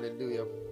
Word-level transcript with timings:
Hallelujah. 0.00 0.69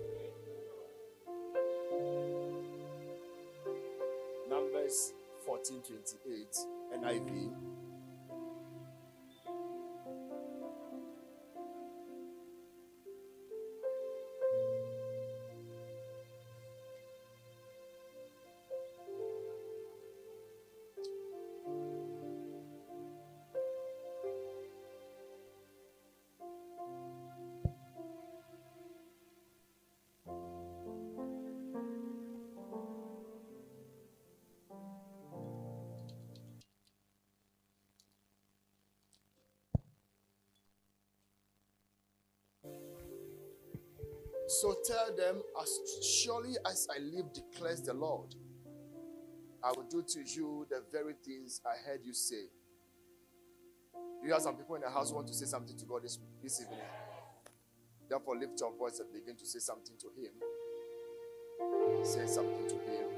So 44.49 44.75
tell 44.87 45.15
them, 45.15 45.43
as 45.61 45.79
surely 46.25 46.57
as 46.65 46.89
I 46.91 46.99
live, 47.01 47.27
declares 47.35 47.83
the 47.83 47.93
Lord, 47.93 48.35
I 49.63 49.73
will 49.77 49.87
do 49.91 50.03
to 50.03 50.21
you 50.21 50.67
the 50.71 50.83
very 50.91 51.13
things 51.23 51.61
I 51.67 51.77
heard 51.87 52.01
you 52.03 52.15
say. 52.15 52.47
You 54.25 54.33
have 54.33 54.41
some 54.41 54.57
people 54.57 54.77
in 54.77 54.81
the 54.81 54.91
house 54.91 55.11
who 55.11 55.17
want 55.17 55.29
to 55.29 55.35
say 55.35 55.45
something 55.45 55.77
to 55.77 55.85
God 55.85 56.03
this, 56.03 56.19
this 56.43 56.63
evening? 56.63 56.79
Therefore, 58.09 58.39
lift 58.39 58.59
your 58.59 58.73
voice 58.75 59.01
and 59.01 59.13
begin 59.13 59.37
to 59.37 59.45
say 59.45 59.59
something 59.59 59.97
to 59.99 60.07
Him. 60.19 60.33
Say 62.05 62.27
something 62.27 62.67
to 62.69 62.75
Him. 62.75 63.09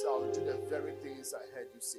So 0.00 0.14
I 0.14 0.18
will 0.20 0.32
do 0.32 0.44
the 0.44 0.58
very 0.70 0.92
things 1.02 1.34
I 1.34 1.56
heard 1.56 1.66
you 1.74 1.80
say. 1.80 1.98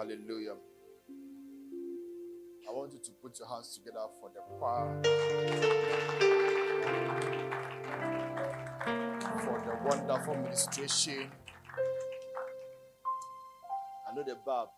Hallelujah. 0.00 0.56
I 2.66 2.72
want 2.72 2.90
you 2.94 3.00
to 3.04 3.10
put 3.22 3.38
your 3.38 3.46
hands 3.48 3.76
together 3.76 4.00
for 4.18 4.30
the 4.32 4.40
choir. 4.56 5.02
For 9.44 9.60
the 9.60 9.76
wonderful 9.84 10.36
ministration. 10.36 11.30
I 14.08 14.14
know 14.14 14.22
the 14.22 14.38
Bab. 14.46 14.68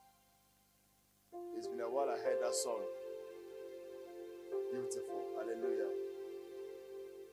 It's 1.57 1.69
been 1.69 1.79
a 1.79 1.89
while 1.89 2.11
I 2.11 2.19
heard 2.19 2.43
that 2.43 2.55
song. 2.57 2.83
Beautiful. 4.73 5.23
Hallelujah. 5.39 5.93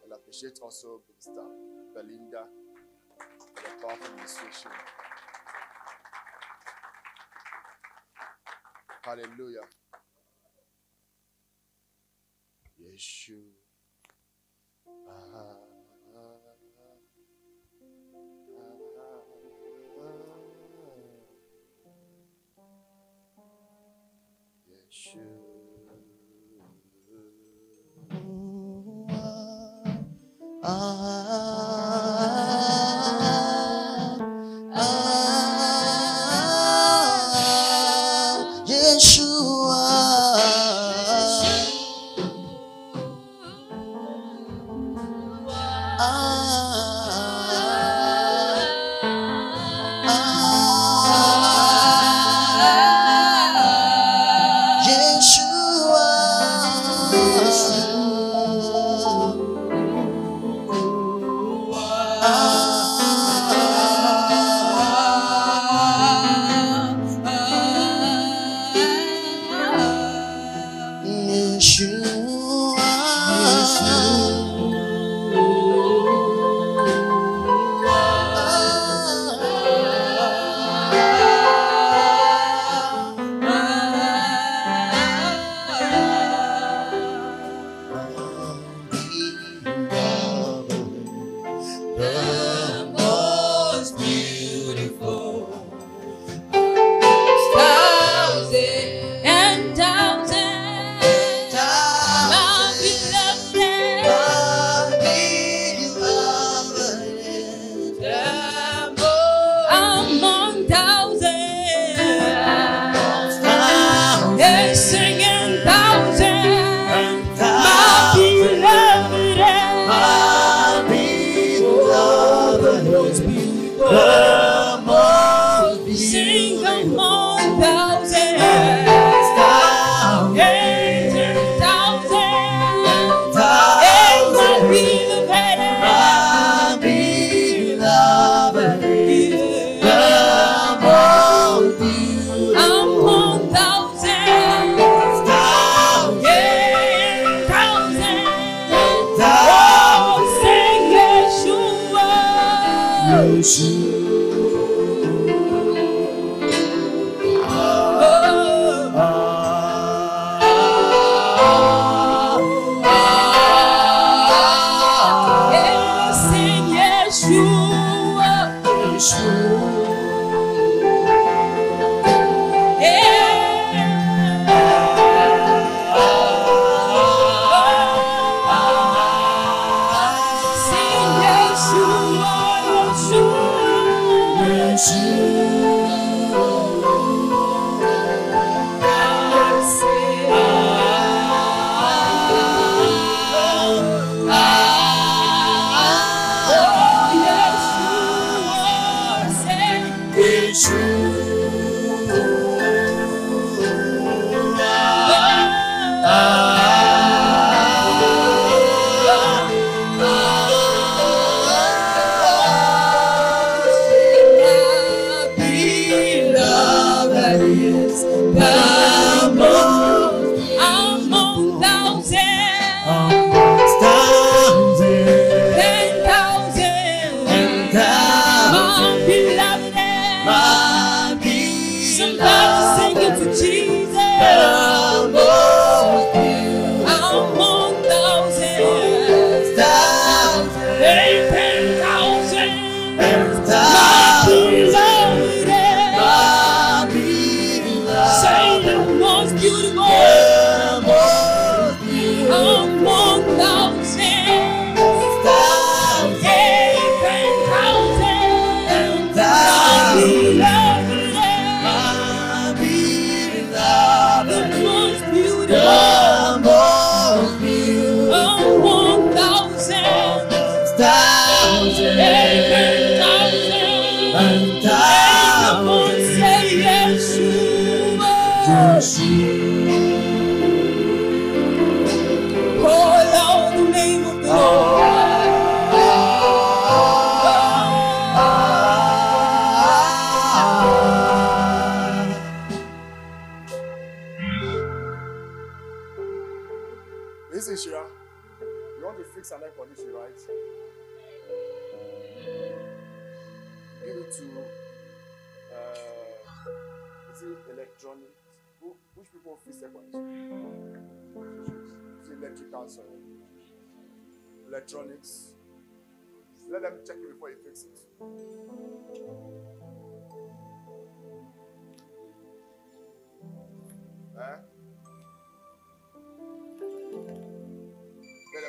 I 0.06 0.16
appreciate 0.16 0.60
also 0.62 1.02
Minister 1.10 1.42
Belinda 1.96 2.46
for 3.56 3.64
the 3.64 3.82
powerful 3.82 4.16
ministration. 4.16 4.70
Hallelujah. 9.10 9.66
Yeshua. 12.80 13.58
Yeshua. 24.70 25.26
Ah. 30.64 30.99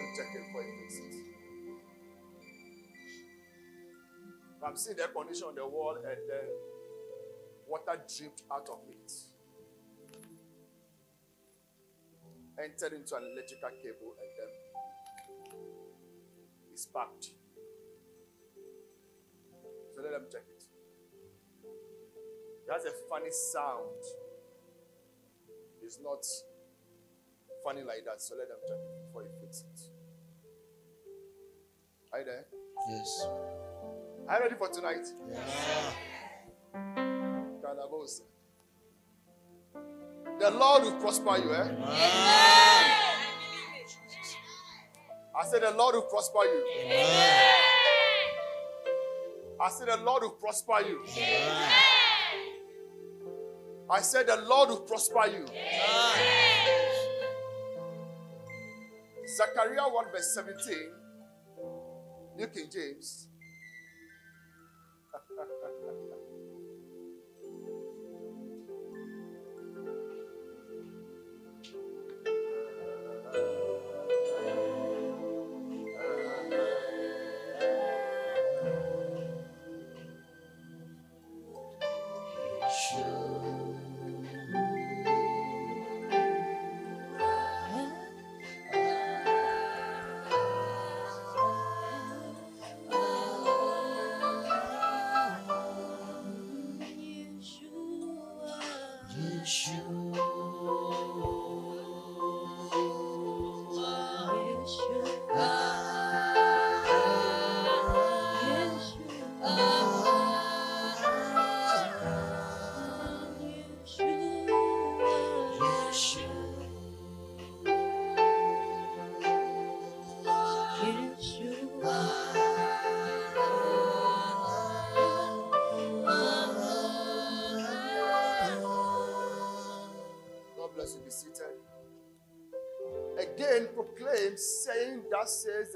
Them 0.00 0.12
check 0.16 0.34
it 0.34 0.46
before 0.46 0.62
you 0.62 0.72
fix 0.80 0.98
it. 0.98 1.14
I'm 4.62 4.76
seeing 4.76 4.96
the 4.96 5.08
condition 5.08 5.48
on 5.48 5.54
the 5.54 5.66
wall 5.66 5.96
and 5.96 6.04
then 6.04 6.48
water 7.66 8.00
dripped 8.16 8.42
out 8.52 8.68
of 8.70 8.78
it. 8.88 9.12
Entered 12.62 12.92
into 12.92 13.16
an 13.16 13.24
electrical 13.32 13.70
cable 13.82 14.14
and 14.20 14.30
then 14.36 14.48
sparked. 16.76 17.30
So 19.94 20.02
let 20.02 20.12
them 20.12 20.26
check 20.30 20.42
it. 20.48 20.64
That's 22.68 22.84
a 22.84 22.92
funny 23.08 23.30
sound. 23.30 24.04
It's 25.82 25.98
not 26.02 26.24
funny 27.64 27.82
like 27.82 28.04
that. 28.04 28.20
So 28.20 28.34
let 28.36 28.48
them 28.48 28.58
check 28.68 28.76
it 28.76 29.06
before 29.06 29.22
you 29.22 29.30
fix 29.40 29.62
it. 29.62 29.69
Are 32.12 32.18
you 32.18 32.24
there? 32.24 32.44
Yes. 32.88 33.26
Are 34.28 34.36
you 34.36 34.42
ready 34.42 34.54
for 34.56 34.68
tonight? 34.68 35.06
Yeah. 35.30 35.38
The 40.40 40.50
Lord 40.50 40.82
will 40.84 41.00
prosper 41.00 41.36
you, 41.36 41.52
eh? 41.54 41.68
I 45.38 45.44
said, 45.46 45.62
The 45.62 45.70
Lord 45.70 45.94
will 45.94 46.02
prosper 46.02 46.44
you. 46.44 46.64
Amen. 46.80 47.06
I 49.62 49.68
said, 49.70 49.88
The 49.88 49.96
Lord 49.98 50.22
will 50.22 50.30
prosper 50.30 50.80
you. 50.88 51.04
Amen. 51.16 51.70
I 53.88 54.00
said, 54.00 54.26
The 54.26 54.36
Lord 54.48 54.70
will 54.70 54.80
prosper 54.80 55.26
you. 55.26 55.44
Amen. 55.44 56.90
Zechariah 59.36 59.88
1, 59.88 60.04
verse 60.12 60.34
17, 60.34 60.76
New 62.40 62.46
King 62.46 62.70
James. 62.72 63.29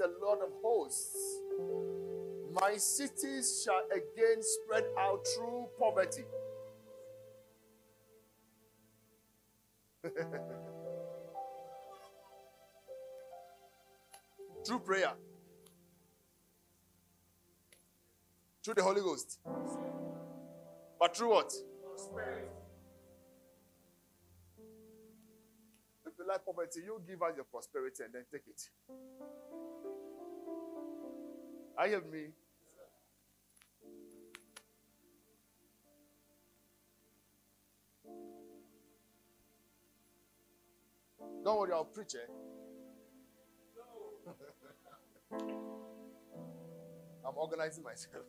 The 0.05 0.13
Lord 0.21 0.39
of 0.41 0.49
hosts, 0.63 1.39
My 2.53 2.77
cities 2.77 3.63
shall 3.63 3.81
again 3.91 4.41
spread 4.41 4.85
out 4.99 5.25
through 5.35 5.67
poverty. 5.79 6.23
through 14.65 14.79
prayer. 14.79 15.13
Through 18.63 18.75
the 18.75 18.83
Holy 18.83 19.01
Ghost. 19.01 19.39
But 20.99 21.17
through 21.17 21.29
what? 21.29 21.51
If 26.05 26.13
you 26.19 26.27
like 26.27 26.45
poverty, 26.45 26.81
you 26.85 27.01
give 27.07 27.21
us 27.23 27.33
your 27.35 27.45
prosperity 27.45 28.03
and 28.03 28.13
then 28.13 28.23
take 28.31 28.43
it. 28.47 28.69
Are 31.77 31.87
you 31.87 32.01
me? 32.09 32.27
Don't 41.43 41.59
worry, 41.59 41.73
I'll 41.73 41.83
preach 41.83 42.15
it. 42.15 42.29
Eh? 44.27 44.31
I'm 47.27 47.35
organizing 47.35 47.83
myself. 47.83 48.23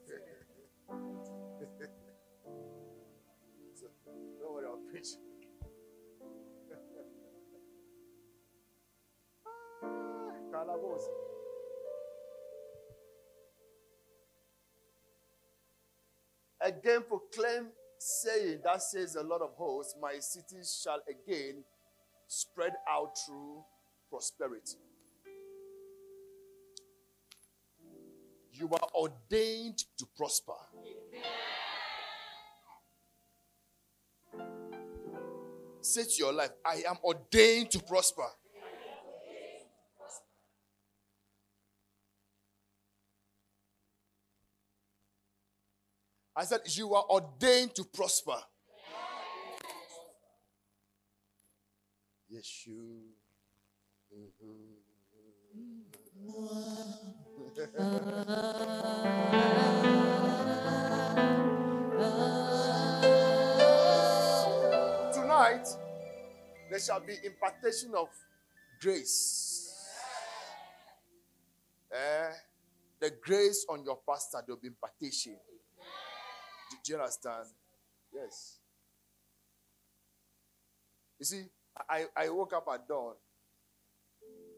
so, 3.75 3.87
don't 4.41 4.53
worry, 4.53 4.67
I'll 4.67 4.83
preach. 4.91 5.09
Ah, 9.85 10.33
Calabos. 10.51 11.36
Again 16.67 17.05
proclaim, 17.07 17.69
saying, 17.97 18.59
That 18.65 18.83
says 18.83 19.15
a 19.15 19.23
lot 19.23 19.41
of 19.41 19.51
hosts, 19.57 19.95
my 20.03 20.19
cities 20.19 20.81
shall 20.83 20.99
again 21.09 21.63
spread 22.27 22.73
out 22.91 23.17
through 23.25 23.63
prosperity. 24.11 24.79
You 28.53 28.69
are 28.73 28.89
ordained 28.97 29.79
to 29.97 30.07
prosper. 30.17 30.55
Say 35.83 36.03
to 36.03 36.17
your 36.19 36.33
life, 36.33 36.51
I 36.65 36.83
am 36.89 36.97
ordained 37.05 37.71
to 37.71 37.79
prosper. 37.79 38.27
I 46.37 46.45
said, 46.45 46.61
You 46.67 46.95
are 46.95 47.05
ordained 47.09 47.75
to 47.77 47.85
prosper. 47.85 48.37
Yes, 52.29 52.67
you. 52.67 53.01
Tonight, 65.15 65.67
there 66.69 66.81
shall 66.81 67.01
be 67.01 67.15
impartation 67.25 67.95
of 67.95 68.09
grace. 68.81 69.73
Eh? 71.91 72.31
The 73.01 73.11
grace 73.23 73.65
on 73.71 73.85
your 73.85 73.99
pastor, 74.07 74.43
there 74.47 74.55
will 74.55 74.61
be 74.61 74.69
impartation. 74.69 75.37
Do, 76.71 76.77
do 76.85 76.93
you 76.93 76.99
understand? 76.99 77.47
Yes. 78.13 78.59
You 81.19 81.25
see, 81.25 81.43
I, 81.89 82.05
I 82.17 82.29
woke 82.31 82.53
up 82.53 82.67
at 82.73 82.87
dawn 82.89 83.15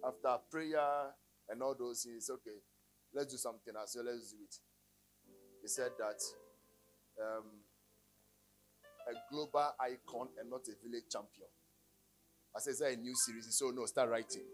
after 0.06 0.36
prayer 0.50 1.14
and 1.48 1.62
all 1.62 1.74
those 1.78 2.02
things. 2.02 2.30
Okay, 2.30 2.58
let's 3.14 3.32
do 3.32 3.36
something. 3.38 3.74
I 3.76 3.84
said, 3.86 4.02
let's 4.04 4.32
do 4.32 4.38
it. 4.42 4.54
He 5.62 5.68
said 5.68 5.90
that 5.98 6.20
um, 7.20 7.44
a 9.08 9.32
global 9.32 9.74
icon 9.80 10.28
and 10.40 10.50
not 10.50 10.62
a 10.68 10.86
village 10.86 11.04
champion. 11.10 11.48
I 12.56 12.60
said, 12.60 12.70
is 12.72 12.78
that 12.78 12.92
a 12.92 12.96
new 12.96 13.14
series? 13.14 13.46
He 13.46 13.52
said, 13.52 13.74
no, 13.74 13.86
start 13.86 14.10
writing. 14.10 14.44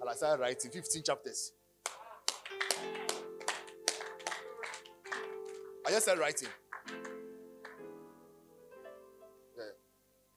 And 0.00 0.08
I 0.08 0.14
started 0.14 0.40
writing 0.40 0.70
15 0.70 1.02
chapters. 1.02 1.52
I 5.86 5.90
just 5.90 6.02
started 6.02 6.20
writing. 6.20 6.48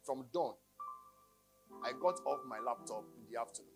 From 0.05 0.25
dawn, 0.33 0.53
I 1.83 1.91
got 2.01 2.19
off 2.25 2.39
my 2.47 2.59
laptop 2.59 3.05
in 3.17 3.23
the 3.31 3.39
afternoon. 3.39 3.71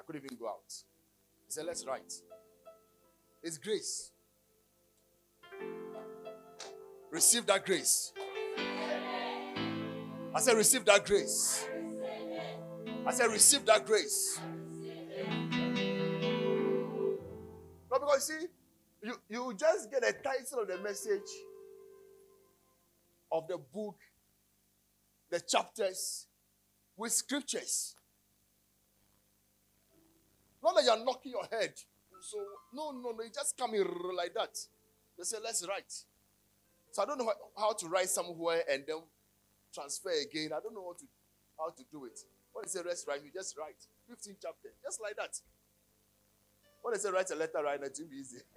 I 0.00 0.04
couldn't 0.04 0.24
even 0.24 0.38
go 0.38 0.48
out. 0.48 0.72
He 1.46 1.50
said, 1.50 1.66
Let's 1.66 1.84
write. 1.84 2.12
It's 3.42 3.58
grace. 3.58 4.12
Receive 7.10 7.46
that 7.46 7.66
grace. 7.66 8.12
I 10.34 10.40
said, 10.40 10.56
Receive 10.56 10.84
that 10.84 11.04
grace. 11.04 11.66
I 13.04 13.12
said, 13.12 13.26
Receive 13.32 13.64
that 13.66 13.84
grace. 13.84 14.40
No, 17.90 17.98
because 17.98 18.26
see, 18.28 18.46
you, 19.02 19.14
you 19.28 19.54
just 19.58 19.90
get 19.90 20.04
a 20.04 20.12
title 20.12 20.60
of 20.62 20.68
the 20.68 20.78
message 20.78 21.30
of 23.32 23.48
the 23.48 23.58
book, 23.58 23.96
the 25.30 25.40
chapters 25.40 26.26
with 26.96 27.12
scriptures. 27.12 27.94
Not 30.62 30.74
that 30.76 30.84
you're 30.84 31.04
knocking 31.04 31.32
your 31.32 31.46
head. 31.50 31.74
So, 32.20 32.38
no, 32.74 32.90
no, 32.90 33.12
no, 33.12 33.22
you 33.22 33.30
just 33.32 33.56
come 33.56 33.74
in 33.74 33.86
like 34.16 34.34
that. 34.34 34.58
They 35.16 35.24
say, 35.24 35.38
let's 35.42 35.66
write. 35.68 35.92
So 36.92 37.02
I 37.02 37.06
don't 37.06 37.18
know 37.18 37.32
how 37.56 37.72
to 37.72 37.86
write 37.88 38.08
somewhere 38.08 38.62
and 38.70 38.82
then 38.86 38.96
transfer 39.72 40.10
again. 40.10 40.50
I 40.52 40.60
don't 40.60 40.74
know 40.74 40.84
how 40.84 40.94
to, 40.94 41.04
how 41.58 41.70
to 41.70 41.84
do 41.90 42.04
it. 42.06 42.18
When 42.52 42.64
they 42.64 42.68
say 42.68 42.80
let's 42.84 43.04
write, 43.06 43.22
you 43.24 43.30
just 43.32 43.56
write. 43.56 43.86
15 44.08 44.36
chapters, 44.42 44.72
just 44.82 45.00
like 45.00 45.16
that. 45.16 45.38
When 46.82 46.94
they 46.94 46.98
say 46.98 47.10
write 47.10 47.30
a 47.30 47.36
letter 47.36 47.62
right 47.62 47.80
now, 47.80 47.86
it's 47.86 48.00
easy. 48.00 48.38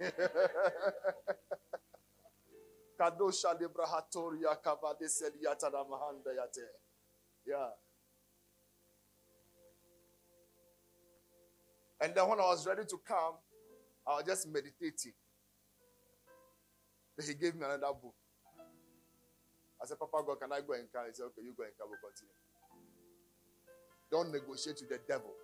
Kadosha 3.02 3.58
Librahatoria 3.58 4.56
Mahanda 5.90 6.30
Yate. 6.36 6.68
Yeah. 7.44 7.70
And 12.00 12.14
then 12.14 12.28
when 12.28 12.38
I 12.38 12.44
was 12.44 12.64
ready 12.64 12.84
to 12.84 13.00
come, 13.04 13.34
I 14.06 14.16
was 14.16 14.24
just 14.26 14.48
meditating. 14.48 15.14
Then 17.18 17.26
he 17.26 17.34
gave 17.34 17.56
me 17.56 17.64
another 17.64 17.92
book. 17.92 18.14
I 19.82 19.86
said, 19.86 19.98
Papa 19.98 20.22
God, 20.24 20.40
can 20.40 20.52
I 20.52 20.60
go 20.60 20.74
and 20.74 20.86
come? 20.92 21.06
He 21.08 21.14
said, 21.14 21.24
Okay, 21.24 21.42
you 21.42 21.54
go 21.56 21.64
and 21.64 21.72
come, 21.76 21.88
we'll 21.90 21.98
continue. 21.98 22.34
Don't 24.12 24.30
negotiate 24.32 24.80
with 24.80 24.90
the 24.90 25.00
devil. 25.08 25.34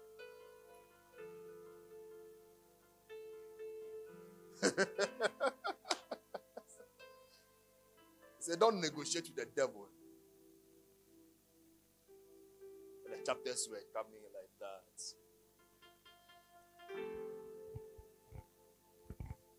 he 8.48 8.52
said, 8.52 8.60
Don't 8.60 8.80
negotiate 8.80 9.28
with 9.28 9.36
the 9.36 9.44
devil. 9.54 9.84
And 13.04 13.12
the 13.12 13.20
chapters 13.20 13.68
were 13.70 13.84
coming 13.92 14.24
like 14.32 14.48
that. 14.64 14.96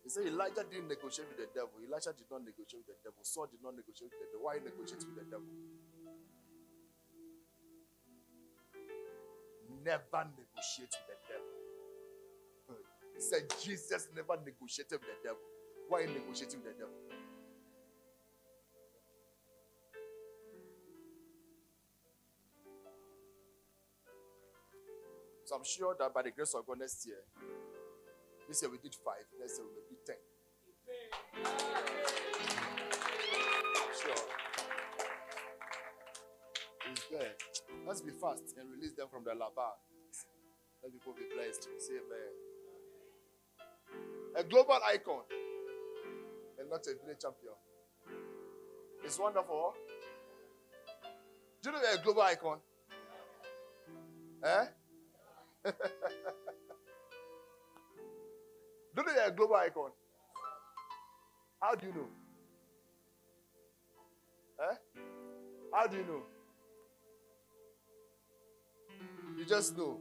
He 0.02 0.10
said 0.10 0.26
Elijah 0.26 0.66
didn't 0.66 0.88
negotiate 0.88 1.28
with 1.30 1.38
the 1.38 1.46
devil. 1.54 1.78
Elijah 1.86 2.10
did 2.18 2.26
not 2.34 2.42
negotiate 2.42 2.82
with 2.82 2.98
the 2.98 2.98
devil. 3.06 3.22
Saul 3.22 3.46
did 3.46 3.62
not 3.62 3.78
negotiate 3.78 4.10
with 4.10 4.26
the 4.26 4.26
devil. 4.34 4.42
Why 4.50 4.58
negotiate 4.58 5.06
with 5.06 5.22
the 5.22 5.26
devil? 5.30 5.46
Never 9.86 10.22
negotiate 10.34 10.90
with 10.98 11.14
the 11.14 11.18
devil. 11.30 11.54
He 13.14 13.22
said 13.22 13.46
Jesus 13.62 14.10
never 14.18 14.34
negotiated 14.42 14.98
with 14.98 15.14
the 15.14 15.30
devil. 15.30 15.46
Why 15.86 16.10
negotiating 16.10 16.58
with 16.66 16.74
the 16.74 16.90
devil? 16.90 17.09
I'm 25.60 25.66
sure 25.66 25.94
that 25.98 26.14
by 26.14 26.22
the 26.22 26.30
grace 26.30 26.54
of 26.54 26.66
God 26.66 26.78
next 26.78 27.06
year, 27.06 27.18
this 28.48 28.62
year 28.62 28.70
we 28.70 28.78
did 28.78 28.94
five, 28.94 29.26
next 29.38 29.58
year 29.58 29.66
we 29.68 29.74
will 29.74 29.84
do 29.90 29.96
ten. 30.06 30.16
Sure. 33.92 34.24
It's 36.90 37.04
there. 37.10 37.34
Let's 37.86 38.00
be 38.00 38.10
fast 38.10 38.56
and 38.58 38.70
release 38.70 38.94
them 38.94 39.08
from 39.12 39.24
the 39.24 39.34
lava. 39.34 39.76
Let 40.82 40.92
people 40.94 41.12
be 41.12 41.24
blessed. 41.36 41.68
Say 41.76 41.92
amen. 41.92 42.32
A 44.36 44.42
global 44.42 44.78
icon 44.88 45.24
and 46.58 46.70
not 46.70 46.86
a 46.86 46.94
village 47.04 47.20
champion. 47.20 47.52
It's 49.04 49.18
wonderful. 49.18 49.74
Do 51.62 51.68
you 51.68 51.76
know 51.76 51.82
you're 51.82 52.00
a 52.00 52.02
global 52.02 52.22
icon? 52.22 52.60
Eh? 54.42 54.64
do 55.64 55.72
you 58.96 59.02
know 59.04 59.12
you're 59.12 59.24
a 59.24 59.30
global 59.30 59.56
icon? 59.56 59.90
How 61.60 61.74
do 61.74 61.86
you 61.86 61.92
know? 61.92 62.08
Eh? 64.62 64.74
How 65.74 65.86
do 65.86 65.96
you 65.98 66.04
know? 66.04 66.22
You 69.36 69.44
just 69.44 69.76
know. 69.76 70.00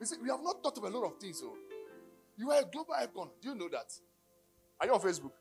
You 0.00 0.06
see, 0.06 0.16
we 0.22 0.28
have 0.28 0.42
not 0.42 0.62
thought 0.62 0.76
of 0.76 0.84
a 0.84 0.88
lot 0.88 1.04
of 1.04 1.18
things. 1.18 1.40
So, 1.40 1.54
you 2.36 2.50
are 2.50 2.60
a 2.60 2.64
global 2.64 2.94
icon. 2.94 3.30
Do 3.40 3.48
you 3.48 3.54
know 3.54 3.68
that? 3.70 3.92
Are 4.80 4.86
you 4.86 4.94
on 4.94 5.00
Facebook? 5.00 5.32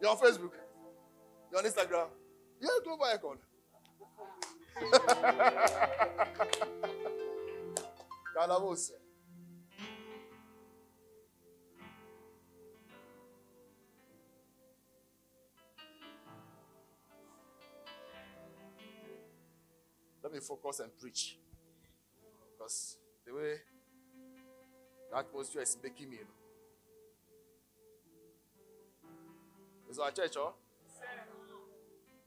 You're 0.00 0.10
on 0.10 0.16
Facebook. 0.16 0.52
You're 1.50 1.60
on 1.60 1.66
Instagram. 1.66 2.06
A 2.62 2.84
global 2.84 3.04
icon. 3.06 3.38
Calabose. 8.36 8.92
Let 20.22 20.32
me 20.32 20.38
focus 20.38 20.80
and 20.80 20.96
preach. 20.96 21.38
Because 22.56 22.98
the 23.26 23.34
way 23.34 23.54
the 25.10 25.16
atmosphere 25.18 25.62
is 25.62 25.76
making 25.82 26.10
me. 26.10 26.16
You 26.16 26.22
know. 26.22 26.30
Is 29.90 29.98
our 29.98 30.12
church, 30.12 30.36
oh? 30.36 30.54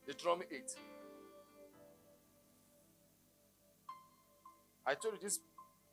Deuteronomy 0.05 0.45
8. 0.51 0.61
I 4.85 4.95
told 4.95 5.15
you 5.15 5.19
this 5.21 5.39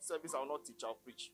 service 0.00 0.34
I 0.34 0.40
will 0.40 0.48
not 0.48 0.64
teach, 0.64 0.82
I'll 0.84 0.94
preach. 0.94 1.30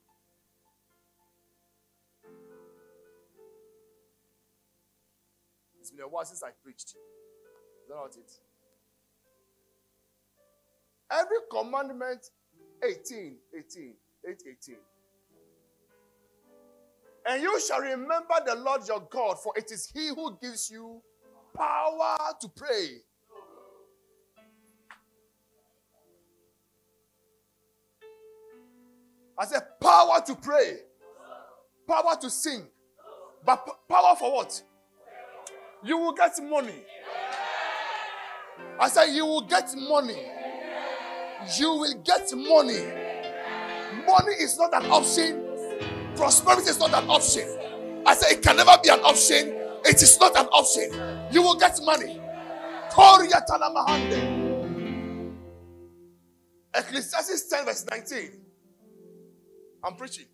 It's 5.80 5.90
been 5.90 6.04
a 6.04 6.08
while 6.08 6.24
since 6.24 6.42
I 6.42 6.50
preached. 6.62 6.88
Is 6.88 7.88
that 7.88 7.94
not 7.94 8.10
it? 8.16 8.30
Every 11.10 11.36
commandment, 11.50 12.26
18, 12.82 13.36
18, 13.56 13.94
8, 14.28 14.42
18. 14.50 14.76
And 17.28 17.42
you 17.42 17.60
shall 17.60 17.80
remember 17.80 18.34
the 18.44 18.56
Lord 18.56 18.82
your 18.86 19.06
God, 19.10 19.38
for 19.40 19.52
it 19.56 19.70
is 19.70 19.90
He 19.94 20.08
who 20.08 20.36
gives 20.42 20.70
you 20.70 21.00
power 21.56 22.18
to 22.40 22.48
pray. 22.50 22.98
I 29.38 29.46
said, 29.46 29.62
power 29.80 30.22
to 30.26 30.34
pray, 30.36 30.78
power 31.88 32.16
to 32.20 32.30
sing, 32.30 32.62
but 33.44 33.66
power 33.88 34.16
for 34.18 34.32
what? 34.34 34.62
You 35.84 35.98
will 35.98 36.12
get 36.14 36.32
money. 36.42 36.82
I 38.80 38.88
said, 38.88 39.06
you 39.14 39.26
will 39.26 39.42
get 39.42 39.70
money. 39.76 40.22
You 41.58 41.72
will 41.74 41.94
get 42.04 42.32
money. 42.34 42.84
Money 44.06 44.34
is 44.40 44.58
not 44.58 44.74
an 44.74 44.90
option 44.90 45.44
Prosperity 46.16 46.70
is 46.70 46.78
not 46.80 46.94
an 46.94 47.10
option. 47.10 47.48
I 48.06 48.14
said, 48.14 48.32
it 48.38 48.42
can 48.42 48.56
never 48.56 48.72
be 48.82 48.90
an 48.90 49.00
option. 49.00 49.65
It 49.88 50.02
is 50.02 50.18
not 50.18 50.36
an 50.36 50.46
option. 50.46 50.90
You 51.32 51.42
will 51.42 51.54
get 51.54 51.78
money. 51.82 52.20
Ecclesiastes 56.74 57.48
10, 57.48 57.64
verse 57.64 57.86
19. 57.90 58.30
I'm 59.84 59.94
preaching. 59.94 60.26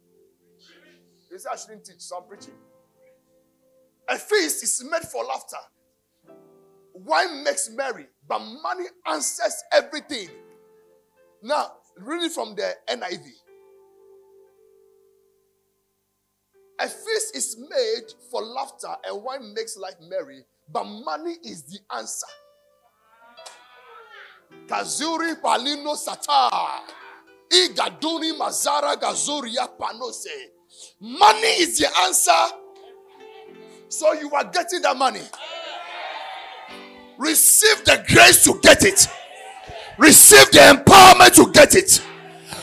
You 1.31 1.39
say 1.39 1.49
I 1.53 1.57
shouldn't 1.57 1.85
teach, 1.85 2.01
so 2.01 2.17
I'm 2.19 2.29
preaching. 2.29 2.55
A 4.09 4.17
feast 4.17 4.63
is 4.63 4.85
made 4.91 5.03
for 5.03 5.25
laughter. 5.25 5.57
Wine 6.95 7.45
makes 7.45 7.71
merry, 7.71 8.07
but 8.29 8.39
money 8.39 8.85
answers 9.07 9.63
everything. 9.73 10.29
Now, 11.43 11.73
reading 11.97 12.31
from 12.31 12.55
the 12.55 12.75
NIV. 12.89 13.42
A 16.81 16.89
feast 16.89 17.37
is 17.37 17.57
made 17.59 18.13
for 18.31 18.43
laughter 18.43 18.89
and 19.07 19.23
wine 19.23 19.55
makes 19.55 19.77
life 19.77 19.95
merry, 20.09 20.45
but 20.73 20.85
money 20.85 21.37
is 21.45 21.63
the 21.65 21.79
answer. 21.97 22.27
Kazuri 24.67 25.41
palino 25.41 25.97
sata. 25.97 26.51
Igaduni 27.51 28.33
mazara 28.39 28.97
gazuria 28.97 29.69
panose. 29.79 30.27
Money 31.01 31.63
is 31.63 31.79
the 31.79 31.89
answer. 32.01 32.57
So 33.89 34.13
you 34.15 34.31
are 34.33 34.45
getting 34.45 34.83
the 34.83 34.95
money. 34.95 35.21
Receive 37.19 37.85
the 37.85 38.03
grace 38.09 38.43
to 38.45 38.59
get 38.63 38.83
it. 38.85 39.07
Receive 39.99 40.51
the 40.51 40.59
empowerment 40.59 41.35
to 41.35 41.53
get 41.53 41.75
it. 41.75 42.03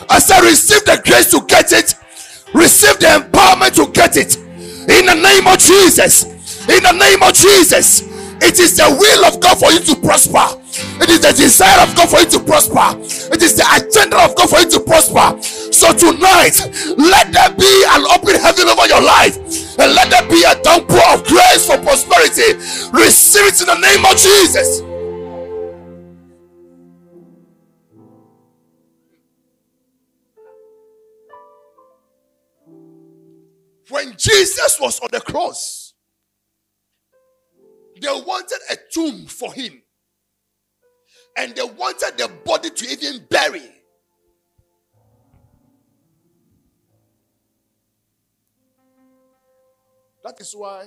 I 0.09 0.17
said, 0.17 0.41
receive 0.41 0.83
the 0.85 0.99
grace 1.05 1.29
to 1.31 1.45
get 1.45 1.71
it 1.71 1.93
receive 2.53 2.99
the 2.99 3.07
empowerment 3.07 3.75
to 3.75 3.91
get 3.91 4.17
it 4.17 4.35
in 4.89 5.05
the 5.05 5.15
name 5.15 5.47
of 5.47 5.57
Jesus. 5.59 6.25
In 6.69 6.83
the 6.83 6.91
name 6.91 7.23
of 7.23 7.33
Jesus, 7.33 8.01
it 8.41 8.59
is 8.59 8.77
the 8.77 8.85
will 8.89 9.25
of 9.25 9.39
God 9.39 9.57
for 9.59 9.71
you 9.71 9.79
to 9.79 9.95
prosper. 10.01 10.57
It 11.01 11.09
is 11.09 11.21
the 11.21 11.33
desire 11.33 11.81
of 11.81 11.95
God 11.95 12.09
for 12.09 12.19
you 12.19 12.29
to 12.29 12.39
prosper. 12.39 12.93
It 13.33 13.41
is 13.41 13.55
the 13.57 13.65
agenda 13.73 14.17
of 14.21 14.35
God 14.35 14.49
for 14.49 14.59
you 14.59 14.69
to 14.69 14.79
prosper. 14.79 15.41
So 15.73 15.93
tonight, 15.93 16.61
let 16.97 17.31
there 17.33 17.51
be 17.57 17.71
an 17.89 18.05
open 18.11 18.35
heaven 18.37 18.69
over 18.69 18.85
your 18.87 19.01
life, 19.01 19.37
and 19.79 19.93
let 19.93 20.09
there 20.09 20.27
be 20.29 20.43
a 20.43 20.55
downpour 20.61 21.17
of 21.17 21.25
grace 21.25 21.65
for 21.65 21.77
prosperity. 21.81 22.57
Receive 22.93 23.49
it 23.49 23.61
in 23.61 23.67
the 23.67 23.79
name 23.81 24.05
of 24.05 24.17
Jesus. 24.17 24.88
When 33.89 34.15
Jesus 34.17 34.77
was 34.79 34.99
on 34.99 35.09
the 35.11 35.19
cross, 35.19 35.93
they 37.99 38.07
wanted 38.07 38.59
a 38.71 38.77
tomb 38.91 39.25
for 39.25 39.51
him. 39.51 39.81
And 41.37 41.55
they 41.55 41.63
wanted 41.63 42.17
the 42.17 42.29
body 42.45 42.69
to 42.69 42.89
even 42.89 43.25
bury. 43.29 43.69
That 50.23 50.39
is 50.39 50.53
why 50.53 50.85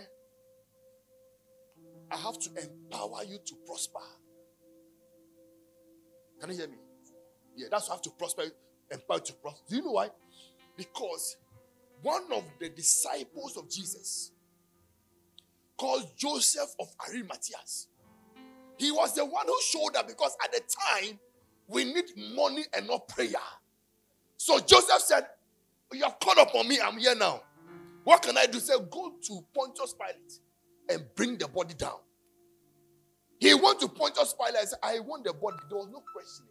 I 2.10 2.16
have 2.16 2.38
to 2.38 2.50
empower 2.50 3.24
you 3.24 3.38
to 3.44 3.54
prosper. 3.66 4.00
Can 6.40 6.50
you 6.50 6.56
hear 6.56 6.68
me? 6.68 6.76
Yeah, 7.56 7.68
that's 7.70 7.88
why 7.88 7.94
I 7.94 7.96
have 7.96 8.02
to 8.02 8.10
prosper, 8.10 8.42
empower 8.90 9.20
to 9.20 9.32
prosper. 9.34 9.60
Do 9.68 9.76
you 9.76 9.82
know 9.82 9.92
why? 9.92 10.10
Because 10.76 11.36
one 12.02 12.24
of 12.32 12.44
the 12.60 12.68
disciples 12.70 13.56
of 13.56 13.70
Jesus, 13.70 14.32
called 15.78 16.06
Joseph 16.16 16.74
of 16.80 16.88
Arimathea, 17.08 17.58
he 18.78 18.90
was 18.90 19.14
the 19.14 19.24
one 19.24 19.46
who 19.46 19.56
showed 19.62 19.96
up 19.96 20.08
because 20.08 20.36
at 20.44 20.52
the 20.52 20.60
time 20.60 21.18
we 21.68 21.84
need 21.84 22.04
money 22.34 22.64
and 22.76 22.86
not 22.88 23.08
prayer. 23.08 23.30
So 24.36 24.58
Joseph 24.60 25.00
said, 25.02 25.26
You 25.92 26.04
have 26.04 26.18
called 26.20 26.38
upon 26.38 26.68
me, 26.68 26.80
I'm 26.82 26.98
here 26.98 27.14
now. 27.14 27.42
What 28.04 28.22
can 28.22 28.36
I 28.38 28.46
do? 28.46 28.58
Say, 28.60 28.74
Go 28.90 29.14
to 29.22 29.44
Pontius 29.54 29.94
Pilate 29.94 30.40
and 30.88 31.04
bring 31.14 31.38
the 31.38 31.48
body 31.48 31.74
down. 31.74 31.98
He 33.40 33.54
went 33.54 33.80
to 33.80 33.88
Pontius 33.88 34.34
Pilate 34.34 34.60
and 34.60 34.68
said, 34.68 34.78
I 34.82 35.00
want 35.00 35.24
the 35.24 35.32
body. 35.32 35.56
There 35.68 35.78
was 35.78 35.88
no 35.92 36.02
questioning. 36.12 36.50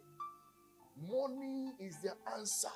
Money 1.10 1.72
is 1.80 1.96
the 2.02 2.12
answer. 2.36 2.68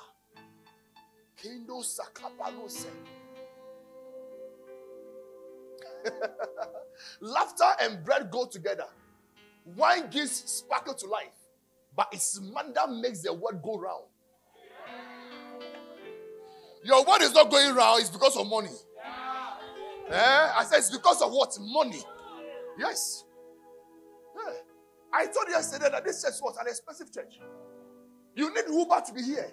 Laughter 7.21 7.65
and 7.81 8.03
bread 8.03 8.31
go 8.31 8.45
together. 8.45 8.85
Wine 9.75 10.09
gives 10.09 10.31
sparkle 10.31 10.93
to 10.95 11.07
life, 11.07 11.27
but 11.95 12.07
it's 12.11 12.39
man 12.39 12.73
that 12.73 12.89
makes 12.89 13.21
the 13.21 13.33
word 13.33 13.61
go 13.61 13.77
round. 13.77 14.05
Your 16.83 17.03
word 17.03 17.21
is 17.21 17.33
not 17.33 17.51
going 17.51 17.75
round, 17.75 18.01
it's 18.01 18.09
because 18.09 18.37
of 18.37 18.47
money. 18.47 18.69
Eh? 20.09 20.51
I 20.55 20.63
said 20.63 20.77
it's 20.77 20.89
because 20.89 21.21
of 21.21 21.31
what? 21.31 21.57
Money. 21.59 21.99
Yes. 22.79 23.25
Yeah. 24.35 24.53
I 25.13 25.25
told 25.25 25.47
you 25.47 25.53
yesterday 25.53 25.89
that 25.91 26.05
this 26.05 26.23
church 26.23 26.35
was 26.41 26.55
an 26.57 26.67
expensive 26.67 27.11
church. 27.13 27.39
You 28.35 28.53
need 28.53 28.65
Uber 28.69 29.01
to 29.05 29.13
be 29.13 29.21
here. 29.23 29.51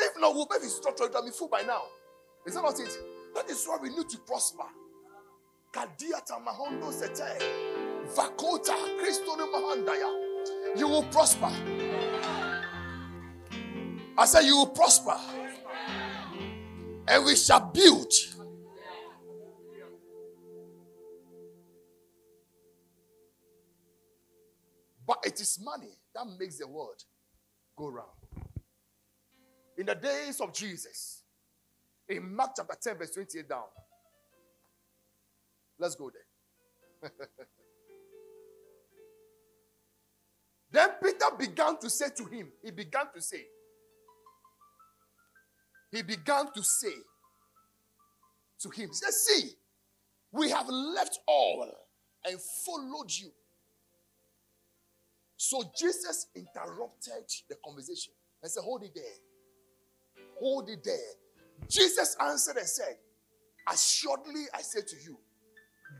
If 0.00 0.18
not, 0.18 0.34
Uber 0.34 0.56
is 0.62 0.76
structured, 0.76 1.10
you'll 1.12 1.24
be 1.24 1.30
full 1.30 1.48
by 1.48 1.62
now. 1.62 1.82
Is 2.46 2.54
that 2.54 2.62
not 2.62 2.78
it? 2.80 2.90
That 3.34 3.50
is 3.50 3.64
why 3.66 3.78
we 3.82 3.90
need 3.90 4.08
to 4.08 4.18
prosper. 4.18 4.64
Kadiata 5.72 6.42
mahondo 6.44 6.90
sete. 6.92 7.38
Vakota 8.14 8.74
mahandaya. 9.52 10.78
You 10.78 10.88
will 10.88 11.04
prosper. 11.04 11.50
I 14.16 14.26
said 14.26 14.42
you 14.42 14.56
will 14.56 14.66
prosper. 14.68 15.16
And 17.08 17.24
we 17.24 17.36
shall 17.36 17.60
build. 17.60 18.12
But 25.06 25.18
it 25.24 25.40
is 25.40 25.58
money 25.62 25.98
that 26.14 26.24
makes 26.38 26.58
the 26.58 26.68
world 26.68 27.02
go 27.76 27.88
round. 27.88 28.19
In 29.80 29.86
the 29.86 29.94
days 29.94 30.42
of 30.42 30.52
Jesus, 30.52 31.22
in 32.06 32.36
Mark 32.36 32.50
chapter 32.54 32.76
10, 32.78 32.98
verse 32.98 33.12
28 33.12 33.48
down. 33.48 33.62
Let's 35.78 35.94
go 35.94 36.10
there. 36.10 37.10
then 40.70 40.90
Peter 41.02 41.24
began 41.38 41.78
to 41.78 41.88
say 41.88 42.08
to 42.14 42.26
him, 42.26 42.48
he 42.62 42.70
began 42.72 43.06
to 43.14 43.22
say, 43.22 43.46
he 45.90 46.02
began 46.02 46.52
to 46.52 46.62
say 46.62 46.92
to 48.58 48.68
him, 48.68 48.90
said, 48.92 49.14
See, 49.14 49.52
we 50.30 50.50
have 50.50 50.68
left 50.68 51.20
all 51.26 51.66
and 52.26 52.38
followed 52.66 53.10
you. 53.10 53.30
So 55.38 55.72
Jesus 55.74 56.26
interrupted 56.36 57.24
the 57.48 57.56
conversation 57.64 58.12
and 58.42 58.52
said, 58.52 58.62
Hold 58.62 58.82
it 58.82 58.92
there. 58.94 59.29
Hold 60.40 60.70
it 60.70 60.82
there. 60.84 61.68
Jesus 61.68 62.16
answered 62.20 62.56
and 62.56 62.66
said, 62.66 62.96
Assuredly, 63.68 64.44
I 64.54 64.62
say 64.62 64.80
to 64.80 64.96
you, 65.04 65.18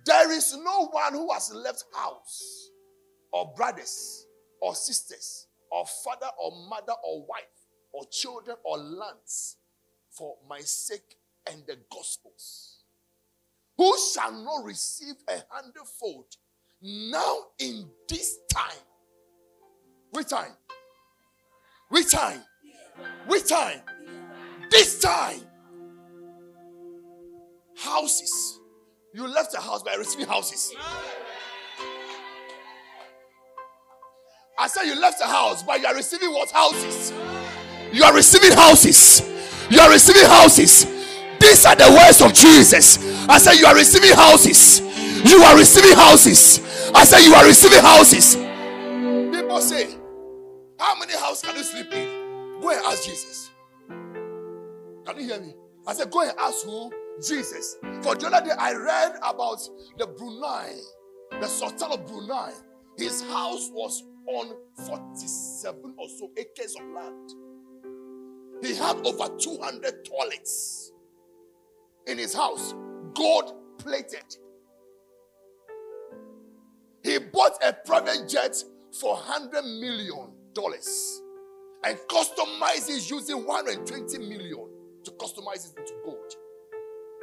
there 0.07 0.33
is 0.33 0.57
no 0.57 0.87
one 0.88 1.12
who 1.12 1.33
has 1.33 1.53
left 1.55 1.85
house 1.94 2.70
or 3.33 3.53
brothers 3.57 4.26
or 4.61 4.74
sisters 4.74 5.46
or 5.70 5.85
father 6.05 6.31
or 6.42 6.53
mother 6.68 6.94
or 7.05 7.26
wife 7.26 7.42
or 7.92 8.05
children 8.11 8.57
or 8.64 8.79
lands 8.79 9.57
for 10.11 10.37
my 10.48 10.61
sake 10.61 11.16
and 11.50 11.62
the 11.66 11.76
gospels. 11.92 12.79
Who 13.76 13.96
shall 14.12 14.33
not 14.33 14.64
receive 14.64 15.14
a 15.29 15.42
hundredfold 15.48 16.37
now 16.83 17.37
in 17.59 17.88
this 18.09 18.38
time? 18.53 18.85
Which 20.11 20.29
time? 20.29 20.53
Which 21.88 22.11
time? 22.11 22.40
Which 23.26 23.48
time? 23.48 23.81
This 24.70 25.00
time. 25.00 25.40
Houses. 27.76 28.59
You 29.12 29.26
left 29.26 29.52
the 29.52 29.61
house 29.61 29.83
by 29.83 29.94
receiving 29.94 30.26
houses. 30.26 30.72
I 34.59 34.68
said 34.68 34.85
you 34.85 35.00
left 35.00 35.18
the 35.18 35.26
house, 35.26 35.62
but 35.62 35.80
you 35.80 35.87
are 35.87 35.94
receiving 35.94 36.30
what 36.33 36.50
houses? 36.50 37.12
You 37.92 38.04
are 38.04 38.14
receiving 38.14 38.52
houses. 38.52 39.22
You 39.70 39.80
are 39.80 39.90
receiving 39.90 40.26
houses. 40.26 40.85
These 41.40 41.64
are 41.64 41.74
the 41.74 41.90
words 41.90 42.20
of 42.20 42.35
Jesus. 42.35 42.98
I 43.28 43.38
said 43.38 43.54
you 43.54 43.66
are 43.66 43.74
receiving 43.74 44.14
houses. 44.14 44.80
You 45.24 45.42
are 45.42 45.56
receiving 45.56 45.96
houses. 45.96 46.61
I 46.94 47.04
said 47.04 47.20
you 47.20 47.35
are 47.35 47.46
receiving 47.46 47.80
houses. 47.80 48.37
People 49.35 49.61
say, 49.61 49.96
How 50.78 50.98
many 50.98 51.14
houses 51.14 51.42
can 51.42 51.56
you 51.56 51.64
sleep 51.64 51.92
in? 51.92 52.61
Go 52.61 52.70
and 52.70 52.80
ask 52.85 53.04
Jesus. 53.04 53.50
Can 55.11 55.18
you 55.23 55.27
hear 55.27 55.40
me? 55.40 55.55
I 55.88 55.94
said, 55.94 56.11
Go 56.12 56.23
and 56.23 56.33
ask 56.38 56.64
who? 56.64 56.92
Jesus. 57.27 57.77
For 58.03 58.14
the 58.14 58.29
other 58.29 58.46
day, 58.46 58.53
I 58.57 58.75
read 58.75 59.16
about 59.16 59.59
the 59.99 60.07
Brunei, 60.07 60.77
the 61.33 61.49
Sultan 61.49 61.90
of 61.90 62.07
Brunei. 62.07 62.53
His 62.96 63.20
house 63.23 63.70
was 63.73 64.05
on 64.29 64.55
47 64.87 65.94
or 65.99 66.09
so 66.16 66.31
acres 66.37 66.77
of 66.77 66.87
land. 66.94 67.31
He 68.62 68.77
had 68.77 69.05
over 69.05 69.37
200 69.37 70.05
toilets 70.05 70.92
in 72.07 72.18
his 72.18 72.33
house, 72.33 72.75
gold 73.14 73.55
plated. 73.79 74.37
He 77.03 77.18
bought 77.18 77.59
a 77.64 77.73
private 77.73 78.29
jet 78.29 78.55
for 79.01 79.14
100 79.14 79.62
million 79.81 80.31
dollars 80.53 81.20
and 81.85 81.99
customized 82.09 82.90
it 82.90 83.11
using 83.11 83.44
120 83.44 84.18
million 84.18 84.68
to 85.11 85.16
customize 85.16 85.70
it 85.70 85.79
into 85.79 85.94
gold. 86.05 86.35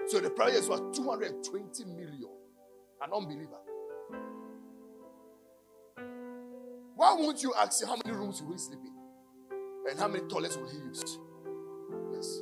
So 0.07 0.19
the 0.19 0.29
jet 0.29 0.69
was 0.69 0.97
220 0.97 1.85
million. 1.85 2.29
An 3.01 3.09
unbeliever. 3.13 3.59
Why 6.95 7.13
won't 7.13 7.43
you 7.43 7.53
ask 7.59 7.81
him 7.81 7.89
how 7.89 7.97
many 8.03 8.17
rooms 8.17 8.41
will 8.41 8.53
he 8.53 8.57
sleep 8.57 8.79
in? 8.83 9.89
And 9.89 9.99
how 9.99 10.07
many 10.07 10.27
toilets 10.27 10.57
will 10.57 10.69
he 10.69 10.77
use? 10.77 11.19
Yes. 12.13 12.41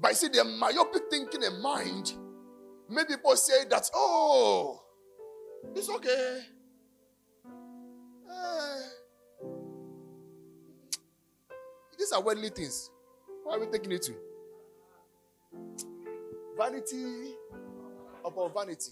But 0.00 0.08
you 0.10 0.14
see, 0.14 0.28
the 0.28 0.44
myopic 0.44 1.02
thinking 1.10 1.42
in 1.42 1.60
mind, 1.60 2.14
many 2.88 3.06
people 3.08 3.36
say 3.36 3.64
that, 3.68 3.88
oh, 3.94 4.82
it's 5.74 5.90
okay. 5.90 6.40
Eh. 8.30 8.82
these 11.98 12.12
are 12.12 12.22
worldly 12.22 12.50
things. 12.50 12.90
Why 13.46 13.54
are 13.54 13.60
we 13.60 13.66
taking 13.66 13.92
it 13.92 14.02
to? 14.02 14.12
Vanity 16.58 17.34
upon 18.24 18.52
vanity. 18.52 18.90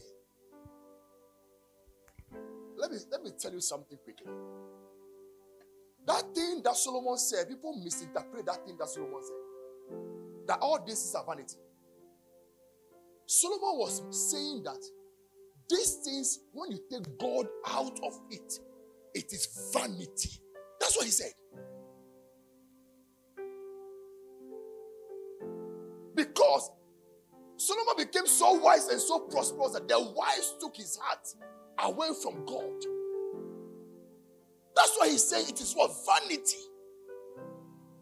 Let 2.76 2.92
me 2.92 2.98
let 3.10 3.24
me 3.24 3.30
tell 3.36 3.52
you 3.52 3.60
something 3.60 3.98
quickly. 4.04 4.32
That 6.06 6.22
thing 6.36 6.62
that 6.62 6.76
Solomon 6.76 7.18
said, 7.18 7.48
people 7.48 7.82
misinterpret 7.82 8.46
that 8.46 8.64
thing 8.64 8.76
that 8.78 8.88
Solomon 8.88 9.22
said. 9.22 9.96
That 10.46 10.58
all 10.60 10.78
this 10.86 11.04
is 11.04 11.16
a 11.16 11.24
vanity. 11.26 11.56
Solomon 13.26 13.78
was 13.80 14.02
saying 14.30 14.62
that 14.62 14.78
these 15.68 15.94
things, 16.04 16.38
when 16.52 16.70
you 16.70 16.78
take 16.92 17.18
God 17.18 17.48
out 17.66 17.98
of 18.04 18.20
it, 18.30 18.60
it 19.14 19.32
is 19.32 19.72
vanity. 19.74 20.30
That's 20.78 20.96
what 20.96 21.06
he 21.06 21.10
said. 21.10 21.32
Because 26.54 26.70
Solomon 27.56 27.94
became 27.96 28.26
so 28.26 28.54
wise 28.54 28.88
and 28.88 29.00
so 29.00 29.20
prosperous 29.20 29.72
that 29.72 29.88
the 29.88 29.98
wise 29.98 30.54
took 30.60 30.76
his 30.76 30.96
heart 31.00 31.26
away 31.80 32.08
from 32.22 32.44
God. 32.46 32.84
That's 34.76 34.96
why 34.98 35.08
he's 35.08 35.24
saying 35.24 35.46
it 35.48 35.60
is 35.60 35.72
what 35.74 35.92
vanity. 36.06 36.58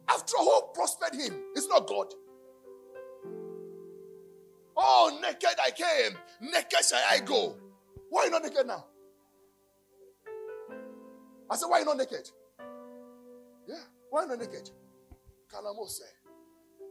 After 0.08 0.36
all, 0.38 0.72
who 0.74 0.74
prospered 0.74 1.18
him? 1.18 1.42
It's 1.54 1.68
not 1.68 1.86
God. 1.86 2.06
Oh, 4.76 5.18
naked 5.22 5.58
I 5.62 5.70
came, 5.70 6.18
naked 6.40 6.84
shall 6.88 7.02
I 7.10 7.20
go. 7.20 7.56
Why 8.08 8.22
are 8.22 8.24
you 8.26 8.30
not 8.30 8.42
naked 8.42 8.66
now? 8.66 8.86
I 11.50 11.56
said, 11.56 11.66
Why 11.66 11.76
are 11.76 11.80
you 11.80 11.86
not 11.86 11.98
naked? 11.98 12.28
Yeah, 13.68 13.76
why 14.10 14.20
are 14.20 14.22
you 14.24 14.28
not 14.30 14.38
naked? 14.38 14.70
Kalamose. 15.52 16.00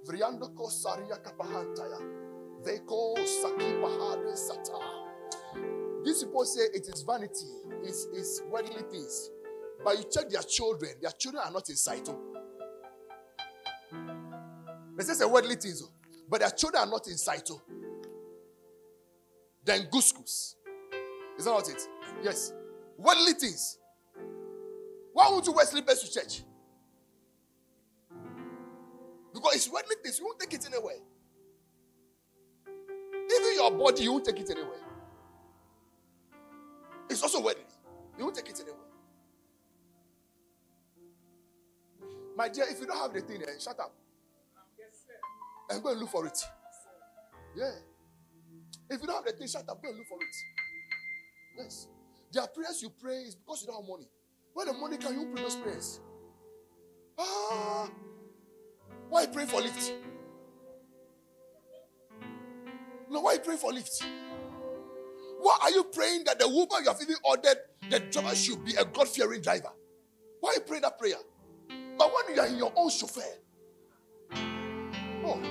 Vriando 0.08 0.56
ko 0.56 0.70
saria 0.70 1.18
kapahantaya. 1.18 2.00
Veko 2.64 3.16
sakipahade 3.18 4.36
sata. 4.36 4.80
These 6.04 6.24
people 6.24 6.46
say 6.46 6.64
it 6.74 6.88
is 6.88 7.04
vanity, 7.04 7.46
it's, 7.84 8.08
it's 8.14 8.42
worldly 8.50 8.82
things. 8.90 9.30
But 9.84 9.98
you 9.98 10.06
check 10.12 10.30
their 10.30 10.42
children, 10.42 10.92
their 11.02 11.12
children 11.12 11.44
are 11.46 11.52
not 11.52 11.70
in 11.70 11.76
Saito. 11.76 12.18
Oh. 13.94 14.08
They 14.98 15.04
say 15.04 15.26
worldly 15.26 15.56
things, 15.56 15.84
oh. 15.86 15.90
but 16.30 16.40
their 16.42 16.50
children 16.52 16.84
are 16.84 16.90
not 16.90 17.08
in 17.08 17.18
Saito. 17.18 17.54
Oh. 17.54 17.62
Then 19.64 19.88
Guskus. 19.92 20.56
Is 21.38 21.46
that 21.46 21.52
not 21.52 21.70
it? 21.70 21.88
Yes. 22.24 22.54
Worldly 22.98 23.34
things. 23.34 23.78
Why 25.14 25.28
won't 25.30 25.46
you 25.46 25.54
wear 25.54 25.66
slippers 25.66 26.02
to 26.04 26.12
church? 26.12 26.42
Because 29.34 29.56
it's 29.56 29.70
worldly 29.70 29.96
things. 30.04 30.20
You 30.20 30.26
won't 30.26 30.40
take 30.40 30.54
it 30.54 30.66
anywhere. 30.66 30.98
Even 32.68 33.56
your 33.56 33.72
body, 33.72 34.04
you 34.04 34.12
won't 34.12 34.26
take 34.26 34.40
it 34.40 34.50
anywhere. 34.50 34.80
It's 37.10 37.22
also 37.24 37.42
worldly. 37.42 37.64
You 38.18 38.26
won't 38.26 38.36
take 38.36 38.50
it 38.50 38.60
anywhere. 38.60 38.80
My 42.36 42.50
dear, 42.50 42.66
if 42.70 42.80
you 42.80 42.88
don't 42.88 42.98
have 42.98 43.14
the 43.14 43.22
thing, 43.22 43.40
then 43.46 43.60
shut 43.60 43.80
up. 43.80 43.94
And 45.70 45.82
go 45.82 45.92
and 45.92 46.00
look 46.00 46.10
for 46.10 46.26
it. 46.26 46.38
Yeah. 47.56 47.72
If 48.90 49.02
you 49.02 49.08
don't 49.08 49.16
have 49.16 49.26
the 49.26 49.32
thing, 49.32 49.48
shut 49.48 49.68
up. 49.70 49.82
Go 49.82 49.90
and 49.90 49.98
look 49.98 50.08
for 50.08 50.18
it. 50.22 50.36
Yes. 51.58 51.88
There 52.32 52.42
are 52.42 52.48
prayers 52.48 52.82
you 52.82 52.90
pray 52.90 53.16
is 53.24 53.36
because 53.36 53.62
you 53.62 53.68
don't 53.68 53.82
have 53.82 53.90
money. 53.90 54.08
When 54.54 54.68
the 54.68 54.74
money 54.74 54.98
can 54.98 55.14
you 55.14 55.28
pray 55.34 55.44
those 55.44 55.56
prayers? 55.56 56.00
Ah, 57.18 57.90
why 59.12 59.26
pray 59.26 59.46
for 59.46 59.60
lift? 59.62 59.94
No, 63.10 63.20
why 63.20 63.38
pray 63.40 63.58
for 63.58 63.74
lift? 63.74 64.02
Why 65.42 65.58
are 65.64 65.72
you 65.72 65.84
praying 65.84 66.24
that 66.26 66.40
the 66.40 66.48
woman 66.48 66.68
you 66.82 66.88
have 66.88 67.02
even 67.02 67.18
ordered, 67.26 67.58
the 67.90 68.00
driver 68.00 68.34
should 68.34 68.64
be 68.64 68.74
a 68.76 68.86
God 68.86 69.10
fearing 69.10 69.42
driver? 69.42 69.72
Why 70.40 70.54
you 70.54 70.62
pray 70.62 70.80
that 70.80 70.98
prayer? 70.98 71.18
But 71.98 72.10
when 72.14 72.36
you 72.36 72.42
are 72.42 72.48
in 72.48 72.58
your 72.58 72.72
own 72.74 72.90
chauffeur, 72.90 73.22
oh. 75.26 75.42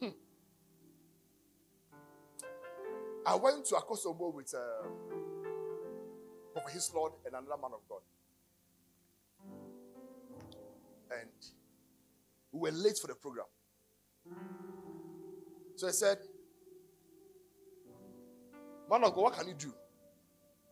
Hmm. 0.00 0.08
I 3.26 3.34
went 3.34 3.66
to 3.66 3.74
Akosombo 3.74 4.32
with 4.32 4.54
uh, 4.54 4.88
Prophet 6.52 6.72
His 6.72 6.92
Lord 6.94 7.12
and 7.24 7.34
another 7.34 7.60
man 7.60 7.72
of 7.74 7.80
God. 7.88 8.00
And 11.20 11.30
we 12.52 12.70
were 12.70 12.76
late 12.76 12.98
for 13.00 13.06
the 13.08 13.14
program. 13.14 13.46
So 15.76 15.88
I 15.88 15.90
said, 15.90 16.18
Man 18.90 19.04
of 19.04 19.14
God, 19.14 19.22
what 19.22 19.34
can 19.34 19.48
you 19.48 19.54
do? 19.54 19.72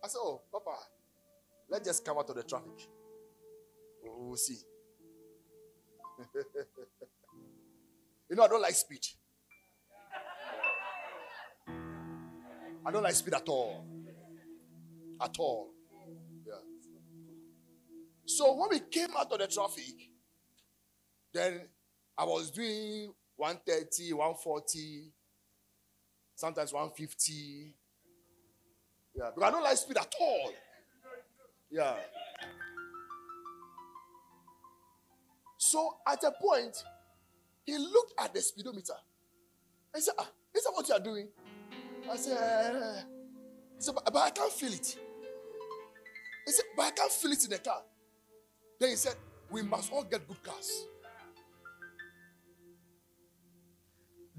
I 0.05 0.09
said, 0.09 0.19
Oh, 0.23 0.43
Papa, 0.53 0.77
let's 1.69 1.87
just 1.87 2.05
come 2.05 2.19
out 2.19 2.29
of 2.29 2.37
the 2.37 2.43
traffic. 2.43 2.89
We'll 4.03 4.37
see. 4.37 4.59
you 8.29 8.37
know, 8.37 8.45
I 8.45 8.49
don't 8.49 8.63
like 8.63 8.75
speed. 8.75 9.07
I 12.85 12.91
don't 12.91 13.03
like 13.03 13.15
speed 13.15 13.35
at 13.35 13.49
all. 13.49 13.85
At 15.23 15.37
all. 15.39 15.71
Yeah. 16.47 16.55
So 18.27 18.55
when 18.55 18.71
we 18.71 18.81
came 18.81 19.11
out 19.19 19.31
of 19.33 19.39
the 19.39 19.47
traffic, 19.47 19.95
then 21.33 21.61
I 22.17 22.25
was 22.25 22.51
doing 22.51 23.13
130, 23.37 24.13
140, 24.13 25.13
sometimes 26.35 26.73
150. 26.73 27.75
Yeah, 29.15 29.31
because 29.35 29.49
I 29.49 29.51
don't 29.51 29.63
like 29.65 29.77
speed 29.77 29.99
at 29.99 30.15
all. 30.21 30.53
Yeah. 31.71 31.95
So 35.59 35.97
at 36.07 36.23
a 36.25 36.33
point, 36.33 36.83
he 37.65 37.77
looked 37.79 38.15
at 38.19 38.35
the 38.35 38.41
speedometer. 38.41 38.95
I 39.95 40.01
said, 40.01 40.15
ah, 40.19 40.29
is 40.55 40.65
that 40.65 40.73
what 40.73 40.89
you 40.89 40.95
are 40.95 41.01
doing? 41.01 41.29
I 42.11 42.17
said, 42.17 42.37
uh, 42.37 42.95
he 43.77 43.83
said 43.83 43.95
but, 43.95 44.13
but 44.13 44.19
I 44.19 44.31
can't 44.31 44.53
feel 44.53 44.73
it. 44.73 44.99
He 46.47 46.53
said, 46.53 46.65
but 46.77 46.87
I 46.87 46.91
can't 46.91 47.13
feel 47.13 47.33
it 47.33 47.45
in 47.45 47.51
the 47.51 47.59
car. 47.59 47.83
Then 48.79 48.91
he 48.91 48.97
said, 48.97 49.15
we 49.51 49.63
must 49.63 49.93
all 49.93 50.05
get 50.05 50.27
good 50.27 50.43
cars. 50.43 50.87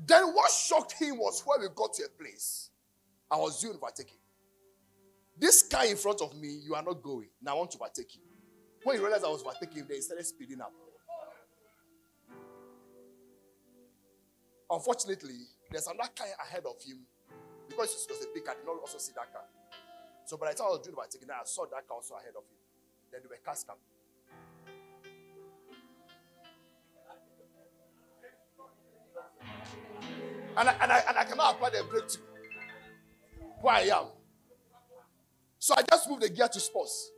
Then 0.05 0.23
what 0.33 0.51
shocked 0.51 0.93
him 0.93 1.17
was 1.17 1.43
when 1.45 1.61
we 1.61 1.67
got 1.75 1.93
to 1.93 2.03
a 2.03 2.09
place. 2.21 2.69
I 3.29 3.37
was 3.37 3.61
to 3.61 3.73
partake. 3.79 4.11
This 5.37 5.63
car 5.63 5.85
in 5.85 5.95
front 5.95 6.21
of 6.21 6.35
me, 6.35 6.59
you 6.63 6.75
are 6.75 6.83
not 6.83 7.01
going. 7.01 7.29
Now 7.41 7.53
I 7.53 7.57
want 7.59 7.71
to 7.71 7.77
partake. 7.77 8.19
When 8.83 8.97
he 8.97 9.01
realized 9.01 9.23
I 9.23 9.29
was 9.29 9.43
overtaking, 9.43 9.85
then 9.87 9.97
he 9.97 10.01
started 10.01 10.25
speeding 10.25 10.59
up. 10.59 10.73
Unfortunately, 14.69 15.37
there's 15.69 15.87
another 15.87 16.09
car 16.15 16.27
ahead 16.45 16.63
of 16.65 16.81
him 16.81 16.99
because 17.69 18.07
it 18.09 18.11
was 18.11 18.25
a 18.25 18.27
big 18.33 18.45
car. 18.45 18.55
I 18.55 18.57
did 18.57 18.65
not 18.65 18.79
also 18.81 18.97
see 18.97 19.13
that 19.15 19.31
car. 19.31 19.43
So 20.31 20.37
by 20.37 20.51
the 20.51 20.55
time 20.57 20.67
I 20.67 20.69
was 20.69 20.79
doing 20.79 20.95
the 20.95 21.01
overtaking, 21.01 21.29
I 21.29 21.43
saw 21.43 21.65
that 21.65 21.83
also 21.91 22.13
ahead 22.15 22.29
of 22.37 22.43
him. 22.45 22.55
Then 23.11 23.19
there 23.21 23.29
were 23.29 23.35
cars 23.43 23.65
coming. 23.67 23.81
And 30.55 30.69
I, 30.69 30.75
and 30.81 30.89
I, 30.89 31.03
and 31.09 31.17
I 31.17 31.23
cannot 31.25 31.55
apply 31.55 31.71
the 31.71 31.83
brake 31.83 32.07
to 32.07 32.19
where 33.59 33.73
I 33.73 33.81
am. 33.81 34.05
So 35.59 35.73
I 35.77 35.81
just 35.81 36.09
moved 36.09 36.21
the 36.21 36.29
gear 36.29 36.47
to 36.47 36.59
sports. 36.61 37.11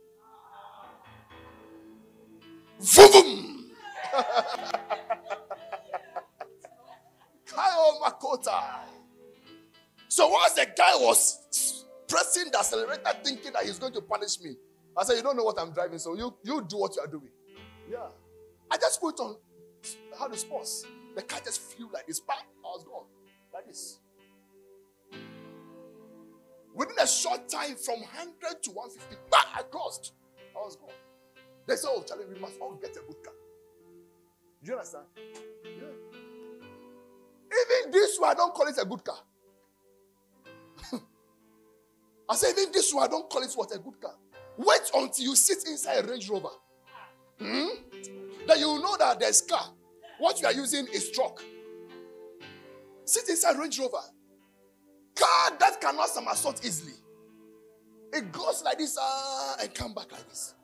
Vroom! 2.80 3.70
Kyle 7.46 8.00
Makota. 8.02 8.80
So 10.08 10.26
once 10.30 10.54
the 10.54 10.66
guy 10.76 10.96
was 10.96 11.38
pressing 12.14 12.50
the 12.52 12.58
accelerator, 12.58 13.10
thinking 13.24 13.52
that 13.52 13.64
he's 13.64 13.78
going 13.78 13.92
to 13.92 14.00
punish 14.00 14.40
me, 14.40 14.54
I 14.96 15.02
said, 15.02 15.16
You 15.16 15.22
don't 15.22 15.36
know 15.36 15.42
what 15.42 15.58
I'm 15.58 15.72
driving, 15.72 15.98
so 15.98 16.14
you, 16.16 16.32
you 16.44 16.64
do 16.68 16.78
what 16.78 16.94
you 16.94 17.02
are 17.02 17.08
doing. 17.08 17.30
Yeah. 17.90 18.06
I 18.70 18.76
just 18.76 19.00
put 19.00 19.18
on 19.18 19.36
how 20.18 20.28
the 20.28 20.36
sports. 20.36 20.86
The 21.16 21.22
car 21.22 21.40
just 21.44 21.60
flew 21.60 21.88
like 21.92 22.06
this. 22.06 22.20
Bam, 22.20 22.36
I 22.36 22.68
was 22.68 22.84
gone. 22.84 23.06
Like 23.52 23.66
this. 23.66 23.98
Within 26.74 26.96
a 27.00 27.06
short 27.06 27.48
time, 27.48 27.76
from 27.76 28.00
100 28.00 28.62
to 28.62 28.70
150, 28.70 29.16
bah, 29.30 29.38
I 29.56 29.62
crossed. 29.62 30.12
I 30.56 30.60
was 30.60 30.76
gone. 30.76 30.90
They 31.66 31.76
said, 31.76 31.88
Oh, 31.90 32.04
Charlie, 32.06 32.26
we 32.32 32.38
must 32.40 32.60
all 32.60 32.74
get 32.74 32.90
a 32.90 33.00
good 33.00 33.22
car. 33.24 33.34
Do 34.62 34.70
you 34.70 34.76
understand? 34.76 35.04
Yeah. 35.64 35.94
Even 37.46 37.90
this 37.90 38.18
one, 38.18 38.30
I 38.30 38.34
don't 38.34 38.54
call 38.54 38.68
it 38.68 38.76
a 38.80 38.84
good 38.84 39.04
car. 39.04 39.18
I 42.28 42.36
say, 42.36 42.50
even 42.50 42.72
this 42.72 42.92
one, 42.92 43.04
I 43.04 43.08
don't 43.08 43.28
call 43.28 43.42
it 43.42 43.52
what 43.54 43.74
a 43.74 43.78
good 43.78 44.00
car. 44.00 44.14
Wait 44.56 44.90
until 44.94 45.24
you 45.24 45.36
sit 45.36 45.58
inside 45.68 46.04
a 46.04 46.08
Range 46.08 46.28
Rover. 46.30 46.48
Hmm? 47.38 47.66
Then 48.46 48.58
you 48.58 48.80
know 48.80 48.96
that 48.98 49.20
there's 49.20 49.40
car. 49.40 49.66
What 50.18 50.40
you 50.40 50.46
are 50.46 50.52
using 50.52 50.86
is 50.92 51.10
truck. 51.10 51.42
Sit 53.04 53.28
inside 53.28 53.58
Range 53.58 53.78
Rover. 53.80 54.02
Car 55.14 55.50
that 55.58 55.80
cannot 55.80 56.08
somersault 56.08 56.64
easily. 56.64 56.94
It 58.12 58.30
goes 58.32 58.62
like 58.64 58.78
this 58.78 58.96
uh, 59.00 59.56
and 59.60 59.74
come 59.74 59.92
back 59.92 60.10
like 60.12 60.28
this. 60.28 60.54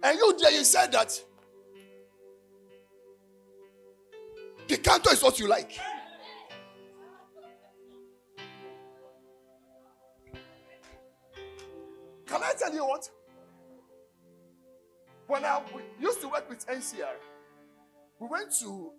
And 0.00 0.16
you 0.16 0.36
there, 0.38 0.52
you 0.52 0.64
said 0.64 0.92
that 0.92 1.20
Picanto 4.88 5.12
is 5.12 5.22
what 5.22 5.38
you 5.38 5.46
like. 5.46 5.78
Can 12.26 12.42
I 12.42 12.52
tell 12.58 12.72
you 12.72 12.86
what? 12.86 13.10
When 15.26 15.44
I 15.44 15.60
used 16.00 16.22
to 16.22 16.28
work 16.28 16.48
with 16.48 16.66
NCR, 16.66 17.04
we 18.18 18.28
went 18.28 18.50
to 18.60 18.92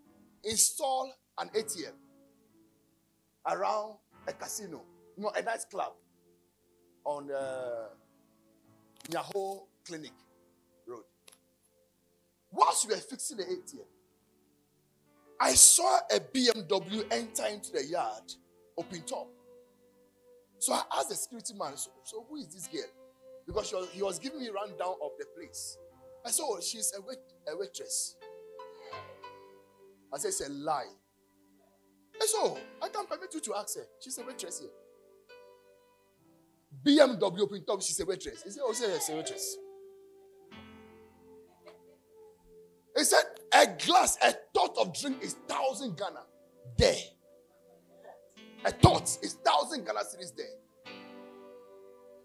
install 0.44 1.12
an 1.40 1.50
ATM 1.56 1.94
around 3.48 3.96
a 4.28 4.34
casino, 4.34 4.84
no, 5.18 5.30
a 5.30 5.42
night 5.42 5.66
club 5.72 5.94
on 7.04 7.32
uh, 7.32 7.88
Nyaho 9.10 9.62
Clinic 9.88 10.12
Road. 10.86 11.02
Whilst 12.52 12.88
we 12.88 12.94
were 12.94 13.00
fixing 13.00 13.38
the 13.38 13.44
ATM, 13.46 13.88
I 15.40 15.54
saw 15.54 16.00
a 16.14 16.20
BMW 16.20 17.06
enter 17.12 17.46
into 17.48 17.72
the 17.72 17.86
yard, 17.86 18.24
open 18.78 19.02
top. 19.02 19.28
So 20.60 20.74
I 20.74 20.84
asked 20.98 21.10
the 21.10 21.16
security 21.16 21.54
man, 21.54 21.78
so, 21.78 21.92
so 22.04 22.26
who 22.30 22.36
is 22.36 22.48
this 22.48 22.68
girl? 22.68 22.82
Because 23.48 23.72
was, 23.74 23.90
he 23.92 24.04
was 24.04 24.20
giving 24.20 24.42
me 24.42 24.50
rundown 24.50 24.96
of 25.02 25.12
the 25.18 25.26
place. 25.36 25.78
I 26.26 26.32
said, 26.32 26.44
oh, 26.46 26.60
she's 26.62 26.92
a, 26.98 27.02
wait, 27.02 27.18
a 27.52 27.58
waitress. 27.58 28.18
I 30.14 30.18
said, 30.18 30.28
it's 30.28 30.46
a 30.46 30.52
lie. 30.52 30.84
I 32.22 32.26
said, 32.26 32.40
oh, 32.42 32.58
I 32.84 32.90
can't 32.90 33.10
permit 33.10 33.34
you 33.34 33.40
to 33.40 33.56
ask 33.56 33.78
her. 33.78 33.86
She's 34.02 34.18
a 34.18 34.26
waitress 34.26 34.60
here. 34.60 34.70
BMW 36.86 37.40
open 37.40 37.66
top, 37.66 37.82
she's 37.82 38.00
a 38.02 38.06
waitress. 38.06 38.44
He 38.44 38.52
said, 38.52 38.62
oh, 38.66 38.74
she's 38.74 39.10
a 39.10 39.16
waitress. 39.16 39.58
He 42.98 43.04
said, 43.06 43.24
a 43.54 43.68
glass, 43.86 44.18
a 44.22 44.34
tot 44.54 44.78
of 44.78 44.98
drink 45.00 45.22
is 45.22 45.34
thousand 45.48 45.98
Ghana. 45.98 46.22
There. 46.78 46.96
A 48.66 48.72
tot 48.72 49.04
is 49.22 49.38
thousand 49.46 49.86
Ghana 49.86 50.00
cedis 50.00 50.36
there. 50.36 50.94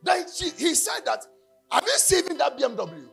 Then 0.02 0.26
she, 0.34 0.50
he 0.50 0.74
said 0.74 1.00
that, 1.06 1.24
have 1.70 1.84
you 1.84 1.98
seen 1.98 2.37
that 2.38 2.58
BMW? 2.58 3.08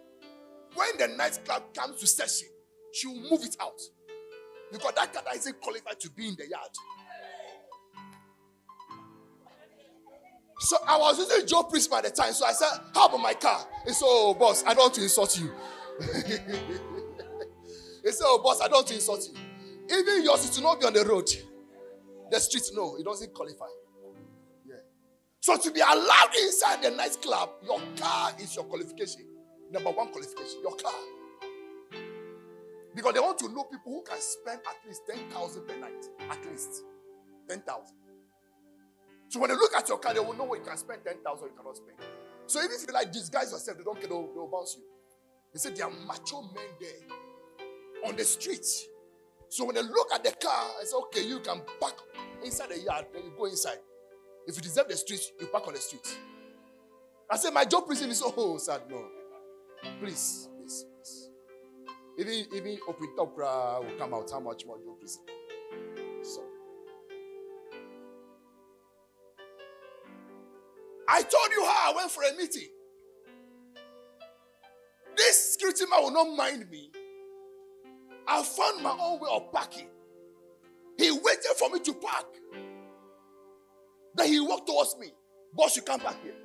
When 0.75 0.97
the 0.97 1.07
nightclub 1.17 1.73
comes 1.73 1.99
to 1.99 2.07
session, 2.07 2.49
she 2.93 3.07
will 3.07 3.29
move 3.29 3.43
it 3.43 3.55
out. 3.61 3.79
Because 4.71 4.93
that 4.95 5.13
car 5.13 5.23
isn't 5.35 5.59
qualified 5.61 5.99
to 5.99 6.09
be 6.11 6.27
in 6.29 6.35
the 6.37 6.47
yard. 6.47 6.69
So 10.59 10.77
I 10.87 10.97
was 10.97 11.17
using 11.17 11.47
Joe 11.47 11.63
Prisma 11.63 11.97
at 11.97 12.03
the 12.03 12.11
time. 12.11 12.33
So 12.33 12.45
I 12.45 12.53
said, 12.53 12.69
How 12.93 13.07
about 13.07 13.19
my 13.19 13.33
car? 13.33 13.65
He 13.85 13.93
said, 13.93 14.05
Oh, 14.07 14.33
boss, 14.33 14.63
I 14.63 14.73
don't 14.73 14.83
want 14.83 14.93
to 14.95 15.03
insult 15.03 15.39
you. 15.39 15.51
He 18.03 18.11
said, 18.11 18.25
Oh, 18.25 18.41
boss, 18.43 18.61
I 18.61 18.67
don't 18.67 18.85
to 18.87 18.93
insult 18.93 19.27
you. 19.27 19.37
Even 19.97 20.23
yours 20.23 20.43
is 20.43 20.49
to 20.51 20.61
not 20.61 20.79
be 20.79 20.85
on 20.85 20.93
the 20.93 21.03
road. 21.03 21.29
The 22.31 22.39
street, 22.39 22.63
no, 22.73 22.95
it 22.97 23.03
doesn't 23.03 23.33
qualify. 23.33 23.65
Yeah. 24.65 24.75
So 25.41 25.57
to 25.57 25.71
be 25.71 25.81
allowed 25.81 26.29
inside 26.41 26.81
the 26.81 26.91
nightclub, 26.91 27.49
your 27.63 27.81
car 27.97 28.31
is 28.39 28.55
your 28.55 28.65
qualification. 28.65 29.25
Number 29.71 29.91
one 29.91 30.09
qualification, 30.09 30.61
your 30.61 30.75
car. 30.75 30.93
Because 32.95 33.13
they 33.13 33.19
want 33.19 33.37
to 33.39 33.49
know 33.49 33.63
people 33.63 33.93
who 33.93 34.03
can 34.03 34.19
spend 34.19 34.59
at 34.67 34.87
least 34.87 35.01
10,000 35.09 35.67
per 35.67 35.77
night. 35.77 36.05
At 36.29 36.45
least 36.49 36.83
10,000. 37.47 37.95
So 39.29 39.39
when 39.39 39.49
they 39.49 39.55
look 39.55 39.73
at 39.75 39.87
your 39.87 39.97
car, 39.97 40.13
they 40.13 40.19
will 40.19 40.33
know 40.33 40.43
what 40.43 40.59
you 40.59 40.65
can 40.65 40.77
spend 40.77 41.03
10,000 41.05 41.47
you 41.47 41.53
cannot 41.55 41.77
spend. 41.77 41.97
So 42.47 42.59
even 42.59 42.75
if 42.75 42.87
you 42.87 42.93
like 42.93 43.11
disguise 43.11 43.51
yourself, 43.51 43.77
they 43.77 43.83
don't 43.83 43.99
care, 43.99 44.09
they'll, 44.09 44.27
they'll 44.33 44.47
bounce 44.47 44.75
you. 44.77 44.83
They 45.53 45.59
said 45.59 45.75
there 45.75 45.85
are 45.85 45.91
mature 46.05 46.43
men 46.53 46.65
there 46.79 47.17
on 48.05 48.15
the 48.15 48.23
street. 48.23 48.65
So 49.49 49.65
when 49.65 49.75
they 49.75 49.81
look 49.81 50.11
at 50.13 50.23
the 50.23 50.31
car, 50.31 50.71
I 50.79 50.83
say, 50.85 50.95
okay, 50.95 51.27
you 51.27 51.39
can 51.39 51.61
park 51.79 51.95
inside 52.43 52.69
the 52.69 52.79
yard, 52.79 53.05
then 53.13 53.23
you 53.23 53.33
go 53.37 53.45
inside. 53.45 53.79
If 54.47 54.55
you 54.55 54.61
deserve 54.61 54.87
the 54.87 54.95
street, 54.97 55.21
you 55.39 55.47
park 55.47 55.67
on 55.67 55.73
the 55.73 55.79
street. 55.79 56.17
I 57.29 57.37
said, 57.37 57.53
my 57.53 57.65
job 57.65 57.85
prison 57.85 58.09
is 58.09 58.21
oh 58.25 58.57
sad. 58.57 58.81
No. 58.89 59.05
Please, 59.99 60.49
please, 60.57 60.85
please. 60.95 61.29
Even 62.17 62.45
even 62.55 62.79
open 62.87 63.15
top 63.15 63.37
uh, 63.37 63.79
will 63.81 63.97
come 63.97 64.13
out. 64.13 64.29
How 64.31 64.39
much 64.39 64.65
more 64.65 64.77
job 64.77 64.99
prison? 64.99 65.23
So 66.23 66.41
I 71.07 71.21
told 71.21 71.51
you 71.51 71.65
how 71.65 71.91
I 71.91 71.95
went 71.95 72.11
for 72.11 72.23
a 72.23 72.35
meeting. 72.37 72.69
This 75.17 75.53
security 75.53 75.85
man 75.89 76.03
will 76.03 76.11
not 76.11 76.35
mind 76.35 76.69
me. 76.69 76.91
I 78.27 78.43
found 78.43 78.83
my 78.83 78.97
own 78.99 79.19
way 79.19 79.29
of 79.31 79.51
parking. 79.51 79.87
He 80.97 81.11
waited 81.11 81.53
for 81.57 81.69
me 81.69 81.79
to 81.79 81.93
park. 81.93 82.25
Then 84.15 84.27
he 84.27 84.39
walked 84.39 84.67
towards 84.67 84.97
me. 84.99 85.07
Boss, 85.53 85.75
you 85.75 85.81
can't 85.81 86.01
park 86.01 86.15
here. 86.23 86.35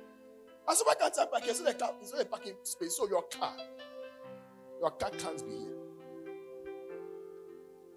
I 0.67 0.73
said, 0.73 0.83
why 0.85 0.95
can't 0.95 1.13
I 1.19 1.25
park 1.25 1.43
here? 1.43 1.53
He 1.53 1.57
said, 1.59 1.67
it's 2.01 2.13
not 2.13 2.21
a 2.21 2.25
parking 2.25 2.55
space. 2.63 2.97
So 2.97 3.07
your 3.07 3.23
car, 3.23 3.55
your 4.81 4.91
car 4.91 5.11
can't 5.11 5.45
be 5.47 5.55
here. 5.55 5.77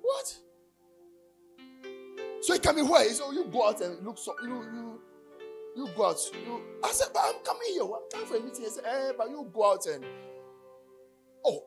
What? 0.02 0.36
So 2.42 2.54
he 2.54 2.58
can 2.58 2.76
be 2.76 2.82
where? 2.82 3.04
He 3.06 3.10
said, 3.14 3.24
oh, 3.26 3.32
you 3.32 3.44
go 3.46 3.68
out 3.68 3.80
and 3.80 4.04
look 4.04 4.18
so 4.18 4.34
you 4.42 4.62
you 4.74 5.00
you 5.76 5.88
go 5.96 6.06
out. 6.08 6.18
You 6.32 6.60
I 6.82 6.90
said, 6.92 7.08
but 7.12 7.22
I'm 7.24 7.44
coming 7.44 7.68
here. 7.68 7.82
I'm 7.82 8.08
coming 8.10 8.26
for 8.26 8.36
a 8.36 8.40
meeting. 8.40 8.64
He 8.64 8.70
said, 8.70 8.84
eh, 8.86 9.12
but 9.16 9.28
you 9.30 9.48
go 9.52 9.72
out 9.72 9.86
and 9.86 10.04
oh, 11.44 11.62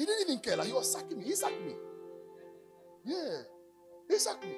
he 0.00 0.06
didn't 0.06 0.30
even 0.30 0.38
care. 0.40 0.56
Like 0.56 0.68
he 0.68 0.72
was 0.72 0.90
sacking 0.90 1.18
me. 1.18 1.24
He 1.26 1.34
sacked 1.34 1.60
me. 1.60 1.74
Yeah. 3.04 3.42
He 4.08 4.18
sacked 4.18 4.42
me. 4.42 4.54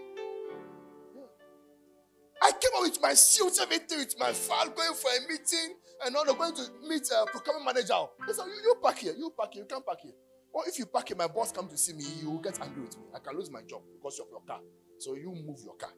I 2.40 2.52
came 2.52 2.70
out 2.76 2.82
with 2.82 3.02
my 3.02 3.14
suit, 3.14 3.58
everything, 3.60 3.98
with 3.98 4.16
my 4.20 4.32
file, 4.32 4.68
going 4.68 4.94
for 4.94 5.10
a 5.10 5.28
meeting, 5.28 5.74
and 6.04 6.14
they're 6.14 6.34
going 6.34 6.54
to 6.54 6.62
meet 6.88 7.08
a 7.10 7.26
procurement 7.26 7.66
manager. 7.66 7.94
They 8.26 8.32
said, 8.32 8.46
you, 8.46 8.62
you 8.62 8.76
park 8.80 8.98
here, 8.98 9.14
you 9.16 9.32
park 9.36 9.54
here, 9.54 9.62
you 9.62 9.68
can't 9.68 9.84
park 9.84 9.98
here. 10.00 10.12
Or 10.52 10.62
if 10.68 10.78
you 10.78 10.86
park 10.86 11.08
here, 11.08 11.16
my 11.16 11.26
boss 11.26 11.50
come 11.50 11.68
to 11.68 11.76
see 11.76 11.92
me, 11.92 12.04
he 12.04 12.26
will 12.26 12.38
get 12.38 12.60
angry 12.60 12.82
with 12.82 12.96
me. 12.98 13.04
I 13.12 13.18
can 13.18 13.36
lose 13.36 13.50
my 13.50 13.62
job 13.62 13.82
because 13.92 14.20
of 14.20 14.26
your 14.30 14.42
car. 14.42 14.60
So 14.98 15.14
you 15.14 15.32
move 15.44 15.58
your 15.64 15.74
car. 15.74 15.90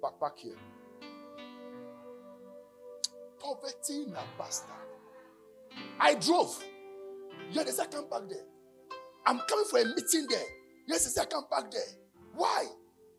Park, 0.00 0.20
back 0.20 0.38
here. 0.38 0.54
Poverty 3.40 4.06
na 4.12 4.20
bastard. 4.38 4.74
I 5.98 6.14
drove. 6.14 6.62
Yeah, 7.50 7.64
they 7.64 7.72
said 7.72 7.88
I 7.88 7.92
can't 7.92 8.28
there. 8.28 8.44
I'm 9.26 9.38
coming 9.48 9.64
for 9.70 9.78
a 9.80 9.84
meeting 9.84 10.26
there. 10.28 10.44
Yes, 10.86 11.12
said 11.14 11.22
I 11.22 11.26
can't 11.26 11.48
park 11.48 11.70
there. 11.70 11.82
Why? 12.34 12.66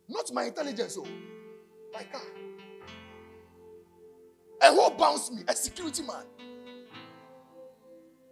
Not 0.08 0.30
my 0.32 0.44
intelligence, 0.44 0.98
oh. 0.98 1.06
My 1.92 2.02
car. 2.04 2.20
And 4.62 4.76
who 4.76 4.90
bounced 4.90 5.32
me? 5.32 5.42
A 5.48 5.54
security 5.54 6.02
man. 6.02 6.24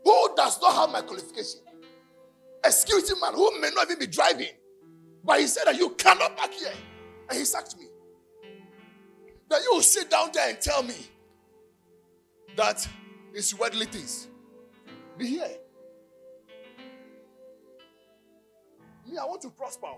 Who 0.05 0.35
does 0.37 0.61
not 0.61 0.75
have 0.75 0.91
my 0.91 1.03
qualification? 1.03 1.61
A 2.65 2.71
security 2.71 3.15
man 3.21 3.35
who 3.35 3.61
may 3.61 3.71
not 3.75 3.87
even 3.87 3.99
be 3.99 4.07
driving. 4.07 4.53
But 5.25 5.41
he 5.41 5.47
said 5.47 5.65
that 5.67 5.77
you 5.77 5.91
cannot 5.91 6.37
park 6.37 6.53
here. 6.53 6.73
And 7.29 7.39
he 7.39 7.45
sacked 7.45 7.77
me. 7.79 7.87
Then 9.49 9.63
you 9.63 9.75
will 9.75 9.83
sit 9.83 10.11
down 10.11 10.31
there 10.33 10.49
and 10.49 10.61
tell 10.61 10.83
me 10.83 10.95
that 12.57 12.87
it's 13.35 13.55
worldly 13.55 13.87
things. 13.87 14.29
Be 15.19 15.27
here. 15.27 15.60
Me, 19.11 19.19
I 19.19 19.25
want 19.25 19.43
to 19.43 19.51
prosper. 19.51 19.89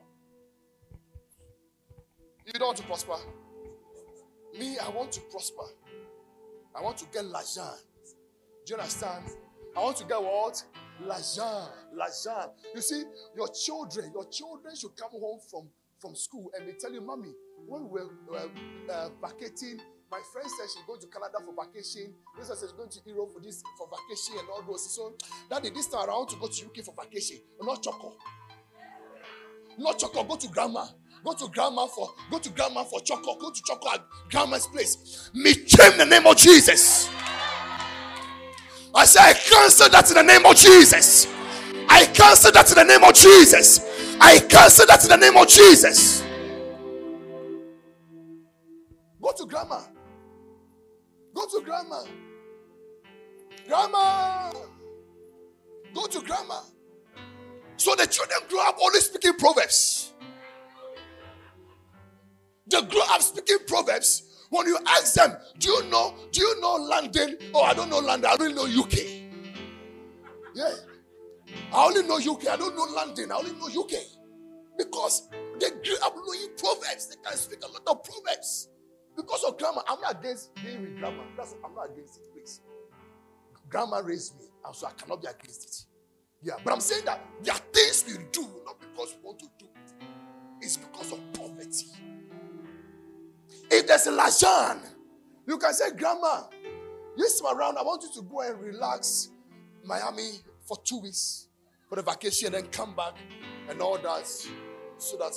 You 2.47 2.53
don't 2.55 2.69
want 2.69 2.79
to 2.79 2.85
prosper. 2.85 3.17
Me, 4.59 4.79
I 4.79 4.89
want 4.89 5.13
to 5.13 5.21
prosper. 5.31 5.65
I 6.75 6.81
want 6.81 6.97
to 6.99 7.05
get 7.13 7.25
l'argent. 7.27 7.85
Do 8.65 8.75
you 8.75 8.77
understand? 8.77 9.25
I 9.77 9.81
want 9.81 9.99
to 9.99 10.05
get 10.05 10.23
what? 10.23 10.65
L'argent. 11.05 11.71
L'argent. 11.93 12.53
You 12.75 12.81
see, 12.81 13.03
your 13.37 13.49
children, 13.49 14.13
your 14.15 14.29
children 14.31 14.75
should 14.75 14.97
come 14.97 15.11
home 15.11 15.41
from, 15.51 15.69
from 16.01 16.15
school 16.15 16.51
and 16.57 16.67
they 16.67 16.73
tell 16.73 16.93
you, 16.93 17.03
Mommy, 17.03 17.35
when 17.67 17.91
we 17.91 18.01
were 18.29 18.49
uh, 18.91 19.09
vacating, 19.21 19.79
my 20.11 20.21
friend 20.33 20.49
said 20.49 20.69
she's 20.73 20.85
going 20.87 21.01
to 21.01 21.07
Canada 21.07 21.39
for 21.45 21.55
vacation. 21.65 22.13
This 22.39 22.49
one 22.49 22.59
says 22.59 22.69
she's 22.69 22.77
going 22.77 22.91
to 22.91 23.01
Europe 23.07 23.33
for 23.33 23.41
this 23.41 23.63
for 23.79 23.89
vacation 23.89 24.41
and 24.41 24.49
all 24.51 24.63
those. 24.63 24.95
So, 24.95 25.15
Daddy, 25.49 25.71
this 25.71 25.87
time 25.89 26.09
I 26.09 26.13
want 26.13 26.29
to 26.31 26.37
go 26.37 26.49
to 26.49 26.67
UK 26.67 26.85
for 26.85 26.95
vacation. 27.03 27.39
Not 27.63 27.83
choco. 27.83 28.13
Not 29.79 29.99
choco. 29.99 30.25
Go 30.25 30.37
to 30.37 30.49
grandma. 30.49 30.87
Go 31.25 31.33
to 31.35 31.49
grandma 31.49 31.87
for 31.87 32.11
go 32.31 32.39
to 32.39 32.51
grandma 32.51 32.85
for 32.85 33.01
chocolate. 33.01 33.39
Go 33.41 33.51
to 33.51 33.63
chocolate 33.63 33.95
at 34.01 34.31
grandma's 34.31 34.67
place. 34.67 35.31
Me 35.35 35.55
change 35.55 35.97
the 35.97 36.07
name 36.07 36.27
of 36.27 36.37
Jesus. 36.37 37.11
I 38.95 39.05
say 39.07 39.21
I 39.23 39.33
cancel 39.35 39.89
that 39.91 40.09
in 40.11 40.17
the 40.17 40.23
name 40.23 40.45
of 40.47 40.57
Jesus. 40.57 41.27
I 41.89 42.07
cancel 42.07 42.53
that 42.53 42.71
in 42.71 42.77
the 42.77 42.85
name 42.85 43.05
of 43.05 43.15
Jesus. 43.15 43.81
I 44.21 44.39
cancel 44.41 44.87
that 44.87 45.03
in 45.05 45.11
the 45.11 45.17
name 45.17 45.37
of 45.37 45.49
Jesus. 45.49 46.25
Go 49.23 49.33
to 49.33 49.47
grandma. 49.47 49.81
Go 51.35 51.47
to 51.47 51.65
grandma. 51.65 52.05
Grandma. 53.69 54.53
Go 55.95 56.07
to 56.07 56.21
grandma. 56.21 56.61
So 57.83 57.97
the 57.97 58.07
children 58.07 58.39
grow 58.49 58.61
up 58.61 58.79
only 58.81 59.01
speaking 59.01 59.33
proverbs. 59.35 60.13
They 62.71 62.81
grow 62.83 63.01
up 63.11 63.21
speaking 63.21 63.59
proverbs. 63.67 64.23
When 64.51 64.69
you 64.69 64.79
ask 64.87 65.15
them, 65.15 65.37
do 65.59 65.69
you 65.69 65.91
know, 65.91 66.15
do 66.31 66.43
you 66.43 66.61
know 66.61 66.77
London? 66.77 67.39
Oh, 67.53 67.63
I 67.63 67.75
don't 67.75 67.91
know 67.91 67.99
London, 67.99 68.31
I 68.31 68.35
only 68.41 68.53
know 68.55 68.83
UK. 68.83 68.99
Yeah. 70.55 70.71
I 71.73 71.87
only 71.87 72.05
know 72.05 72.19
UK, 72.19 72.51
I 72.51 72.57
don't 72.57 72.77
know 72.77 72.85
London, 72.85 73.33
I 73.33 73.35
only 73.35 73.51
know 73.51 73.67
UK. 73.67 73.99
Because 74.79 75.29
they 75.59 75.71
grew 75.71 75.97
up 76.05 76.15
knowing 76.15 76.51
proverbs. 76.57 77.09
They 77.09 77.17
can 77.29 77.37
speak 77.37 77.65
a 77.65 77.67
lot 77.67 77.83
of 77.89 78.05
proverbs. 78.05 78.69
Because 79.17 79.43
of 79.43 79.59
grammar. 79.59 79.83
I'm 79.89 80.01
not 80.01 80.21
against 80.21 80.55
being 80.55 80.83
with 80.83 80.99
grammar. 81.01 81.25
That's 81.37 81.57
I'm 81.65 81.75
not 81.75 81.91
against 81.91 82.19
it, 82.19 82.33
please. 82.33 82.61
Grammar 83.69 84.05
raised 84.05 84.39
me, 84.39 84.45
so 84.73 84.87
I 84.87 84.93
cannot 84.93 85.21
be 85.21 85.27
against 85.27 85.65
it. 85.65 85.92
Yeah, 86.43 86.55
but 86.65 86.73
I'm 86.73 86.81
saying 86.81 87.05
that 87.05 87.21
there 87.43 87.55
are 87.55 87.61
things 87.73 88.05
we 88.07 88.15
do 88.33 88.43
not 88.65 88.81
because 88.81 89.15
we 89.17 89.27
want 89.27 89.39
to 89.41 89.47
do 89.59 89.67
it. 89.67 90.07
It's 90.61 90.77
because 90.77 91.13
of 91.13 91.21
poverty. 91.33 91.87
If 93.71 93.87
there's 93.87 94.07
a 94.07 94.11
Lajan, 94.13 94.81
you 95.47 95.59
can 95.59 95.73
say, 95.73 95.91
Grandma, 95.97 96.43
this 97.17 97.41
time 97.41 97.57
around, 97.57 97.79
I 97.79 97.83
want 97.83 98.03
you 98.03 98.21
to 98.21 98.29
go 98.29 98.41
and 98.41 98.61
relax 98.61 99.31
Miami 99.85 100.31
for 100.67 100.77
two 100.85 101.01
weeks 101.01 101.49
for 101.89 101.97
the 101.97 102.03
vacation 102.03 102.55
and 102.55 102.65
then 102.65 102.71
come 102.71 102.95
back 102.97 103.15
and 103.69 103.81
all 103.81 103.99
that 103.99 104.27
so 104.27 105.17
that 105.19 105.33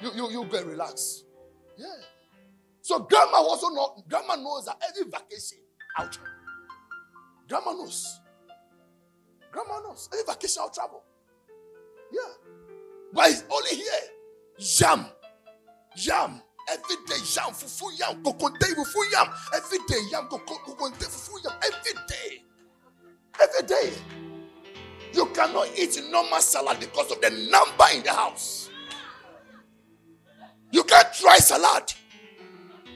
you, 0.00 0.10
you, 0.14 0.30
you 0.30 0.44
go 0.46 0.58
and 0.58 0.66
relax. 0.66 1.24
Yeah. 1.76 1.86
So 2.82 3.00
grandma 3.00 3.38
also 3.38 3.68
know, 3.68 4.02
grandma 4.08 4.36
knows 4.36 4.66
that 4.66 4.80
every 4.88 5.10
vacation 5.10 5.58
out. 5.98 6.18
Grandma 7.48 7.72
knows. 7.72 8.20
Grandma 9.58 9.80
knows. 9.80 10.08
Every 10.12 10.24
vacation 10.24 10.62
I'll 10.62 10.70
travel. 10.70 11.02
Yeah. 12.12 12.20
But 13.12 13.30
it's 13.30 13.44
only 13.50 13.74
here. 13.74 13.84
Jam. 14.58 15.06
Jam. 15.96 16.42
Every 16.70 16.96
day, 17.06 17.16
yam, 17.34 17.54
fufu 17.54 17.98
yam, 17.98 18.22
kokonte 18.22 18.66
fufu 18.74 19.10
yam. 19.10 19.28
Every 19.54 19.78
day, 19.88 20.00
yam, 20.12 20.28
kokonte 20.28 21.06
fufu 21.06 21.42
yam. 21.44 21.54
Every 21.62 21.92
day. 22.06 22.44
Every 23.40 23.66
day. 23.66 23.92
You 25.14 25.26
cannot 25.26 25.68
eat 25.76 26.00
normal 26.10 26.40
salad 26.40 26.78
because 26.78 27.10
of 27.10 27.20
the 27.20 27.30
number 27.50 27.84
in 27.94 28.02
the 28.02 28.12
house. 28.12 28.68
You 30.70 30.84
can't 30.84 31.12
try 31.14 31.38
salad. 31.38 31.94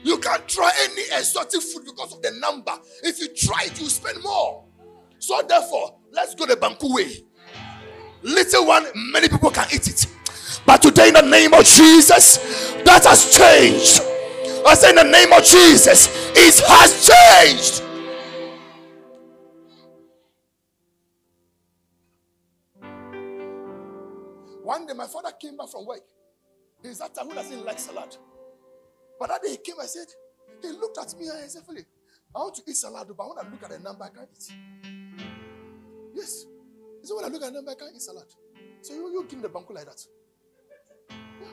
You 0.03 0.17
can't 0.19 0.47
try 0.47 0.71
any 0.83 1.01
exotic 1.17 1.61
food 1.61 1.85
because 1.85 2.13
of 2.13 2.21
the 2.21 2.31
number. 2.39 2.73
If 3.03 3.19
you 3.19 3.33
try 3.35 3.63
it, 3.65 3.81
you 3.81 3.89
spend 3.89 4.21
more. 4.21 4.65
So 5.17 5.41
therefore, 5.41 5.97
let's 6.13 6.35
go 6.35 6.45
the 6.45 6.55
Banku 6.55 6.93
way. 6.93 7.23
Little 8.21 8.67
one, 8.67 8.85
many 9.11 9.27
people 9.27 9.49
can 9.49 9.67
eat 9.73 9.87
it. 9.87 10.05
But 10.65 10.81
today, 10.81 11.09
in 11.09 11.15
the 11.15 11.21
name 11.21 11.53
of 11.53 11.65
Jesus, 11.65 12.37
that 12.85 13.03
has 13.03 13.35
changed. 13.35 14.01
I 14.65 14.75
say, 14.75 14.91
in 14.91 14.95
the 14.95 15.03
name 15.03 15.33
of 15.33 15.43
Jesus, 15.43 16.07
it 16.35 16.63
has 16.65 17.05
changed. 17.05 17.83
One 24.63 24.85
day, 24.85 24.93
my 24.93 25.07
father 25.07 25.31
came 25.37 25.57
back 25.57 25.67
from 25.67 25.85
work. 25.85 25.99
He's 26.81 26.99
that 26.99 27.17
who 27.21 27.33
doesn't 27.33 27.65
like 27.65 27.79
salad. 27.79 28.15
But 29.19 29.29
that 29.29 29.41
day 29.41 29.51
he 29.51 29.57
came 29.57 29.79
and 29.79 29.89
said, 29.89 30.07
he 30.61 30.69
looked 30.69 30.97
at 30.97 31.13
me 31.19 31.27
and 31.27 31.43
I 31.43 31.47
said, 31.47 31.63
Philip, 31.65 31.85
I 32.33 32.39
want 32.39 32.55
to 32.55 32.61
eat 32.67 32.75
salad, 32.75 33.07
but 33.17 33.27
when 33.27 33.45
I 33.45 33.49
look 33.49 33.63
at 33.63 33.69
the 33.69 33.79
number, 33.79 34.05
I 34.05 34.09
can't 34.09 34.29
eat. 34.33 34.53
Yes. 36.13 36.45
He 37.01 37.07
said, 37.07 37.15
when 37.15 37.25
I 37.25 37.27
look 37.27 37.43
at 37.43 37.53
them, 37.53 37.65
I 37.67 37.75
can't 37.75 37.91
eat 37.95 38.01
salad. 38.01 38.25
So 38.81 38.93
you, 38.93 39.11
you 39.11 39.25
give 39.27 39.41
the 39.41 39.49
banku 39.49 39.73
like 39.73 39.85
that. 39.85 40.05
Yeah. 41.09 41.47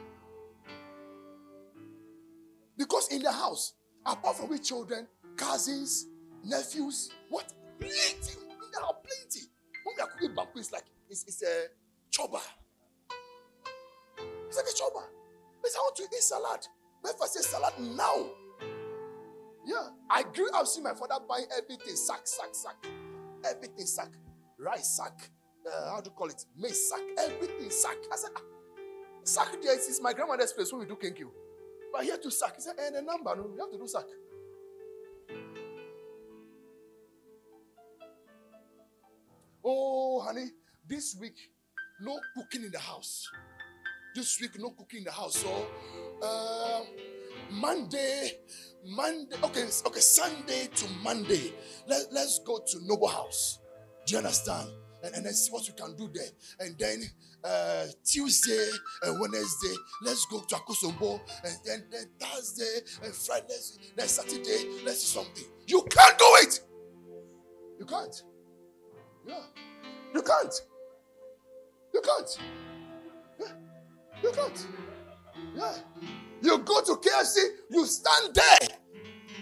Because 2.76 3.08
in 3.12 3.22
the 3.22 3.32
house, 3.32 3.74
apart 4.04 4.36
from 4.36 4.50
we 4.50 4.58
children, 4.58 5.06
cousins, 5.36 6.06
nephews, 6.44 7.10
what? 7.28 7.52
Plenty. 7.78 8.34
There 8.72 8.84
are 8.84 8.94
plenty. 8.94 9.46
When 9.84 9.96
we 9.96 10.02
are 10.02 10.08
cooking 10.08 10.36
banku, 10.36 10.58
it's 10.58 10.72
like, 10.72 10.84
it's, 11.08 11.24
it's 11.24 11.42
a 11.42 11.66
choba. 12.10 12.40
It's 14.46 14.56
like 14.56 14.66
a 14.66 14.74
choba. 14.74 15.04
But 15.62 15.70
I 15.76 15.78
want 15.78 15.96
to 15.96 16.02
eat 16.04 16.22
salad. 16.22 16.66
But 17.02 17.12
if 17.12 17.22
I 17.22 17.26
say 17.26 17.40
salad 17.40 17.74
now, 17.78 18.26
yeah, 19.66 19.88
I 20.08 20.22
grew 20.22 20.50
up 20.52 20.66
seeing 20.66 20.84
my 20.84 20.94
father 20.94 21.16
buying 21.28 21.46
everything 21.56 21.94
sack, 21.94 22.20
sack, 22.24 22.52
sack, 22.52 22.76
everything 23.44 23.86
sack, 23.86 24.10
rice 24.60 24.96
sack, 24.96 25.30
uh, 25.66 25.90
how 25.90 26.00
do 26.00 26.10
you 26.10 26.16
call 26.16 26.28
it, 26.28 26.44
maize 26.56 26.88
sack, 26.88 27.00
everything 27.18 27.70
sack. 27.70 27.96
I 28.12 28.16
said, 28.16 28.30
ah, 28.36 28.42
sack 29.24 29.56
there 29.62 29.76
is 29.76 30.00
my 30.02 30.12
grandmother's 30.12 30.52
place 30.52 30.72
when 30.72 30.80
we 30.80 30.86
do 30.86 30.96
kenkyu. 30.96 31.28
But 31.92 32.04
here 32.04 32.18
to 32.18 32.30
sack, 32.30 32.56
he 32.56 32.62
said, 32.62 32.74
and 32.78 32.96
eh, 32.96 32.98
a 32.98 33.02
number, 33.02 33.34
no, 33.34 33.50
you 33.54 33.60
have 33.60 33.70
to 33.70 33.78
do 33.78 33.86
sack. 33.86 34.04
Oh, 39.64 40.20
honey, 40.20 40.46
this 40.88 41.16
week, 41.20 41.36
no 42.00 42.18
cooking 42.36 42.64
in 42.64 42.70
the 42.70 42.78
house. 42.78 43.28
This 44.14 44.40
week, 44.40 44.58
no 44.58 44.70
cooking 44.70 45.00
in 45.00 45.04
the 45.04 45.12
house. 45.12 45.36
So, 45.36 45.66
uh, 46.22 46.80
Monday, 47.50 48.38
Monday, 48.86 49.36
okay, 49.42 49.66
okay, 49.86 50.00
Sunday 50.00 50.68
to 50.74 50.88
Monday. 51.02 51.52
Let, 51.86 52.12
let's 52.12 52.40
go 52.44 52.60
to 52.66 52.86
Noble 52.86 53.08
House. 53.08 53.59
Do 54.10 54.16
you 54.16 54.22
understand? 54.24 54.68
And, 55.04 55.14
and 55.14 55.24
then 55.24 55.32
see 55.32 55.52
what 55.52 55.62
we 55.68 55.72
can 55.72 55.96
do 55.96 56.10
there. 56.12 56.26
And 56.58 56.76
then 56.76 57.04
uh, 57.44 57.84
Tuesday 58.04 58.68
and 59.04 59.20
Wednesday, 59.20 59.76
let's 60.02 60.26
go 60.26 60.40
to 60.40 60.54
Akosombo. 60.56 61.20
And 61.44 61.54
then, 61.64 61.84
then 61.92 62.06
Thursday 62.18 62.80
and 63.04 63.14
Friday, 63.14 63.54
then 63.96 64.08
Saturday, 64.08 64.82
let's 64.84 65.00
do 65.00 65.20
something. 65.20 65.44
You 65.68 65.86
can't 65.88 66.18
do 66.18 66.24
it. 66.38 66.60
You 67.78 67.86
can't. 67.86 68.22
Yeah. 69.28 69.42
You 70.12 70.22
can't. 70.22 70.54
You 71.94 72.00
can't. 72.00 72.38
Yeah. 73.38 73.52
You 74.24 74.32
can't. 74.32 74.66
Yeah. 75.54 75.74
You 76.42 76.58
go 76.58 76.82
to 76.82 76.96
KFC, 76.96 77.36
you 77.70 77.86
stand 77.86 78.34
there 78.34 78.79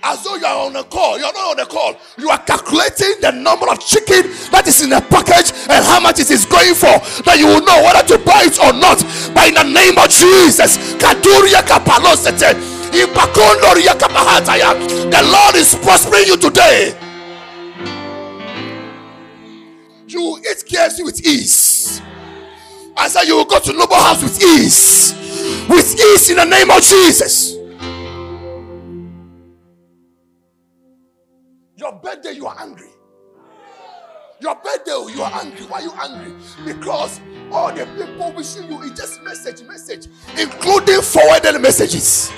as 0.03 0.23
though 0.25 0.37
you 0.37 0.45
are 0.45 0.67
on 0.67 0.77
a 0.77 0.85
call. 0.85 1.19
You're 1.19 1.33
not 1.33 1.59
on 1.59 1.61
a 1.61 1.67
call. 1.67 1.97
You 2.19 2.31
are 2.31 2.39
calculating 2.39 3.21
the 3.21 3.33
number 3.33 3.69
of 3.69 3.81
chicken 3.81 4.31
that 4.51 4.67
is 4.67 4.83
in 4.83 4.93
a 4.93 5.01
package 5.01 5.53
and 5.69 5.85
how 5.85 6.01
much 6.01 6.21
it 6.21 6.31
is 6.31 6.45
going 6.45 6.75
for. 6.75 6.99
That 7.25 7.39
you 7.39 7.47
will 7.47 7.65
know 7.65 7.83
whether 7.83 8.07
to 8.15 8.19
buy 8.25 8.47
it 8.47 8.59
or 8.61 8.73
not. 8.73 9.03
In 9.49 9.55
the 9.55 9.65
name 9.65 9.99
of 9.99 10.09
Jesus, 10.11 10.77
the 15.09 15.23
Lord 15.33 15.55
is 15.57 15.75
prospering 15.77 16.27
you 16.27 16.37
today. 16.37 16.95
You 20.07 20.23
will 20.23 20.39
eat 20.39 20.65
KFC 20.67 21.05
with 21.05 21.25
ease. 21.27 22.01
I 22.97 23.09
said 23.09 23.25
you 23.25 23.37
will 23.37 23.45
go 23.45 23.59
to 23.61 23.73
noble 23.73 23.97
house 23.97 24.23
with 24.23 24.43
ease. 24.43 25.15
With 25.69 25.95
ease 25.95 26.31
in 26.31 26.37
the 26.37 26.45
name 26.45 26.71
of 26.71 26.83
Jesus. 26.83 27.58
Your 31.89 31.99
birthday, 32.01 32.33
you 32.33 32.47
are 32.47 32.57
angry. 32.61 32.91
Your 34.43 34.55
birthday, 34.57 34.91
you 35.11 35.23
are 35.23 35.33
angry. 35.41 35.65
Why 35.65 35.79
are 35.79 35.83
you 35.83 35.93
angry? 35.93 36.35
Because 36.63 37.19
all 37.51 37.73
the 37.73 37.87
people 37.87 38.31
wishing 38.33 38.71
you, 38.71 38.83
it's 38.83 39.01
just 39.01 39.23
message, 39.23 39.63
message, 39.63 40.07
including 40.39 41.01
forwarded 41.01 41.63
messages. 41.63 42.31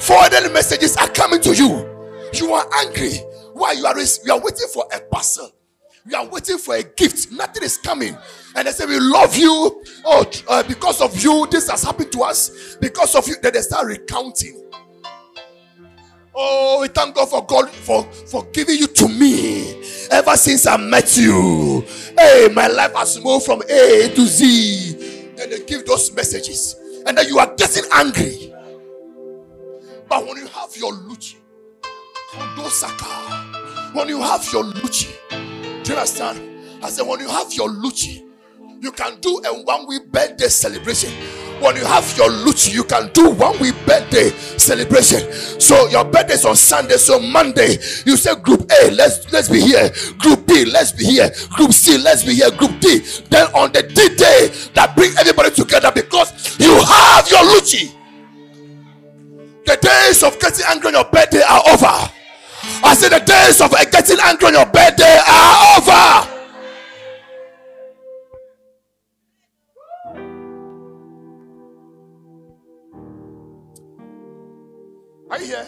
Forwarded 0.00 0.50
messages 0.54 0.96
are 0.96 1.08
coming 1.08 1.42
to 1.42 1.54
you. 1.54 1.86
You 2.32 2.54
are 2.54 2.66
angry. 2.76 3.12
Why 3.52 3.72
you 3.72 3.84
are 3.84 3.94
you 4.00 4.32
are 4.32 4.40
waiting 4.40 4.68
for 4.72 4.86
a 4.90 5.00
parcel. 5.00 5.52
You 6.06 6.16
are 6.16 6.26
waiting 6.26 6.56
for 6.56 6.76
a 6.76 6.82
gift. 6.82 7.30
Nothing 7.32 7.62
is 7.62 7.76
coming. 7.76 8.16
And 8.56 8.66
they 8.66 8.72
say, 8.72 8.86
We 8.86 8.98
love 8.98 9.36
you. 9.36 9.84
Oh, 10.06 10.24
uh, 10.48 10.62
because 10.62 11.02
of 11.02 11.14
you, 11.22 11.46
this 11.50 11.68
has 11.68 11.82
happened 11.82 12.10
to 12.12 12.22
us. 12.22 12.76
Because 12.80 13.14
of 13.14 13.28
you, 13.28 13.34
then 13.42 13.52
they 13.52 13.60
start 13.60 13.86
recounting. 13.86 14.69
Oh, 16.34 16.78
we 16.80 16.88
thank 16.88 17.14
God 17.14 17.28
for 17.28 17.44
God 17.44 17.70
for, 17.70 18.04
for 18.04 18.44
giving 18.52 18.76
you 18.76 18.86
to 18.86 19.08
me 19.08 19.82
ever 20.10 20.36
since 20.36 20.66
I 20.66 20.76
met 20.76 21.16
you. 21.16 21.84
Hey, 22.16 22.48
my 22.52 22.68
life 22.68 22.94
has 22.94 23.22
moved 23.22 23.44
from 23.46 23.62
A 23.62 24.12
to 24.14 24.26
Z. 24.26 25.32
Then 25.36 25.50
they 25.50 25.64
give 25.64 25.86
those 25.86 26.12
messages, 26.14 26.76
and 27.06 27.16
then 27.16 27.26
you 27.28 27.38
are 27.38 27.52
getting 27.56 27.84
angry. 27.92 28.54
But 30.08 30.26
when 30.26 30.36
you 30.36 30.46
have 30.48 30.76
your 30.76 30.92
Luchi, 30.92 31.36
when 33.92 34.08
you 34.08 34.20
have 34.20 34.46
your 34.52 34.64
Luchi, 34.64 35.10
do 35.82 35.92
you 35.92 35.98
understand? 35.98 36.84
I 36.84 36.90
said, 36.90 37.06
when 37.06 37.20
you 37.20 37.28
have 37.28 37.52
your 37.52 37.68
Luchi, 37.68 38.24
you 38.80 38.92
can 38.92 39.20
do 39.20 39.40
a 39.44 39.62
one 39.62 39.86
week 39.86 40.10
birthday 40.10 40.48
celebration. 40.48 41.12
When 41.60 41.76
you 41.76 41.84
have 41.84 42.16
your 42.16 42.30
Luchi, 42.30 42.72
you 42.72 42.84
can 42.84 43.10
do 43.12 43.30
one 43.30 43.58
week 43.58 43.74
birthday 43.86 44.30
celebration. 44.56 45.30
So 45.60 45.88
your 45.88 46.04
birthday 46.04 46.34
is 46.34 46.44
on 46.46 46.56
Sunday, 46.56 46.96
so 46.96 47.20
Monday 47.20 47.72
you 48.06 48.16
say 48.16 48.34
Group 48.36 48.70
A, 48.80 48.90
let's 48.90 49.30
let's 49.30 49.48
be 49.48 49.60
here. 49.60 49.90
Group 50.18 50.46
B, 50.46 50.64
let's 50.64 50.92
be 50.92 51.04
here. 51.04 51.30
Group 51.50 51.72
C, 51.72 51.98
let's 51.98 52.24
be 52.24 52.34
here. 52.34 52.50
Group 52.50 52.80
D. 52.80 53.00
Then 53.28 53.46
on 53.54 53.72
the 53.72 53.82
D 53.82 54.14
day 54.16 54.48
that 54.74 54.96
bring 54.96 55.12
everybody 55.18 55.50
together 55.50 55.92
because 55.94 56.58
you 56.58 56.72
have 56.72 57.28
your 57.30 57.40
Luchi. 57.40 57.92
The 59.66 59.76
days 59.76 60.22
of 60.22 60.40
getting 60.40 60.64
angry 60.66 60.88
on 60.88 60.94
your 60.94 61.04
birthday 61.04 61.42
are 61.42 61.62
over. 61.68 62.10
I 62.82 62.94
said 62.94 63.10
the 63.10 63.20
days 63.20 63.60
of 63.60 63.70
getting 63.70 64.18
angry 64.24 64.48
on 64.48 64.54
your 64.54 64.66
birthday 64.66 65.18
are 65.28 65.78
over. 65.78 66.39
Are 75.40 75.44
here? 75.44 75.66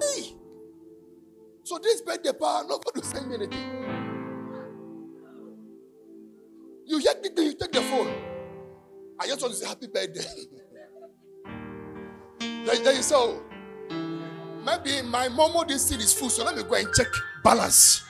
Hey. 0.00 0.34
So 1.62 1.78
this 1.78 2.02
birthday 2.02 2.32
power 2.32 2.64
not 2.66 2.84
going 2.84 3.00
to 3.00 3.04
send 3.04 3.28
me 3.28 3.36
anything. 3.36 3.70
You 6.86 7.00
yet 7.00 7.22
me, 7.22 7.30
you 7.44 7.54
take 7.54 7.72
the 7.72 7.80
phone. 7.80 8.12
I 9.18 9.26
just 9.26 9.40
want 9.40 9.54
to 9.54 9.60
say 9.60 9.66
happy 9.66 9.86
birthday. 9.86 10.24
then, 12.40 12.84
then 12.84 12.96
you 12.96 13.02
say, 13.02 13.14
oh, 13.16 13.42
maybe 14.64 15.02
my 15.08 15.28
momo 15.28 15.66
this 15.66 15.86
seed 15.86 16.00
is 16.00 16.12
full, 16.12 16.28
so 16.28 16.44
let 16.44 16.56
me 16.56 16.62
go 16.64 16.74
and 16.74 16.92
check 16.92 17.06
balance. 17.42 18.02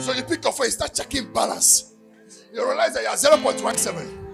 So 0.00 0.12
you 0.12 0.22
pick 0.22 0.44
your 0.44 0.52
phone, 0.52 0.66
you 0.66 0.72
start 0.72 0.94
checking 0.94 1.32
balance. 1.32 1.94
You 2.52 2.64
realize 2.66 2.94
that 2.94 3.02
you 3.02 3.08
are 3.08 3.16
0.17. 3.16 4.25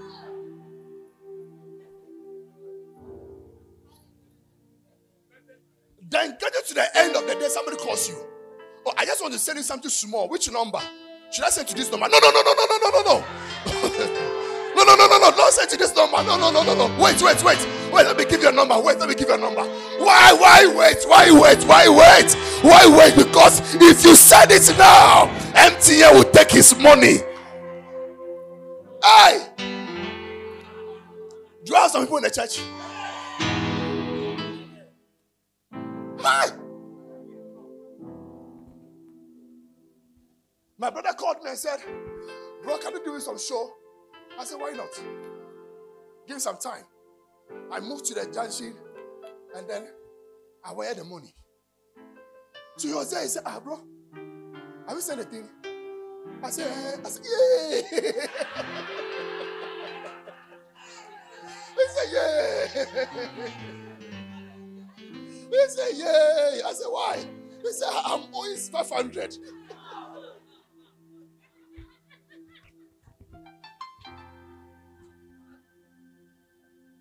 Then 6.12 6.36
get 6.38 6.54
it 6.54 6.66
to 6.66 6.74
the 6.74 6.84
end 6.98 7.16
of 7.16 7.26
the 7.26 7.34
day, 7.34 7.48
somebody 7.48 7.78
calls 7.78 8.06
you. 8.06 8.16
Oh, 8.84 8.92
I 8.98 9.06
just 9.06 9.22
want 9.22 9.32
to 9.32 9.38
send 9.38 9.56
you 9.56 9.62
something 9.62 9.90
small. 9.90 10.28
Which 10.28 10.50
number? 10.52 10.78
Should 11.32 11.46
I 11.46 11.48
send 11.48 11.68
to 11.68 11.74
this 11.74 11.90
number? 11.90 12.06
No, 12.06 12.18
no, 12.18 12.30
no, 12.30 12.42
no, 12.42 12.52
no, 12.52 12.66
no, 12.66 12.76
no, 12.76 12.90
no, 12.90 13.02
no. 13.02 13.24
no, 14.76 14.84
no, 14.84 14.94
no, 14.94 15.06
no, 15.06 15.18
no. 15.18 15.30
Don't 15.34 15.52
send 15.54 15.70
to 15.70 15.78
this 15.78 15.96
number. 15.96 16.22
No, 16.24 16.36
no, 16.36 16.50
no, 16.50 16.62
no, 16.62 16.74
no. 16.74 17.02
Wait, 17.02 17.22
wait, 17.22 17.42
wait. 17.42 17.66
Wait, 17.90 18.04
let 18.04 18.18
me 18.18 18.26
give 18.26 18.42
you 18.42 18.50
a 18.50 18.52
number. 18.52 18.78
Wait, 18.78 18.98
let 18.98 19.08
me 19.08 19.14
give 19.14 19.28
you 19.28 19.34
a 19.34 19.38
number. 19.38 19.62
Why, 20.04 20.34
why 20.34 20.66
wait? 20.76 21.02
Why 21.06 21.30
wait? 21.32 21.64
Why 21.64 21.88
wait? 21.88 22.34
Why 22.62 22.86
wait? 22.94 23.16
Because 23.16 23.74
if 23.76 24.04
you 24.04 24.14
send 24.14 24.50
it 24.50 24.68
now, 24.76 25.28
MTN 25.54 26.12
will 26.12 26.30
take 26.30 26.50
his 26.50 26.76
money. 26.78 27.20
Aye. 29.02 29.48
Do 31.64 31.72
you 31.72 31.74
have 31.74 31.90
some 31.90 32.02
people 32.02 32.18
in 32.18 32.24
the 32.24 32.30
church? 32.30 32.60
My 40.78 40.90
brother 40.90 41.12
called 41.18 41.38
me 41.42 41.50
and 41.50 41.58
said, 41.58 41.80
Bro, 42.62 42.78
can 42.78 42.92
you 42.92 43.04
do 43.04 43.14
me 43.14 43.20
some 43.20 43.36
show? 43.38 43.72
I 44.38 44.44
said, 44.44 44.60
Why 44.60 44.70
not? 44.70 44.90
Give 46.26 46.36
me 46.36 46.40
some 46.40 46.58
time. 46.58 46.84
I 47.72 47.80
moved 47.80 48.04
to 48.06 48.14
the 48.14 48.26
junction 48.32 48.74
and 49.56 49.68
then 49.68 49.88
I 50.64 50.72
wired 50.72 50.98
the 50.98 51.04
money. 51.04 51.34
So 52.76 52.86
he 52.88 52.94
was 52.94 53.10
there. 53.10 53.22
He 53.22 53.28
said, 53.28 53.42
Ah, 53.44 53.58
bro, 53.58 53.80
have 54.86 54.96
you 54.96 55.02
said 55.02 55.18
anything? 55.18 55.48
I 56.40 56.50
said, 56.50 56.68
eh. 56.68 56.96
I 57.04 57.08
said, 57.08 57.24
Yeah. 57.24 57.80
he 61.76 61.86
said, 61.88 62.08
Yeah. 62.12 63.88
he 65.52 65.68
said, 65.68 65.90
Yeah. 65.94 66.66
I 66.66 66.72
said, 66.72 66.86
Why? 66.88 67.24
He 67.62 67.72
said, 67.72 67.88
I'm 67.92 68.22
owing 68.34 68.56
500. 68.56 69.32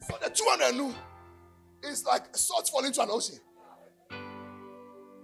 So 0.01 0.17
the 0.21 0.29
200 0.29 0.75
new 0.75 0.93
is 1.83 2.05
like 2.05 2.35
salt 2.35 2.69
falling 2.71 2.87
into 2.87 3.01
an 3.01 3.09
ocean. 3.11 3.39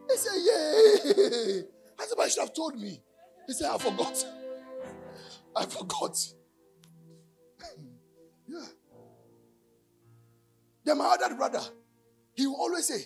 He 0.09 0.17
said, 0.17 0.35
Yay! 0.37 1.63
I 1.99 2.05
said, 2.05 2.15
but 2.15 2.31
should 2.31 2.41
have 2.41 2.53
told 2.53 2.79
me. 2.79 3.01
He 3.47 3.53
said, 3.53 3.69
I 3.71 3.77
forgot. 3.77 4.25
I 5.55 5.65
forgot. 5.65 6.17
yeah. 8.47 8.65
Then 10.85 10.97
my 10.99 11.05
other 11.19 11.35
brother, 11.35 11.61
he 12.35 12.45
will 12.47 12.55
always 12.55 12.85
say, 12.85 13.05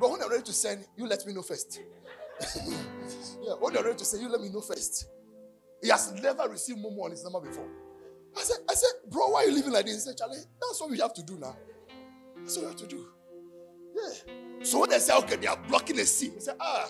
but 0.00 0.10
when 0.10 0.22
I'm 0.22 0.30
ready 0.30 0.42
to 0.42 0.52
send, 0.52 0.84
you 0.96 1.06
let 1.06 1.26
me 1.26 1.32
know 1.32 1.42
first. 1.42 1.80
yeah, 2.56 3.52
when 3.60 3.74
you're 3.74 3.84
ready 3.84 3.96
to 3.96 4.04
send, 4.04 4.22
you 4.22 4.28
let 4.28 4.40
me 4.40 4.48
know 4.50 4.60
first. 4.60 5.06
He 5.82 5.88
has 5.88 6.12
never 6.20 6.48
received 6.48 6.80
more 6.80 7.04
on 7.06 7.10
his 7.12 7.22
number 7.24 7.40
before. 7.40 7.68
I 8.36 8.40
said, 8.40 8.56
I 8.68 8.74
said, 8.74 8.90
bro, 9.10 9.28
why 9.28 9.44
are 9.44 9.46
you 9.48 9.54
living 9.54 9.72
like 9.72 9.86
this? 9.86 9.94
He 9.94 10.00
said, 10.00 10.18
Charlie, 10.18 10.38
that's 10.60 10.80
what 10.80 10.90
we 10.90 10.98
have 10.98 11.14
to 11.14 11.22
do 11.22 11.38
now. 11.38 11.56
That's 12.38 12.56
what 12.56 12.62
we 12.64 12.68
have 12.70 12.80
to 12.80 12.86
do. 12.86 13.06
Yeah. 13.94 14.10
So 14.62 14.80
when 14.80 14.90
they 14.90 14.98
say, 14.98 15.16
okay, 15.18 15.36
they 15.36 15.46
are 15.46 15.58
blocking 15.68 15.96
the 15.96 16.04
SIM, 16.04 16.32
he 16.32 16.40
said, 16.40 16.56
ah, 16.60 16.88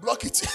block 0.00 0.24
it. 0.24 0.38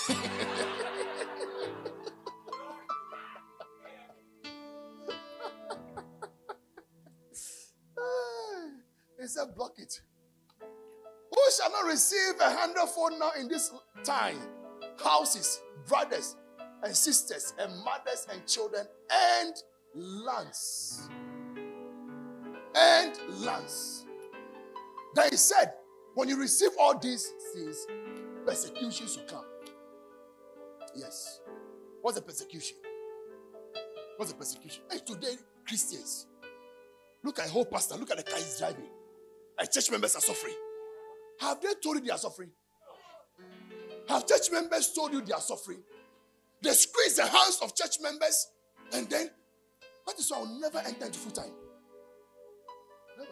he 9.20 9.28
said, 9.28 9.56
block 9.56 9.74
it. 9.78 10.02
Shall 11.58 11.72
not 11.72 11.86
receive 11.86 12.36
a 12.40 12.52
hundredfold 12.52 13.14
now 13.20 13.32
in 13.40 13.48
this 13.48 13.72
time? 14.04 14.38
Houses, 15.04 15.62
brothers, 15.88 16.36
and 16.84 16.96
sisters, 16.96 17.54
and 17.58 17.72
mothers, 17.84 18.28
and 18.32 18.46
children, 18.46 18.86
and 19.12 19.56
lands. 19.96 21.10
And 22.76 23.18
lands. 23.40 24.06
Then 25.16 25.30
he 25.32 25.38
said, 25.38 25.74
when 26.14 26.30
you 26.30 26.40
receive 26.40 26.72
all 26.80 27.00
these 27.00 27.34
things, 27.56 27.88
persecutions 28.46 29.18
will 29.18 29.26
come. 29.26 29.46
Yes. 30.96 31.42
What's 32.02 32.18
the 32.18 32.24
persecution? 32.24 32.78
What's 34.18 34.32
the 34.32 34.38
persecution? 34.38 34.84
Hey, 34.92 35.00
today, 35.04 35.38
Christians, 35.68 36.28
look 37.24 37.40
at 37.40 37.48
a 37.48 37.50
whole 37.50 37.66
pastor, 37.66 37.96
look 37.96 38.12
at 38.12 38.18
the 38.18 38.24
car 38.24 38.38
he's 38.38 38.60
driving. 38.60 38.90
And 39.58 39.72
church 39.72 39.90
members 39.90 40.16
are 40.16 40.22
suffering. 40.22 40.54
Have 41.40 41.62
they 41.62 41.74
told 41.82 41.98
you 41.98 42.02
they 42.02 42.12
are 42.12 42.18
suffering? 42.18 42.50
Have 44.08 44.26
church 44.26 44.52
members 44.52 44.94
told 44.94 45.14
you 45.14 45.22
they 45.22 45.34
are 45.34 45.42
suffering? 45.42 45.80
They 46.62 46.72
squeeze 46.72 47.18
the 47.18 47.28
hands 47.28 47.60
of 47.62 47.76
church 47.76 47.98
members, 48.02 48.48
and 48.94 49.10
then 49.10 49.30
that 50.08 50.18
is 50.18 50.32
why 50.32 50.38
I 50.38 50.40
will 50.42 50.60
never 50.60 50.80
enter 50.80 51.06
into 51.06 51.20
full 51.20 51.32
time. 51.32 51.52
Never. 53.18 53.30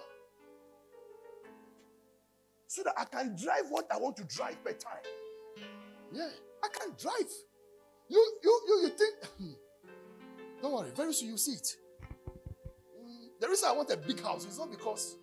So 2.68 2.84
that 2.84 2.94
I 2.98 3.06
can 3.06 3.36
drive 3.42 3.64
what 3.70 3.88
I 3.92 3.98
want 3.98 4.18
to 4.18 4.24
drive 4.26 4.64
per 4.64 4.74
time. 4.74 5.04
Yeah, 6.14 6.30
I 6.64 6.68
can 6.68 6.90
drive. 7.02 7.32
You, 8.10 8.34
you, 8.44 8.62
you, 8.68 8.82
you 8.84 8.90
think? 8.90 9.16
Don't 10.62 10.72
worry. 10.72 10.92
Very 10.96 11.14
soon 11.14 11.30
you 11.30 11.38
see 11.38 11.54
it. 11.54 11.76
Mm, 12.04 13.40
the 13.40 13.48
reason 13.48 13.70
I 13.70 13.72
want 13.72 13.90
a 13.92 13.98
big 13.98 14.22
house 14.22 14.46
is 14.46 14.60
not 14.60 14.70
because 14.70 15.16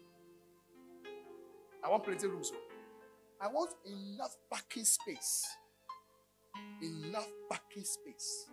I 1.84 1.88
want 1.88 2.04
plenty 2.04 2.26
of 2.26 2.32
rooms. 2.32 2.48
So. 2.48 2.71
I 3.42 3.48
want 3.48 3.70
enough 3.84 4.36
parking 4.48 4.84
space. 4.84 5.44
Enough 6.80 7.26
parking 7.50 7.82
space. 7.82 8.46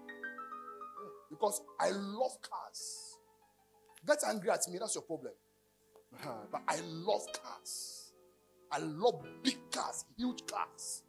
Because 1.29 1.61
I 1.79 1.91
love 1.91 2.41
cars. 2.41 3.17
Get 4.07 4.17
angry 4.27 4.49
at 4.49 4.61
me, 4.71 4.79
that's 4.79 4.95
your 4.95 5.03
problem. 5.03 5.33
Uh-huh. 6.15 6.31
But 6.51 6.61
I 6.67 6.79
love 6.81 7.21
cars. 7.43 8.13
I 8.71 8.79
love 8.79 9.23
big 9.43 9.57
cars, 9.71 10.05
huge 10.17 10.47
cars. 10.47 11.03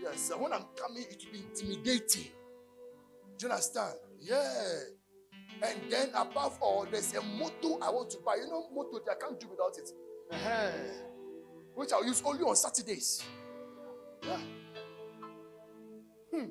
Yes, 0.00 0.32
when 0.36 0.52
I'm 0.52 0.64
coming, 0.76 1.04
it 1.08 1.22
will 1.24 1.38
be 1.38 1.44
intimidating. 1.48 2.32
Do 3.38 3.46
you 3.46 3.52
understand? 3.52 3.94
Yeah. 4.20 4.78
And 5.62 5.78
then 5.88 6.08
above 6.16 6.58
all, 6.60 6.86
there's 6.90 7.14
a 7.14 7.22
motor 7.22 7.80
I 7.80 7.90
want 7.90 8.10
to 8.10 8.18
buy. 8.26 8.36
You 8.36 8.48
know, 8.48 8.66
motor, 8.74 8.98
I 9.08 9.14
can't 9.20 9.38
do 9.38 9.46
without 9.46 9.78
it. 9.78 9.88
Uh-huh 10.32 11.11
which 11.74 11.92
I'll 11.92 12.04
use 12.04 12.22
only 12.24 12.42
on 12.42 12.56
Saturdays. 12.56 13.22
Yeah. 14.22 14.38
Hmm. 16.32 16.46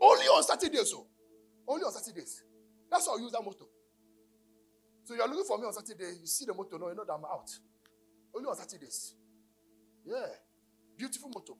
Only 0.00 0.24
on 0.26 0.42
Saturdays, 0.42 0.90
so. 0.90 1.06
Only 1.68 1.84
on 1.84 1.92
Saturdays. 1.92 2.42
That's 2.90 3.06
how 3.06 3.16
I 3.16 3.20
use 3.20 3.32
that 3.32 3.44
motor. 3.44 3.64
So 5.04 5.14
you're 5.14 5.28
looking 5.28 5.44
for 5.44 5.58
me 5.58 5.66
on 5.66 5.72
Saturday, 5.72 6.18
you 6.20 6.26
see 6.26 6.44
the 6.44 6.54
motor, 6.54 6.78
no, 6.78 6.88
you 6.88 6.96
know 6.96 7.04
that 7.04 7.12
I'm 7.12 7.24
out. 7.24 7.48
Only 8.34 8.48
on 8.48 8.56
Saturdays. 8.56 9.14
Yeah. 10.04 10.26
Beautiful 10.96 11.28
motor. 11.28 11.52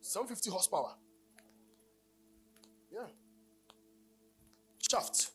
750 0.00 0.50
horsepower. 0.50 0.94
Yeah. 2.92 3.06
Shaft. 4.90 5.30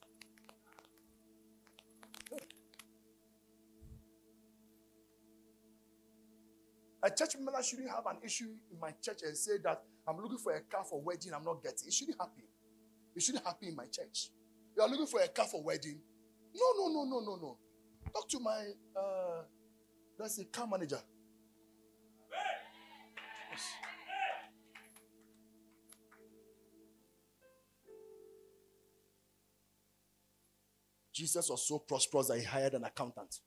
A 7.01 7.09
church 7.09 7.35
member 7.35 7.63
shouldn't 7.63 7.89
have 7.89 8.05
an 8.07 8.17
issue 8.23 8.49
in 8.71 8.79
my 8.79 8.91
church 9.01 9.19
and 9.25 9.37
say 9.37 9.57
that 9.63 9.81
I'm 10.07 10.17
looking 10.17 10.37
for 10.37 10.53
a 10.53 10.61
car 10.61 10.83
for 10.83 11.01
wedding, 11.01 11.33
I'm 11.33 11.43
not 11.43 11.63
getting. 11.63 11.87
It 11.87 11.93
shouldn't 11.93 12.17
happen. 12.19 12.43
It 13.15 13.21
shouldn't 13.21 13.45
happen 13.45 13.69
in 13.69 13.75
my 13.75 13.85
church. 13.85 14.29
You 14.75 14.83
are 14.83 14.89
looking 14.89 15.07
for 15.07 15.21
a 15.21 15.27
car 15.27 15.45
for 15.45 15.63
wedding. 15.63 15.99
No, 16.53 16.65
no, 16.77 16.93
no, 16.93 17.03
no, 17.05 17.19
no, 17.19 17.35
no. 17.35 17.57
Talk 18.13 18.27
to 18.29 18.39
my 18.39 18.65
uh 18.97 19.43
let's 20.17 20.35
say 20.35 20.45
car 20.45 20.67
manager. 20.67 20.99
Yes. 23.51 23.61
Jesus 31.13 31.49
was 31.49 31.67
so 31.67 31.79
prosperous 31.79 32.27
that 32.27 32.37
he 32.39 32.45
hired 32.45 32.73
an 32.73 32.83
accountant. 32.85 33.39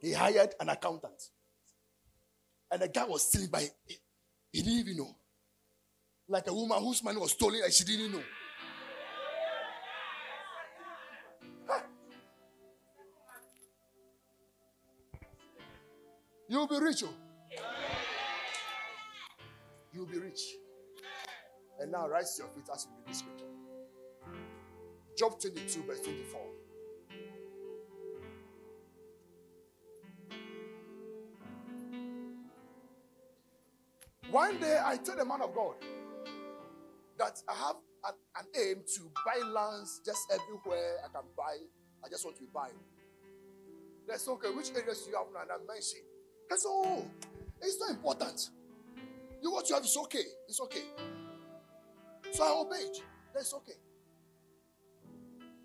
He 0.00 0.12
hired 0.12 0.54
an 0.60 0.68
accountant. 0.68 1.22
And 2.70 2.82
the 2.82 2.88
guy 2.88 3.04
was 3.04 3.26
stealing 3.26 3.50
by 3.50 3.68
he 4.52 4.62
didn't 4.62 4.78
even 4.78 4.96
know. 4.96 5.16
Like 6.28 6.46
a 6.46 6.54
woman 6.54 6.78
whose 6.78 7.02
money 7.02 7.18
was 7.18 7.32
stolen 7.32 7.60
and 7.64 7.72
she 7.72 7.84
didn't 7.84 8.12
know. 8.12 8.22
Huh? 11.66 11.80
You'll 16.48 16.66
be 16.66 16.78
rich. 16.78 17.04
Oh. 17.04 17.14
You'll 19.92 20.06
be 20.06 20.18
rich. 20.18 20.40
And 21.80 21.92
now 21.92 22.08
rise 22.08 22.34
to 22.36 22.42
your 22.42 22.52
feet 22.52 22.68
as 22.72 22.86
we 22.86 22.96
read 22.96 23.08
this 23.08 23.18
scripture. 23.18 23.44
Job 25.16 25.40
22, 25.40 25.82
verse 25.82 26.00
24. 26.00 26.40
One 34.38 34.56
day 34.60 34.78
I 34.84 34.96
told 34.98 35.18
the 35.18 35.24
man 35.24 35.42
of 35.42 35.52
God 35.52 35.74
that 37.18 37.42
I 37.48 37.54
have 37.54 37.74
an, 38.06 38.14
an, 38.38 38.46
aim 38.54 38.84
to 38.94 39.10
buy 39.26 39.44
lands 39.44 40.00
just 40.06 40.32
everywhere 40.32 40.98
I 41.04 41.08
can 41.08 41.26
buy. 41.36 41.56
I 42.04 42.08
just 42.08 42.24
want 42.24 42.36
to 42.36 42.44
buy. 42.54 42.68
Said, 44.16 44.30
okay, 44.34 44.50
which 44.50 44.70
areas 44.76 45.02
do 45.02 45.10
you 45.10 45.16
have 45.16 45.26
now? 45.34 45.40
And 45.40 45.50
I 45.50 45.56
mentioned. 45.66 46.04
I 46.52 46.54
said, 46.54 46.68
oh, 46.68 47.04
it's 47.60 47.80
not 47.80 47.90
important. 47.90 48.50
You 49.42 49.50
what 49.50 49.68
you 49.68 49.74
have 49.74 49.84
is 49.84 49.96
okay. 50.04 50.22
It's 50.46 50.60
okay. 50.60 50.84
So 52.30 52.44
I 52.44 52.60
obeyed. 52.60 53.02
That's 53.34 53.52
okay. 53.54 53.72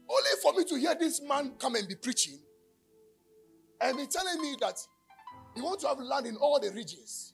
Only 0.09 0.30
for 0.41 0.53
me 0.53 0.63
to 0.65 0.80
hear 0.80 0.95
this 0.95 1.21
man 1.21 1.51
come 1.59 1.76
and 1.76 1.88
be 1.88 1.93
preaching 1.93 2.39
and 3.80 3.97
be 3.97 4.07
telling 4.07 4.41
me 4.41 4.55
that 4.61 4.80
He 5.53 5.61
wants 5.61 5.84
to 5.84 5.89
have 5.89 5.99
land 5.99 6.26
in 6.26 6.38
all 6.38 6.59
the 6.59 6.71
regions. 6.71 7.32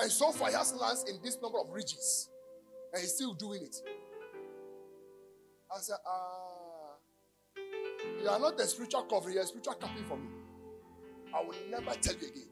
And 0.00 0.10
so 0.10 0.32
far, 0.32 0.48
he 0.48 0.54
has 0.54 0.72
lands 0.72 1.04
in 1.08 1.18
this 1.22 1.36
number 1.42 1.58
of 1.58 1.70
regions. 1.70 2.30
And 2.92 3.02
he's 3.02 3.14
still 3.14 3.34
doing 3.34 3.62
it. 3.62 3.76
I 5.72 5.78
said, 5.78 5.96
ah, 6.06 6.94
you 8.20 8.28
are 8.28 8.40
not 8.40 8.58
a 8.58 8.66
spiritual 8.66 9.02
cover, 9.02 9.30
you're 9.30 9.42
a 9.42 9.46
spiritual 9.46 9.74
copy 9.74 10.02
for 10.08 10.16
me. 10.16 10.28
I 11.32 11.42
will 11.42 11.54
never 11.70 11.94
tell 12.00 12.14
you 12.14 12.28
again. 12.28 12.48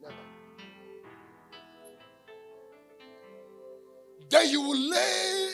Never. 0.00 0.14
Then 4.30 4.48
you 4.48 4.62
will 4.62 4.78
lay 4.78 5.50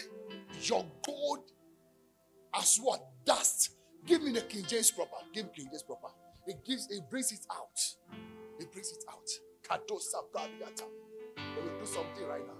your 0.62 0.84
gold 1.04 1.50
as 2.54 2.78
what? 2.78 3.00
Dust. 3.24 3.72
Give 4.04 4.22
me 4.22 4.30
the 4.30 4.42
King 4.42 4.64
James 4.68 4.92
proper. 4.92 5.16
Give 5.32 5.52
King 5.52 5.66
James 5.70 5.82
proper. 5.82 6.08
It 6.46 6.64
gives, 6.64 6.88
it 6.90 7.10
brings 7.10 7.32
it 7.32 7.44
out. 7.50 7.80
It 8.60 8.70
brings 8.70 8.92
it 8.92 9.02
out. 9.10 9.28
Kadosa 9.68 10.18
Let 10.34 10.80
will 11.56 11.78
do 11.80 11.86
something 11.86 12.26
right 12.28 12.46
now. 12.46 12.54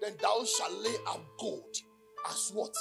Then 0.00 0.12
thou 0.22 0.44
shalt 0.44 0.72
lay 0.82 0.94
up 1.08 1.20
gold 1.38 1.76
as 2.28 2.52
what? 2.54 2.72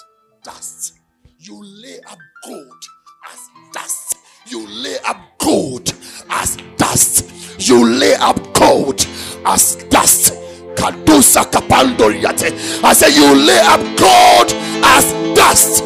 Dust. 0.43 0.93
You 1.39 1.59
lay 1.63 1.99
up 2.07 2.19
gold 2.45 2.83
as 3.31 3.39
dust. 3.73 4.17
You 4.47 4.67
lay 4.67 4.97
up 5.05 5.17
gold 5.39 5.91
as 6.29 6.57
dust. 6.77 7.31
You 7.67 7.83
lay 7.83 8.13
up 8.15 8.37
gold 8.53 9.07
as 9.45 9.75
dust. 9.89 10.33
Kadusa 10.75 11.43
kapandoriate. 11.49 12.83
I 12.83 12.93
say 12.93 13.09
you 13.15 13.33
lay 13.35 13.59
up 13.63 13.79
gold 13.97 14.51
as 14.83 15.35
dust. 15.35 15.83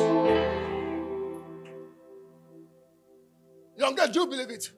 Young 3.77 3.95
girl, 3.95 4.07
do 4.07 4.19
you 4.21 4.27
believe 4.27 4.49
it? 4.49 4.71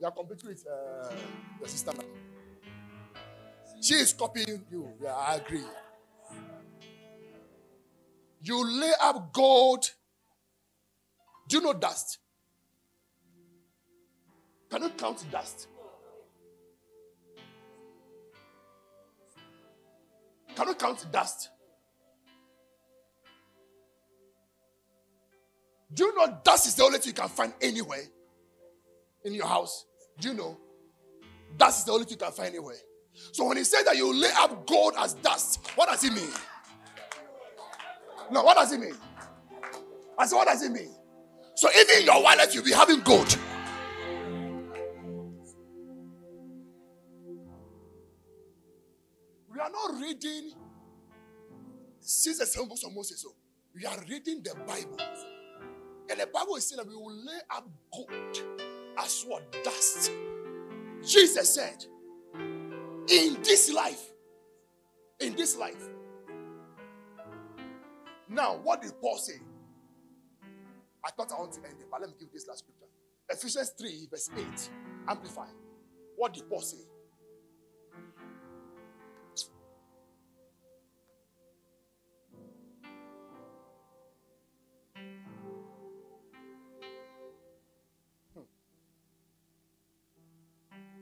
You 0.00 0.06
are 0.06 0.12
competing 0.12 0.50
with 0.50 0.64
uh, 0.66 1.10
your 1.58 1.68
sister. 1.68 1.92
She 3.82 3.94
is 3.94 4.12
copying 4.12 4.64
you. 4.70 4.92
Yeah, 5.02 5.14
I 5.14 5.36
agree. 5.36 5.64
You 8.42 8.64
lay 8.80 8.92
up 9.02 9.32
gold. 9.32 9.90
Do 11.48 11.56
you 11.56 11.62
know 11.62 11.72
dust? 11.72 12.18
Can 14.70 14.82
you 14.82 14.90
count 14.90 15.24
dust? 15.30 15.68
Can 20.54 20.68
you 20.68 20.74
count 20.74 21.06
dust? 21.10 21.50
Do 25.92 26.04
you 26.04 26.14
know 26.16 26.38
dust 26.44 26.66
is 26.68 26.74
the 26.74 26.84
only 26.84 26.98
thing 26.98 27.08
you 27.08 27.14
can 27.14 27.28
find 27.28 27.52
anywhere 27.60 28.04
in 29.24 29.34
your 29.34 29.46
house? 29.46 29.86
Do 30.20 30.28
you 30.28 30.34
know? 30.34 30.58
Dust 31.56 31.80
is 31.80 31.84
the 31.84 31.92
only 31.92 32.04
thing 32.04 32.12
you 32.12 32.24
can 32.24 32.32
find 32.32 32.48
anywhere. 32.50 32.76
So 33.32 33.44
when 33.46 33.56
he 33.56 33.64
said 33.64 33.82
that 33.84 33.96
you 33.96 34.14
lay 34.14 34.30
up 34.36 34.66
gold 34.66 34.94
as 34.98 35.14
dust, 35.14 35.66
what 35.74 35.88
does 35.88 36.04
it 36.04 36.12
mean? 36.12 36.30
No, 38.30 38.42
what 38.42 38.56
does 38.56 38.72
it 38.72 38.80
mean? 38.80 38.94
I 40.18 40.26
said, 40.26 40.36
what 40.36 40.46
does 40.46 40.62
it 40.62 40.70
mean? 40.70 40.94
So 41.54 41.68
even 41.76 42.00
in 42.00 42.04
your 42.06 42.22
wallet, 42.22 42.54
you'll 42.54 42.64
be 42.64 42.72
having 42.72 43.00
gold. 43.00 43.36
We 49.52 49.58
are 49.60 49.70
not 49.70 50.00
reading 50.00 50.52
since 52.00 52.38
the 52.38 52.46
seven 52.46 52.68
books 52.68 52.84
of 52.84 52.92
Moses. 52.92 53.22
So 53.22 53.30
we 53.74 53.84
are 53.86 53.98
reading 54.08 54.42
the 54.42 54.54
Bible. 54.66 54.98
And 56.10 56.20
the 56.20 56.26
Bible 56.26 56.56
is 56.56 56.68
saying 56.68 56.78
that 56.78 56.86
we 56.88 56.94
will 56.94 57.12
lay 57.12 57.38
up 57.50 57.68
gold 57.92 58.42
as 58.98 59.24
what 59.26 59.50
dust. 59.64 60.10
Jesus 61.04 61.54
said, 61.54 61.84
in 63.08 63.40
this 63.42 63.72
life, 63.72 64.12
in 65.20 65.34
this 65.36 65.56
life. 65.56 65.88
Now, 68.28 68.58
what 68.62 68.82
did 68.82 68.92
Paul 69.00 69.16
say? 69.16 69.40
I 71.04 71.10
thought 71.10 71.32
I 71.32 71.40
want 71.40 71.52
to 71.52 71.60
end 71.60 71.76
it, 71.80 71.86
but 71.90 72.00
let 72.00 72.10
me 72.10 72.16
give 72.18 72.32
this 72.32 72.46
last 72.46 72.60
scripture. 72.60 72.84
Ephesians 73.30 73.70
3, 73.78 74.08
verse 74.10 74.30
8. 74.36 74.70
Amplify. 75.08 75.46
What 76.16 76.34
did 76.34 76.48
Paul 76.48 76.60
say? 76.60 76.78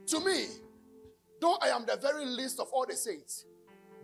To 0.09 0.20
me, 0.20 0.46
though 1.40 1.57
I 1.61 1.68
am 1.68 1.84
the 1.86 1.96
very 1.96 2.24
least 2.24 2.61
of 2.61 2.68
all 2.72 2.86
the 2.86 2.96
saints, 2.96 3.44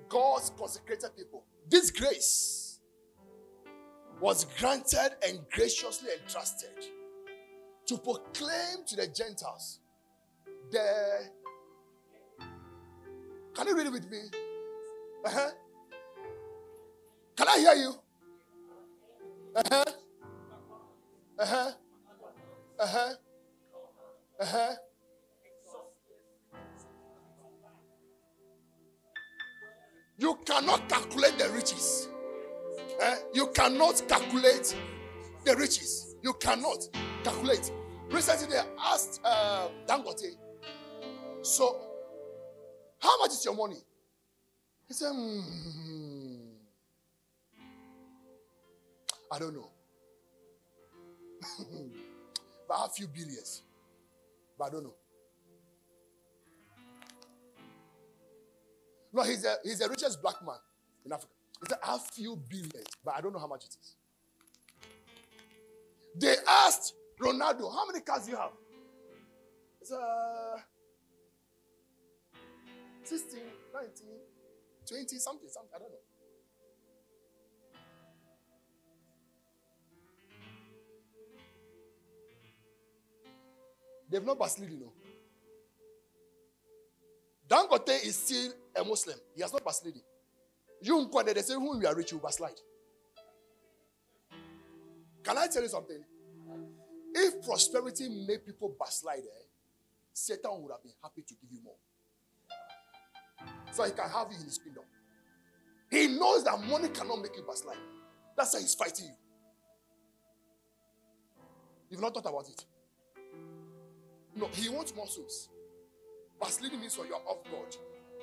God's 0.08 0.50
consecrated 0.58 1.10
people, 1.16 1.44
this 1.68 1.90
grace 1.90 2.80
was 4.20 4.44
granted 4.58 5.16
and 5.26 5.40
graciously 5.50 6.10
entrusted 6.20 6.86
to 7.86 7.98
proclaim 7.98 8.84
to 8.86 8.96
the 8.96 9.06
Gentiles 9.08 9.80
the. 10.70 11.28
Can 13.54 13.68
you 13.68 13.76
read 13.76 13.86
it 13.86 13.92
with 13.92 14.10
me? 14.10 14.18
Uh-huh. 15.24 15.50
Can 17.36 17.48
I 17.48 17.58
hear 17.58 17.74
you? 17.74 17.94
Uh-huh. 19.54 19.84
Uh-huh. 21.38 21.70
Uh-huh. 22.78 23.12
Uh-huh. 24.40 24.72
You 30.18 30.38
cannot 30.44 30.88
calculate 30.88 31.38
the 31.38 31.50
riches. 31.50 32.08
Eh? 33.00 33.16
You 33.34 33.48
cannot 33.48 34.02
calculate 34.08 34.76
the 35.44 35.56
riches. 35.56 36.14
You 36.22 36.34
cannot 36.34 36.88
calculate. 37.24 37.70
Recently, 38.10 38.46
they 38.54 38.60
asked 38.78 39.20
uh, 39.24 39.68
Dangote, 39.86 40.36
so 41.42 41.80
how 42.98 43.18
much 43.18 43.30
is 43.32 43.44
your 43.44 43.56
money? 43.56 43.78
He 44.86 44.94
said, 44.94 45.10
hmm, 45.12 45.50
I 49.32 49.38
don't 49.38 49.54
know. 49.54 49.70
but 52.68 52.74
a 52.86 52.88
few 52.90 53.08
billions. 53.08 53.62
But 54.58 54.64
I 54.66 54.70
don't 54.70 54.84
know. 54.84 54.94
No, 59.12 59.22
he's, 59.22 59.44
a, 59.44 59.56
he's 59.62 59.78
the 59.78 59.88
richest 59.88 60.22
black 60.22 60.36
man 60.44 60.56
in 61.04 61.12
Africa. 61.12 61.32
He 61.60 61.66
said, 61.68 61.78
I 61.84 61.98
few 62.12 62.36
billions, 62.48 62.88
but 63.04 63.14
I 63.16 63.20
don't 63.20 63.32
know 63.32 63.38
how 63.38 63.46
much 63.46 63.64
it 63.64 63.76
is. 63.80 63.96
They 66.18 66.34
asked 66.66 66.94
Ronaldo, 67.20 67.72
how 67.72 67.86
many 67.86 68.00
cars 68.00 68.24
do 68.24 68.32
you 68.32 68.36
have? 68.36 68.50
It's 69.80 69.92
uh, 69.92 70.56
16, 73.04 73.40
19, 73.74 73.90
20, 74.88 75.18
something, 75.18 75.48
something, 75.48 75.70
I 75.74 75.78
don't 75.78 75.90
know. 75.90 75.96
They've 84.10 84.24
not 84.24 84.38
backslid, 84.38 84.70
you 84.70 84.78
know. 84.78 84.92
Dangote 87.52 88.02
is 88.06 88.16
still 88.16 88.50
a 88.74 88.82
Muslim. 88.82 89.18
He 89.36 89.42
has 89.42 89.52
not 89.52 89.62
backslided. 89.62 90.00
You 90.80 91.10
they 91.26 91.42
say, 91.42 91.54
when 91.56 91.78
we 91.78 91.84
are 91.84 91.94
rich, 91.94 92.10
you 92.12 92.18
backslide. 92.18 92.58
Can 95.22 95.36
I 95.36 95.46
tell 95.48 95.62
you 95.62 95.68
something? 95.68 96.02
If 97.14 97.44
prosperity 97.44 98.08
made 98.26 98.46
people 98.46 98.74
backslide, 98.80 99.18
eh, 99.18 99.44
Satan 100.14 100.50
would 100.62 100.72
have 100.72 100.82
been 100.82 100.94
happy 101.02 101.20
to 101.28 101.34
give 101.34 101.52
you 101.52 101.60
more. 101.62 101.76
So 103.72 103.84
he 103.84 103.90
can 103.90 104.08
have 104.08 104.28
you 104.30 104.38
in 104.38 104.44
his 104.44 104.56
kingdom. 104.56 104.84
He 105.90 106.06
knows 106.08 106.44
that 106.44 106.58
money 106.58 106.88
cannot 106.88 107.20
make 107.20 107.36
you 107.36 107.42
backslide. 107.42 107.76
That's 108.34 108.54
why 108.54 108.60
he's 108.60 108.74
fighting 108.74 109.06
you. 109.06 109.14
You've 111.90 112.00
not 112.00 112.14
thought 112.14 112.26
about 112.26 112.48
it. 112.48 112.64
No, 114.34 114.48
he 114.54 114.70
wants 114.70 114.96
more 114.96 115.06
souls. 115.06 115.50
Backsliding 116.42 116.80
means 116.80 116.96
you're 116.96 117.16
off 117.16 117.44
God. 117.44 117.76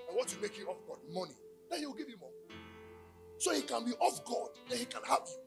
And 0.10 0.18
what 0.18 0.34
will 0.34 0.42
make 0.42 0.58
you 0.60 0.68
off 0.68 0.78
God? 0.86 0.98
Money. 1.10 1.36
Then 1.72 1.80
he 1.80 1.86
will 1.86 1.94
give 1.94 2.10
you 2.10 2.18
more. 2.20 2.32
So 3.38 3.54
he 3.54 3.62
can 3.62 3.86
be 3.86 3.92
off 3.94 4.26
God. 4.26 4.50
Then 4.68 4.80
he 4.80 4.86
can 4.86 5.02
have 5.08 5.22
you. 5.26 5.40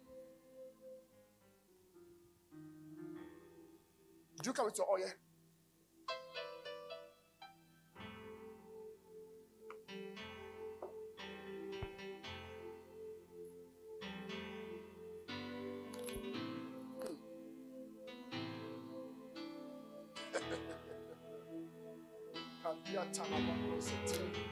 Did 4.38 4.46
you 4.46 4.52
come 4.54 4.64
with 4.64 4.78
your 4.78 4.90
oil? 4.90 5.12
Kadia 22.72 23.04
Talabando 23.12 23.80
Sete. 23.82 24.51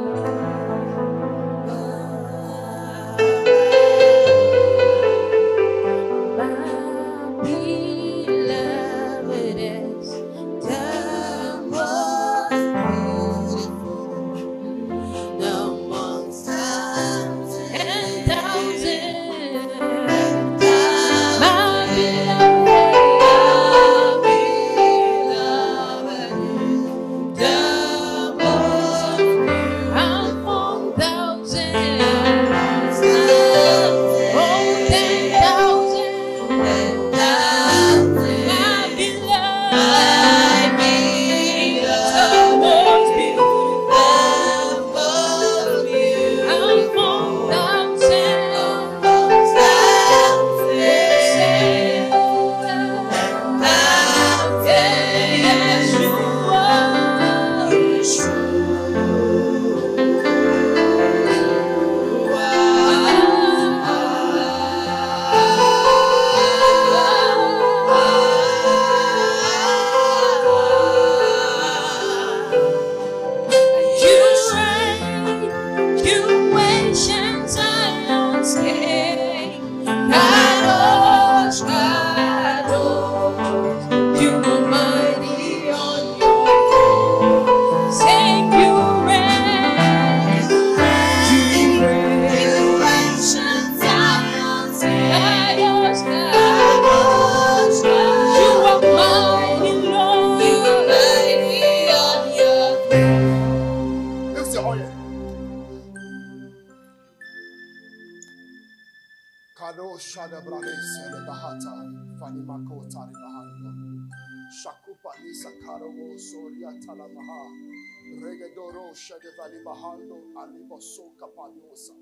alibo 120.71 120.81
so 120.81 121.11
kapaliosa. 121.17 121.93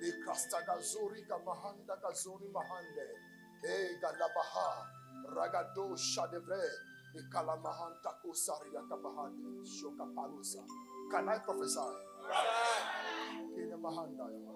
Ni 0.00 0.12
krasta 0.24 0.62
gazuri 0.62 1.22
kamahanda 1.26 1.96
gazuri 1.96 2.48
mahande. 2.48 3.02
E 3.64 3.98
galabaha. 4.00 4.86
Ragado 5.34 5.96
shadevre. 5.96 6.62
Ni 7.14 7.22
kalamahanta 7.30 8.12
kusaria 8.22 8.82
kabahande. 8.88 9.66
Shoka 9.66 10.06
palusa. 10.14 10.64
Can 11.10 11.28
I 11.28 11.38
prophesy? 11.38 11.80
Kile 13.54 13.76
mahanda 13.76 14.24
ya. 14.24 14.52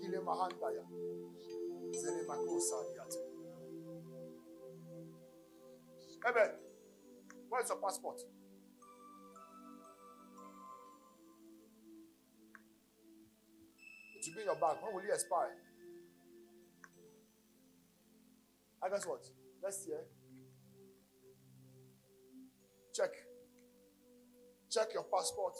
Kile 0.00 0.20
mahanda 0.20 0.70
ya. 0.72 0.84
Zele 1.92 2.22
makosa 2.26 2.76
yate. 2.96 3.18
Amen. 6.24 6.50
Where's 7.48 7.68
your 7.68 7.78
passport? 7.80 8.20
Should 14.22 14.34
be 14.34 14.40
in 14.42 14.46
your 14.46 14.54
bag. 14.54 14.76
When 14.80 14.94
will 14.94 15.02
it 15.02 15.12
expire? 15.12 15.56
I 18.82 18.88
guess 18.88 19.04
what? 19.04 19.20
Next 19.62 19.88
year. 19.88 20.04
Check. 22.94 23.10
Check 24.70 24.88
your 24.94 25.04
passport. 25.04 25.54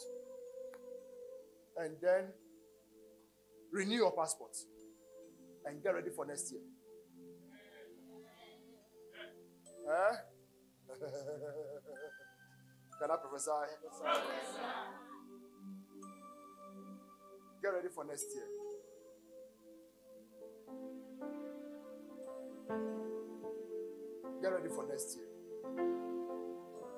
And 1.79 1.97
then 2.01 2.33
renew 3.73 3.97
your 3.97 4.13
passport. 4.13 4.57
And 5.65 5.83
get 5.83 5.95
ready 5.95 6.11
for 6.15 6.25
next 6.25 6.53
year. 6.53 6.63
Eh? 9.89 10.17
Can 13.01 13.11
I 13.11 13.17
prophesy? 13.17 13.51
Get 17.63 17.69
ready 17.69 17.89
for 17.95 18.05
next 18.05 18.27
year. 18.35 18.45
Get 24.43 24.49
ready 24.49 24.69
for 24.69 24.85
next 24.89 25.17
year. 25.17 25.29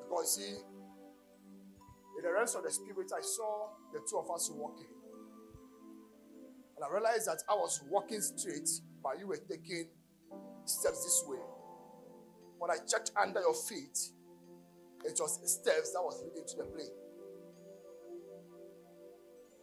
Because 0.09 0.37
see, 0.37 0.57
in 2.17 2.23
the 2.23 2.33
rest 2.33 2.57
of 2.57 2.62
the 2.62 2.71
spirit, 2.71 3.12
I 3.15 3.21
saw 3.21 3.69
the 3.93 4.01
two 4.09 4.17
of 4.17 4.31
us 4.31 4.51
walking. 4.55 4.87
And 6.77 6.85
I 6.85 6.91
realized 6.91 7.27
that 7.27 7.43
I 7.47 7.55
was 7.55 7.83
walking 7.91 8.23
straight, 8.23 8.69
but 9.03 9.19
you 9.19 9.29
were 9.29 9.37
taking 9.37 9.89
steps 10.65 11.05
this 11.05 11.25
way. 11.27 11.43
When 12.59 12.71
I 12.71 12.77
checked 12.91 13.11
under 13.21 13.41
your 13.41 13.55
feet, 13.55 13.99
it 15.05 15.19
was 15.21 15.39
steps 15.45 15.93
that 15.93 16.01
was 16.01 16.23
leading 16.25 16.49
to 16.49 16.57
the 16.57 16.65
plane. 16.65 16.89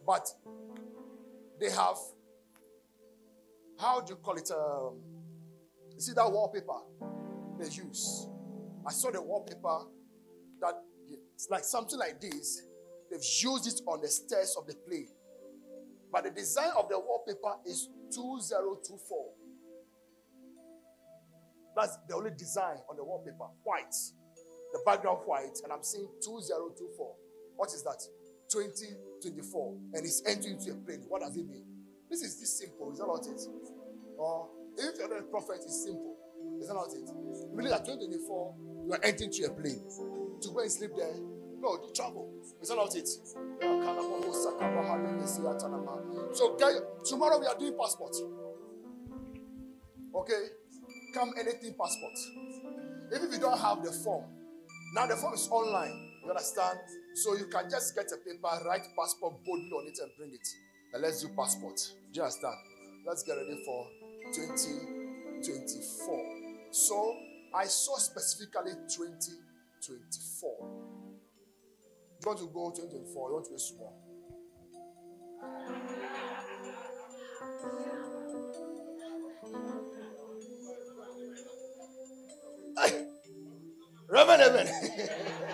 But 0.06 0.28
they 1.62 1.70
have, 1.70 1.96
how 3.78 4.00
do 4.00 4.14
you 4.14 4.16
call 4.16 4.36
it? 4.36 4.50
Um, 4.50 4.98
you 5.94 6.00
see 6.00 6.12
that 6.14 6.30
wallpaper 6.30 6.80
they 7.58 7.66
use? 7.66 8.26
I 8.86 8.90
saw 8.90 9.10
the 9.12 9.22
wallpaper 9.22 9.86
that 10.60 10.74
it's 11.08 11.48
like 11.50 11.62
something 11.64 11.98
like 11.98 12.20
this. 12.20 12.62
They've 13.10 13.20
used 13.20 13.66
it 13.68 13.80
on 13.86 14.00
the 14.00 14.08
stairs 14.08 14.56
of 14.58 14.66
the 14.66 14.74
plane. 14.74 15.08
But 16.10 16.24
the 16.24 16.30
design 16.30 16.70
of 16.76 16.88
the 16.88 16.98
wallpaper 16.98 17.54
is 17.64 17.88
2024. 18.12 19.26
That's 21.76 21.96
the 22.08 22.16
only 22.16 22.32
design 22.36 22.76
on 22.90 22.96
the 22.96 23.04
wallpaper. 23.04 23.46
White. 23.62 23.94
The 24.72 24.80
background 24.84 25.20
white. 25.26 25.58
And 25.62 25.72
I'm 25.72 25.82
seeing 25.82 26.08
2024 26.24 27.14
What 27.56 27.68
is 27.68 27.82
that? 27.84 28.02
2024. 29.22 29.94
And 29.94 30.04
it's 30.04 30.22
entering 30.26 30.58
into 30.58 30.72
a 30.72 30.74
plane. 30.74 31.04
What 31.08 31.22
does 31.22 31.36
it 31.36 31.46
mean? 31.48 31.64
This 32.10 32.22
is 32.22 32.40
this 32.40 32.58
simple. 32.58 32.92
Is 32.92 32.98
that 32.98 33.06
not 33.06 33.24
it? 33.26 33.40
Or 34.18 34.48
if 34.76 34.98
you're 34.98 35.18
a 35.18 35.22
prophet, 35.22 35.62
it's 35.64 35.84
simple. 35.84 36.16
Is 36.60 36.68
that 36.68 36.74
not 36.74 36.92
it? 36.92 37.08
Meaning 37.54 37.70
that 37.70 37.84
2024, 37.86 38.54
you 38.86 38.92
are 38.92 39.00
entering 39.02 39.30
into 39.30 39.46
a 39.46 39.50
plane. 39.50 39.80
To 40.42 40.48
go 40.50 40.60
and 40.60 40.70
sleep 40.70 40.90
there. 40.96 41.14
No, 41.62 41.76
to 41.78 41.92
travel. 41.94 42.28
Is 42.60 42.68
that 42.68 42.76
not 42.76 42.94
it? 42.96 43.08
So 46.34 46.56
guys, 46.56 46.80
tomorrow 47.08 47.38
we 47.38 47.46
are 47.46 47.56
doing 47.56 47.76
passport. 47.78 48.16
Okay? 50.14 50.50
Come 51.14 51.32
anything 51.38 51.74
passport. 51.78 52.18
Even 53.14 53.28
if 53.28 53.32
you 53.34 53.38
don't 53.40 53.58
have 53.58 53.84
the 53.84 53.92
form, 53.92 54.24
now 54.94 55.06
the 55.06 55.16
form 55.16 55.34
is 55.34 55.48
online. 55.50 56.10
You 56.24 56.30
understand? 56.30 56.78
So 57.14 57.36
you 57.36 57.46
can 57.46 57.70
just 57.70 57.94
get 57.94 58.10
a 58.12 58.16
paper, 58.16 58.48
write 58.66 58.86
passport 58.98 59.44
boldly 59.44 59.70
on 59.70 59.86
it, 59.86 59.98
and 60.00 60.10
bring 60.16 60.32
it. 60.32 60.48
And 60.92 61.02
let's 61.02 61.22
do 61.22 61.28
passport. 61.36 61.80
You 62.12 62.22
understand? 62.22 62.54
Let's 63.06 63.22
get 63.22 63.36
ready 63.36 63.62
for 63.64 63.86
2024. 64.34 66.24
So 66.70 67.16
I 67.54 67.64
saw 67.66 67.96
specifically 67.98 68.72
2024. 68.94 70.56
You 72.20 72.24
want 72.24 72.38
to 72.38 72.46
go 72.46 72.70
2024, 72.70 73.28
you 73.28 73.34
want 73.34 73.44
to 73.46 73.50
go 73.50 73.56
small. 73.58 73.92
Reverend, 84.08 84.40
Reverend. 84.40 84.70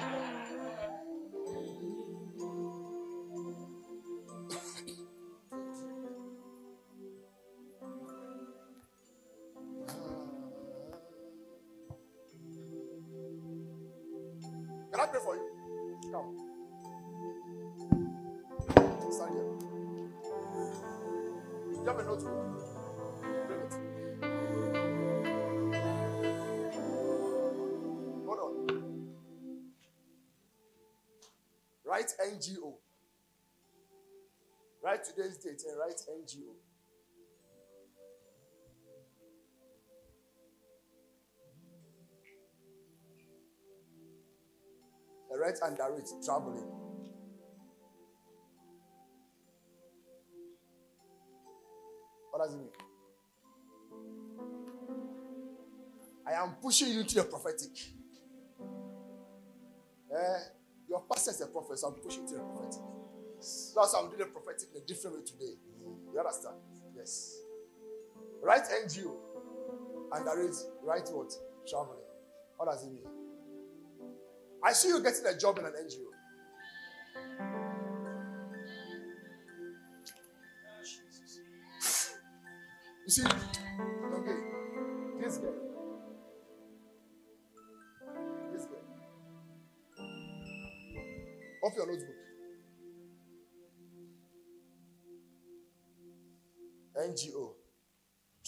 Write 35.18 35.30
today's 35.30 35.38
date 35.38 35.62
and 35.68 35.78
write 35.78 36.00
NGO. 36.10 36.54
And 45.30 45.40
write 45.40 45.58
under 45.62 45.98
it, 45.98 46.08
traveling. 46.24 46.64
What 52.30 52.44
does 52.44 52.54
it 52.54 52.58
mean? 52.58 52.68
I 56.26 56.32
am 56.42 56.54
pushing 56.62 56.88
you 56.88 57.02
to 57.02 57.14
the 57.14 57.24
prophetic. 57.24 57.70
Eh, 60.14 60.38
your 60.88 61.02
pastor 61.10 61.30
is 61.32 61.40
a 61.40 61.46
prophet, 61.46 61.78
so 61.78 61.88
I'm 61.88 61.94
pushing 61.94 62.26
to 62.28 62.34
the 62.34 62.40
prophetic. 62.40 62.97
That's 63.38 63.72
why 63.74 64.00
I'm 64.00 64.06
doing 64.08 64.18
the 64.18 64.26
prophetic 64.26 64.68
in 64.74 64.82
a 64.82 64.84
different 64.84 65.16
way 65.16 65.22
today. 65.24 65.54
You 66.12 66.18
understand? 66.18 66.56
Yes. 66.96 67.38
Write 68.42 68.64
NGO. 68.84 69.14
Under 70.12 70.42
it, 70.42 70.56
right 70.82 71.08
what? 71.12 71.32
Traveling. 71.68 71.98
What 72.56 72.70
does 72.70 72.84
it 72.84 72.92
mean? 72.92 73.04
I 74.64 74.72
see 74.72 74.88
you 74.88 75.02
getting 75.02 75.26
a 75.26 75.38
job 75.38 75.58
in 75.58 75.66
an 75.66 75.72
NGO. 75.72 76.08
You 83.04 83.12
see, 83.12 83.22
okay, 83.24 84.36
this 85.20 85.38
guy, 85.38 85.48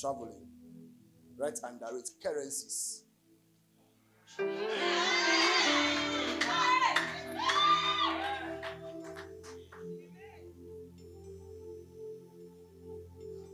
traveling, 0.00 0.46
right 1.36 1.58
under 1.62 1.86
it, 1.98 2.08
currencies. 2.22 3.04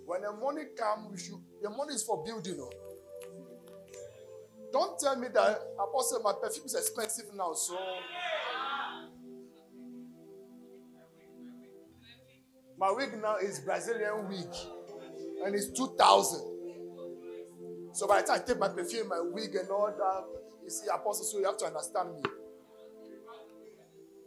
When 0.04 0.22
the 0.22 0.32
money 0.32 0.62
comes, 0.78 1.30
the 1.62 1.70
money 1.70 1.94
is 1.94 2.04
for 2.04 2.24
building. 2.24 2.58
Oh. 2.60 2.70
Don't 4.72 4.98
tell 4.98 5.16
me 5.16 5.28
that 5.34 5.60
apostle 5.80 6.20
my 6.22 6.32
perfume 6.40 6.66
is 6.66 6.74
expensive 6.74 7.26
now, 7.34 7.54
so 7.54 7.76
my 12.78 12.90
wig 12.92 13.20
now 13.20 13.36
is 13.36 13.60
Brazilian 13.60 14.28
wig 14.28 14.75
and 15.46 15.54
it's 15.54 15.68
2000. 15.68 16.40
So 17.92 18.06
by 18.06 18.20
the 18.20 18.26
time 18.26 18.40
I 18.42 18.44
take 18.44 18.58
my 18.58 18.68
perfume, 18.68 19.08
my 19.08 19.20
wig 19.20 19.54
and 19.54 19.70
all 19.70 19.86
that, 19.86 20.24
you 20.64 20.70
see, 20.70 20.86
apostle, 20.92 21.24
so 21.24 21.38
you 21.38 21.46
have 21.46 21.56
to 21.58 21.66
understand 21.66 22.14
me. 22.16 22.22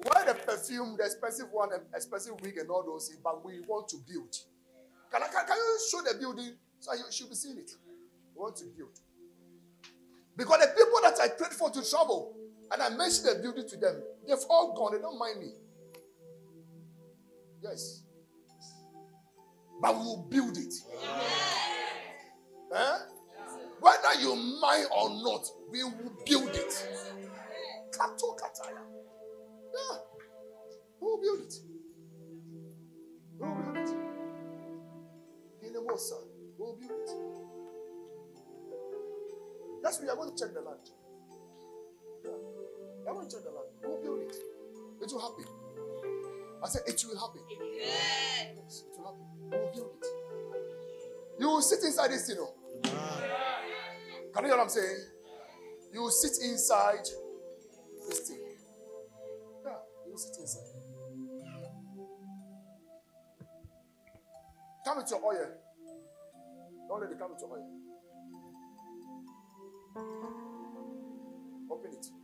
Why 0.03 0.23
the 0.25 0.33
perfume, 0.33 0.95
the 0.97 1.03
expensive 1.03 1.47
one, 1.51 1.69
the 1.69 1.81
expensive 1.93 2.35
wig 2.41 2.57
and 2.57 2.69
all 2.69 2.83
those, 2.83 3.09
things, 3.09 3.19
but 3.21 3.43
we 3.45 3.59
want 3.67 3.89
to 3.89 3.97
build. 4.07 4.33
Can, 5.11 5.21
I, 5.21 5.27
can, 5.27 5.45
can 5.45 5.57
you 5.57 5.79
show 5.91 6.01
the 6.01 6.17
building 6.17 6.53
so 6.79 6.93
you 6.93 7.03
should 7.11 7.29
be 7.29 7.35
seeing 7.35 7.57
it? 7.57 7.71
We 8.33 8.41
want 8.41 8.55
to 8.57 8.65
build. 8.65 8.97
Because 10.37 10.61
the 10.61 10.67
people 10.67 10.99
that 11.03 11.19
I 11.21 11.27
prayed 11.27 11.51
for 11.51 11.69
to 11.69 11.87
travel, 11.87 12.33
and 12.71 12.81
I 12.81 12.89
mentioned 12.89 13.27
the 13.27 13.39
building 13.41 13.67
to 13.67 13.77
them, 13.77 14.01
they've 14.25 14.37
all 14.49 14.73
gone. 14.73 14.93
They 14.93 15.01
don't 15.01 15.19
mind 15.19 15.41
me. 15.41 15.51
Yes. 17.61 18.03
But 19.81 19.95
we 19.95 20.01
will 20.01 20.27
build 20.29 20.57
it. 20.57 20.73
Eh? 22.75 22.97
Whether 23.79 24.21
you 24.21 24.35
mind 24.61 24.87
or 24.95 25.09
not, 25.09 25.45
we 25.71 25.83
will 25.83 26.11
build 26.25 26.49
it. 26.49 26.87
Kato 27.91 28.35
kataya. 28.35 28.83
Yeah. 29.73 29.97
We 30.99 31.07
will 31.07 31.21
build 31.21 31.39
it. 31.39 31.53
We 33.39 33.47
will 33.47 33.55
build 33.55 33.77
it. 33.77 33.89
In 35.65 35.73
the 35.73 35.79
Mosa, 35.79 36.17
we 36.57 36.65
will 36.65 36.75
build 36.75 36.91
it. 36.91 37.09
Yes, 39.83 39.99
we 40.01 40.09
are 40.09 40.15
going 40.15 40.35
to 40.35 40.43
check 40.43 40.53
the 40.53 40.61
land. 40.61 40.89
Yeah. 42.25 42.31
We 43.03 43.07
are 43.09 43.13
going 43.13 43.29
to 43.29 43.35
check 43.35 43.45
the 43.45 43.51
land. 43.51 43.67
We 43.81 43.87
will 43.87 44.01
build 44.01 44.19
it. 44.29 44.35
It 45.01 45.11
will 45.13 45.21
happen. 45.21 45.58
I 46.61 46.67
said, 46.67 46.81
it 46.87 47.03
will 47.07 47.19
happen. 47.19 47.41
Yes, 47.77 48.83
it 48.83 48.99
will 48.99 49.05
happen. 49.05 49.25
We 49.49 49.57
will 49.57 49.71
build 49.73 49.91
it. 50.01 50.07
You 51.39 51.47
will 51.47 51.61
sit 51.61 51.83
inside 51.83 52.11
this, 52.11 52.29
oh. 52.29 52.33
you 52.33 52.39
know. 52.39 52.53
Can 54.33 54.43
you 54.43 54.49
hear 54.49 54.57
what 54.57 54.63
I'm 54.63 54.69
saying? 54.69 54.97
You 55.93 56.01
will 56.01 56.11
sit 56.11 56.31
inside 56.43 57.05
this 58.09 58.19
thing. 58.27 58.39
Yeah, 59.65 59.71
you 60.05 60.11
will 60.11 60.17
sit 60.17 60.35
inside. 60.39 60.63
Come 64.85 64.97
with 64.97 65.09
your 65.09 65.23
oil. 65.23 65.47
Don't 66.89 67.01
let 67.01 67.11
it 67.11 67.19
come 67.19 67.31
with 67.31 67.41
your 67.41 67.51
oil. 67.51 67.69
Open 71.71 71.91
it. 71.93 72.18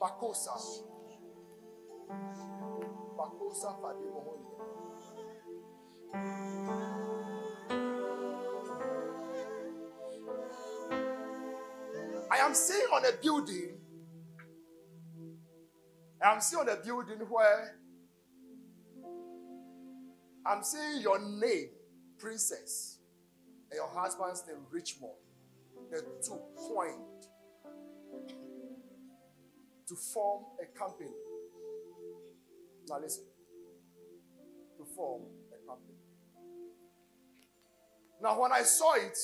Pakosa. 0.00 0.52
Pakosa 3.16 3.80
Fadimohonde. 3.80 4.46
I 12.30 12.38
am 12.38 12.54
seeing 12.54 12.86
on 12.92 13.04
a 13.04 13.12
building. 13.22 13.78
I 16.22 16.32
am 16.34 16.40
seeing 16.40 16.60
on 16.62 16.68
a 16.68 16.76
building 16.76 17.18
where 17.28 17.78
I'm 20.46 20.62
seeing 20.62 21.02
your 21.02 21.18
name, 21.20 21.70
princess. 22.18 22.98
and 23.70 23.76
your 23.78 23.88
husband's 23.88 24.44
name 24.46 24.64
Richmond, 24.70 25.12
the 25.90 26.02
two 26.24 26.40
coined 26.56 27.27
to 29.88 29.94
form 29.94 30.44
a 30.62 30.78
company. 30.78 31.10
Now 32.88 33.00
listen. 33.00 33.24
To 34.76 34.84
form 34.84 35.22
a 35.52 35.66
company. 35.66 35.94
Now 38.22 38.40
when 38.40 38.52
I 38.52 38.62
saw 38.62 38.94
it, 38.94 39.16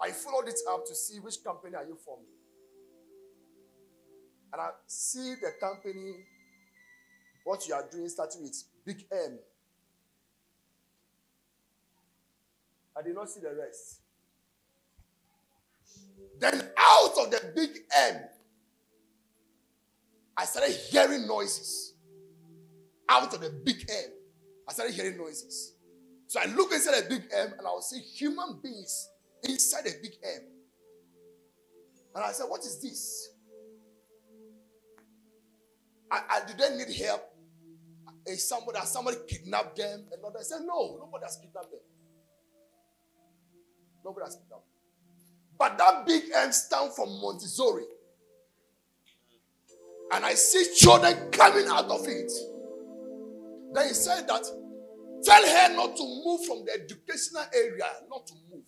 I 0.00 0.10
followed 0.10 0.48
it 0.48 0.58
up 0.70 0.86
to 0.86 0.94
see 0.94 1.18
which 1.18 1.42
company 1.44 1.76
are 1.76 1.84
you 1.84 1.96
forming. 2.04 2.26
And 4.52 4.60
I 4.60 4.70
see 4.86 5.34
the 5.40 5.52
company, 5.60 6.26
what 7.44 7.66
you 7.68 7.74
are 7.74 7.86
doing 7.90 8.08
starting 8.08 8.42
with 8.42 8.64
Big 8.84 9.06
M. 9.12 9.38
I 12.96 13.02
did 13.02 13.14
not 13.14 13.30
see 13.30 13.40
the 13.40 13.54
rest. 13.54 14.00
Then 16.38 16.70
out 16.76 17.12
of 17.18 17.30
the 17.30 17.52
big 17.54 17.70
M, 17.96 18.16
I 20.40 20.46
started 20.46 20.74
hearing 20.74 21.26
noises. 21.26 21.96
Out 23.10 23.34
of 23.34 23.40
the 23.42 23.50
big 23.62 23.84
M, 23.90 24.10
I 24.66 24.72
started 24.72 24.94
hearing 24.94 25.18
noises. 25.18 25.74
So 26.28 26.40
I 26.40 26.46
look 26.46 26.72
inside 26.72 27.02
the 27.02 27.08
big 27.10 27.24
M 27.30 27.52
and 27.58 27.66
I 27.66 27.70
will 27.70 27.82
see 27.82 28.00
human 28.00 28.58
beings 28.62 29.10
inside 29.42 29.84
the 29.84 29.92
big 30.00 30.12
M. 30.24 30.40
And 32.14 32.24
I 32.24 32.32
said, 32.32 32.44
What 32.44 32.60
is 32.60 32.80
this? 32.80 33.32
I, 36.10 36.22
I 36.30 36.46
did 36.46 36.56
they 36.56 36.74
need 36.74 36.96
help? 37.04 37.22
Is 38.26 38.48
somebody 38.48 38.78
has 38.78 38.90
somebody 38.90 39.18
kidnapped 39.28 39.76
them? 39.76 40.06
And 40.10 40.22
I 40.24 40.42
said, 40.42 40.60
No, 40.64 40.96
nobody 41.00 41.24
has 41.26 41.36
kidnapped 41.36 41.70
them. 41.70 41.80
Nobody 44.02 44.24
has 44.24 44.36
kidnapped 44.36 44.64
them. 44.64 44.80
But 45.58 45.76
that 45.76 46.06
big 46.06 46.22
M 46.34 46.50
stand 46.52 46.92
for 46.94 47.06
Montessori. 47.06 47.84
And 50.12 50.24
I 50.24 50.34
see 50.34 50.74
children 50.74 51.30
coming 51.30 51.66
out 51.68 51.86
of 51.86 52.06
it. 52.06 52.32
Then 53.72 53.88
he 53.88 53.94
said 53.94 54.26
that 54.26 54.44
tell 55.24 55.42
her 55.46 55.76
not 55.76 55.96
to 55.96 56.22
move 56.24 56.44
from 56.46 56.64
the 56.64 56.72
educational 56.72 57.44
area, 57.54 57.86
not 58.08 58.26
to 58.26 58.34
move. 58.50 58.64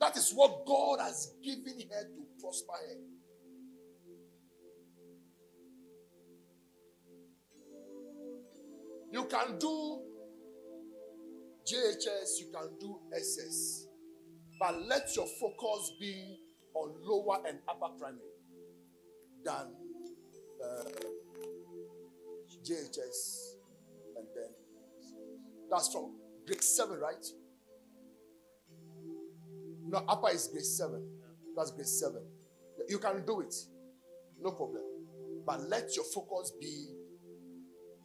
That 0.00 0.16
is 0.16 0.32
what 0.32 0.64
God 0.64 1.00
has 1.00 1.32
given 1.42 1.80
her 1.90 2.04
to 2.04 2.26
prosper 2.40 2.72
her. 2.72 2.96
You 9.10 9.24
can 9.24 9.58
do 9.58 10.02
JHS, 11.66 12.40
you 12.40 12.52
can 12.52 12.78
do 12.78 12.98
SS, 13.14 13.86
but 14.60 14.86
let 14.86 15.14
your 15.16 15.26
focus 15.40 15.92
be 16.00 16.38
on 16.74 16.94
lower 17.02 17.40
and 17.46 17.58
upper 17.68 17.92
primary 17.98 18.22
than 19.44 19.74
uh, 20.62 20.84
JHS 22.64 23.54
and 24.16 24.26
then 24.34 24.50
that's 25.70 25.92
from 25.92 26.14
grade 26.46 26.62
7, 26.62 26.98
right? 26.98 27.24
No, 29.86 30.04
upper 30.08 30.30
is 30.30 30.48
grade 30.48 30.64
7. 30.64 31.02
That's 31.56 31.70
grade 31.72 31.86
7. 31.86 32.22
You 32.88 32.98
can 32.98 33.24
do 33.26 33.40
it, 33.40 33.54
no 34.40 34.50
problem. 34.52 34.82
But 35.46 35.68
let 35.68 35.94
your 35.96 36.04
focus 36.04 36.52
be 36.60 36.88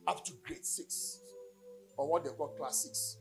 up 0.08 0.24
to 0.26 0.34
grade 0.46 0.66
6 0.66 1.20
or 1.98 2.10
what 2.10 2.24
they 2.24 2.32
call 2.32 2.50
class 2.50 2.84
6. 2.84 3.18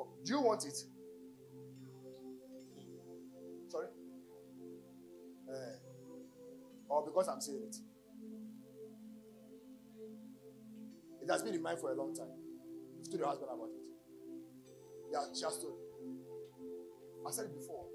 Oh, 0.00 0.08
Do 0.24 0.32
you 0.32 0.40
want 0.40 0.64
it? 0.64 0.91
Or 6.92 7.02
because 7.04 7.26
I'm 7.28 7.40
saying 7.40 7.64
it? 7.64 7.76
It 11.22 11.30
has 11.30 11.42
been 11.42 11.54
in 11.54 11.62
mind 11.62 11.78
for 11.78 11.90
a 11.90 11.94
long 11.94 12.14
time. 12.14 12.28
You've 12.98 13.08
told 13.08 13.20
your 13.20 13.28
husband 13.28 13.48
about 13.48 13.70
it. 13.72 13.80
Yeah, 15.10 15.24
she 15.32 15.44
has 15.44 15.56
told. 15.56 15.78
I 17.26 17.30
said 17.30 17.46
it 17.46 17.54
before. 17.56 17.86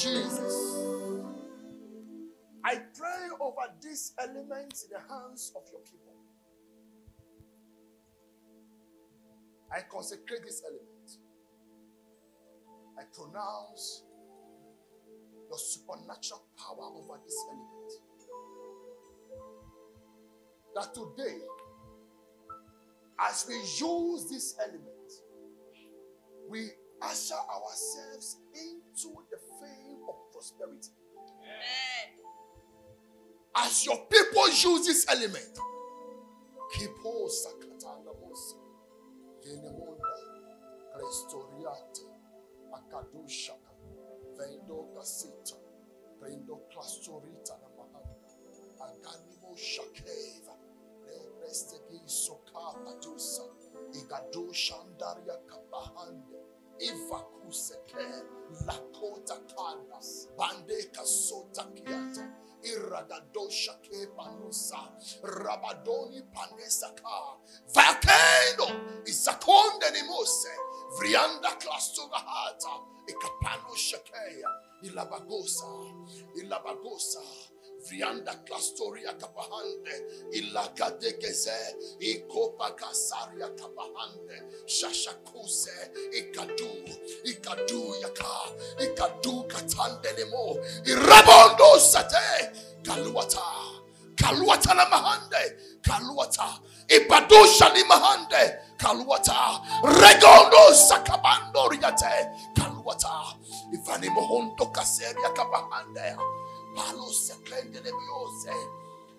Jesus, 0.00 0.78
I 2.64 2.76
pray 2.96 3.28
over 3.38 3.66
these 3.82 4.14
elements 4.18 4.84
in 4.84 4.92
the 4.92 4.98
hands 4.98 5.52
of 5.54 5.62
your 5.70 5.82
people. 5.82 6.14
I 9.70 9.80
consecrate 9.92 10.42
this 10.42 10.62
element. 10.66 11.18
I 12.98 13.02
pronounce 13.12 14.04
your 15.50 15.58
supernatural 15.58 16.44
power 16.56 16.86
over 16.96 17.20
this 17.22 17.36
element. 17.50 17.92
That 20.76 20.94
today, 20.94 21.40
as 23.20 23.44
we 23.46 23.56
use 23.56 24.30
this 24.30 24.56
element, 24.62 25.12
we 26.48 26.70
usher 27.02 27.34
ourselves 27.34 28.38
into 28.54 29.14
the 29.30 29.36
fame 29.60 29.89
prosperity. 30.40 30.92
As 33.56 33.84
your 33.84 34.06
people 34.06 34.48
use 34.48 34.86
this 34.86 35.06
element, 35.10 35.58
Kipo 36.72 37.28
sakatana 37.28 38.12
mosa, 38.20 38.56
venemunda, 39.44 40.14
Crestoriate, 40.94 42.06
Akadushaka, 42.72 43.74
Vendo 44.38 44.88
Casita, 44.96 45.56
Prendo 46.18 46.60
Clastorita 46.72 47.58
Aganimo 48.80 49.54
Shakeva, 49.54 50.56
Restegi 51.42 52.00
Soka 52.06 52.78
Adusa, 52.86 53.42
Igado 53.92 54.50
Shandaria 54.54 55.36
Kapahande, 55.46 56.39
Ivakuseke, 56.82 58.06
Lakota 58.66 59.38
Kanas, 59.54 60.28
Bandeka 60.38 61.04
Sota 61.04 61.66
Kiata, 61.74 62.28
Iragadosha 62.64 63.76
Kepanusa, 63.82 64.88
Rabadoni 65.22 66.22
Panesaka, 66.32 67.38
Vakendo, 67.74 69.04
Isakonde 69.04 69.90
Nimose, 69.92 70.48
Vrianda 70.98 71.50
Klastugahata, 71.60 72.82
Ikapano 73.08 73.74
Shakea, 73.74 74.50
Ilabagosa, 74.84 75.66
Ilabagosa, 76.36 77.20
Vrianda 77.88 78.34
Klastoria 78.44 79.14
Kapahande, 79.18 79.94
Ilakadegeze, 80.34 81.74
Ikopa 82.00 82.76
Kasaria 82.76 83.48
Kapahande, 83.56 84.42
Shashakuse, 84.66 85.90
Ikadu, 86.14 86.70
Ikadu 87.24 87.94
Yaka, 88.02 88.52
Ikadu 88.80 89.48
Katandelemo, 89.48 90.56
Irabondo 90.84 91.78
Sate, 91.78 92.52
Kaluata, 92.82 93.40
Kaluata 94.16 94.74
na 94.74 94.84
Mahande, 94.86 95.56
Kaluata, 95.82 96.60
Ibadusha 96.88 97.72
ni 97.74 97.82
Mahande, 97.84 98.58
Kaluata, 98.76 99.60
Regondo 99.82 100.72
Sakabando 100.74 101.68
Riate, 101.70 102.30
Kaluata, 102.54 103.36
Ivani 103.72 104.08
Mohondo 104.08 104.66
Kaseria 104.72 105.32
Kapahande, 105.34 106.16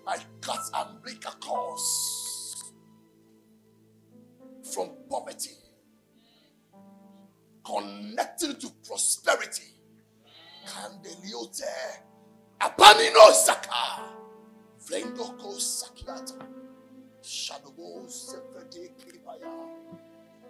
I 0.06 0.18
cast 0.40 0.74
and 0.74 1.02
break 1.02 1.24
a 1.24 1.32
curse 1.40 2.72
from 4.74 4.90
poverty, 5.08 5.50
connecting 7.64 8.54
to 8.56 8.70
prosperity. 8.86 9.64
Candeliote 10.66 11.64
Apanino 12.60 13.32
Saka. 13.32 14.02
Vendoko 14.88 15.58
Sakiata. 15.58 16.46
Shadobo 17.22 18.06
Sepede 18.08 18.90
Kiribaya. 18.96 19.50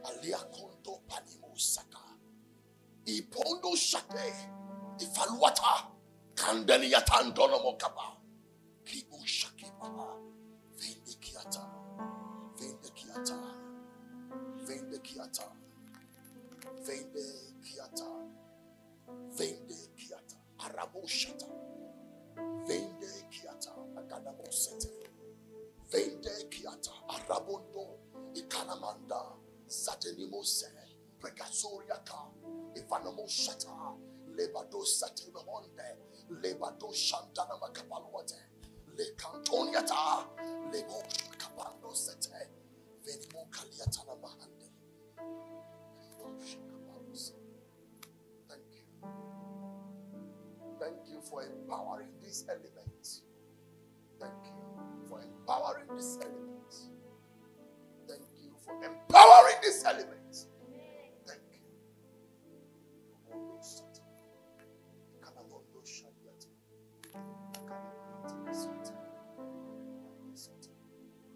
Aliakondo 0.05 1.01
Panimo 1.09 1.57
Saka. 1.57 1.99
Ipondo 3.07 3.75
Shate. 3.77 4.33
Ifaluata. 5.01 5.92
Kandeliatan 6.35 7.35
Donomokaba. 7.35 8.17
Kibu 8.85 9.19
Shakiba. 9.27 9.89
Vende 10.79 11.15
Kiata. 11.21 11.65
Vende 12.59 12.91
Kiata. 12.95 13.39
Vende 14.67 14.99
Kiata. 15.01 15.47
Vende 16.87 17.25
Kiata. 17.63 18.09
Vende 19.37 19.77
Kiata. 19.97 20.37
Arabo 20.61 21.07
Shata. 21.07 21.47
Vende 22.67 23.13
Kiata. 23.31 23.73
Agadabo 23.97 24.51
Sete. 24.53 24.91
Vende 25.91 26.49
Kiata. 26.51 26.93
Arabondo. 27.09 27.99
Ikanamanda. 28.35 29.37
Zatenimo 29.69 30.43
Se. 30.45 30.69
Prekasoriaka. 31.21 32.31
Ivanamo 32.77 33.27
Shata. 33.29 33.97
Lebado. 34.37 34.83
Lebado 36.41 36.93
Shantana 36.93 37.59
Makapaluate. 37.61 38.37
Le 38.97 39.05
Cantoniata. 39.17 40.27
Lebo 40.73 41.03
Kapando 41.39 41.95
Sete. 41.95 42.49
Venimo 43.05 43.47
Kaliatana 43.51 44.17
Mahande. 44.21 44.71
Thank 48.49 48.63
you. 48.73 48.85
Thank 50.79 51.09
you 51.09 51.21
for 51.23 51.43
empowering 51.43 52.09
this 52.23 52.45
element. 52.49 53.07
Thank 54.21 54.33
you 54.47 55.09
for 55.09 55.21
empowering 55.21 55.87
this 55.97 56.19
element. 56.23 56.75
Thank 58.09 58.23
you 58.43 58.53
for 58.65 58.75
empowering 58.85 59.57
this 59.63 59.85
element. 59.85 60.47
Thank 61.27 61.41
you. 61.53 61.61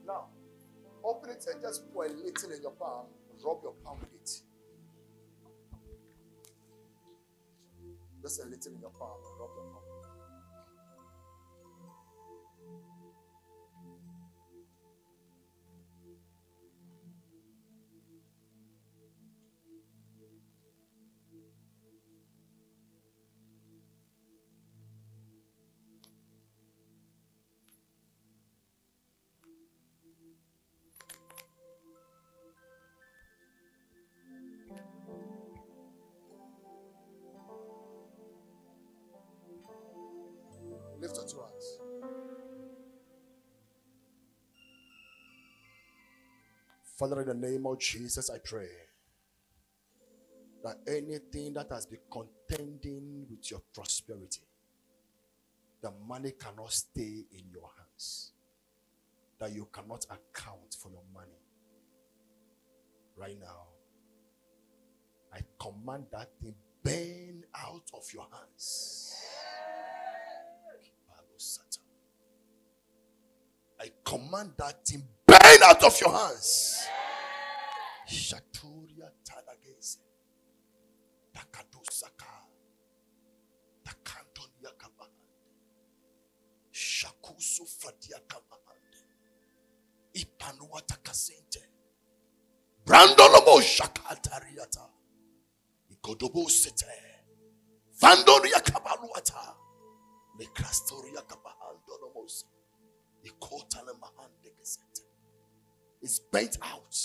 Now, 0.07 0.27
open 1.05 1.31
it 1.31 1.45
and 1.53 1.61
just 1.61 1.93
pour 1.93 2.07
a 2.07 2.09
little 2.09 2.51
in 2.51 2.63
your 2.63 2.71
palm. 2.73 3.07
Rub 3.45 3.59
your 3.63 3.75
palm 3.85 3.99
with 4.01 4.15
it. 4.15 4.31
Just 8.23 8.41
a 8.41 8.45
little 8.45 8.73
in 8.73 8.81
your 8.81 8.91
palm. 8.91 9.19
Rub 9.39 9.51
your 9.57 9.65
palm. 9.73 9.86
Father, 46.97 47.21
in 47.21 47.29
the 47.29 47.35
name 47.35 47.67
of 47.67 47.79
Jesus, 47.79 48.31
I 48.31 48.39
pray 48.39 48.69
that 50.65 50.79
anything 50.89 51.53
that 51.53 51.71
has 51.71 51.85
been 51.85 52.01
contending 52.11 53.27
with 53.29 53.51
your 53.51 53.61
prosperity, 53.75 54.41
the 55.83 55.93
money 56.09 56.33
cannot 56.33 56.73
stay 56.73 57.27
in 57.31 57.45
your 57.53 57.69
hands, 57.77 58.33
that 59.39 59.53
you 59.53 59.69
cannot 59.71 60.07
account 60.07 60.75
for 60.81 60.91
your 60.91 61.03
money. 61.13 61.39
Right 63.15 63.39
now, 63.39 63.67
I 65.35 65.41
command 65.61 66.07
that 66.13 66.31
thing 66.41 66.55
burn 66.83 67.45
out 67.55 67.91
of 67.93 68.05
your 68.15 68.27
hands. 68.33 69.15
I 73.79 73.91
command 74.03 74.53
that 74.57 74.87
thing 74.87 75.03
burn 75.27 75.63
out 75.65 75.83
of 75.85 76.01
your 76.01 76.13
hands. 76.13 76.87
Shaturia. 78.09 79.11
Shakusu 86.77 87.67
fadiakamahande. 87.67 88.99
Ipanua 90.13 90.81
takasente. 90.83 91.63
Brandonomo 92.85 93.61
shakatariata. 93.63 94.91
Ikodobo 95.91 96.51
sete. 96.51 96.87
Vandoria 98.01 98.61
kabaluata. 98.61 99.57
Nekrastoria 100.39 101.23
kabahandonomose. 101.23 102.47
It's 106.03 106.19
burnt 106.19 106.59
out. 106.63 106.97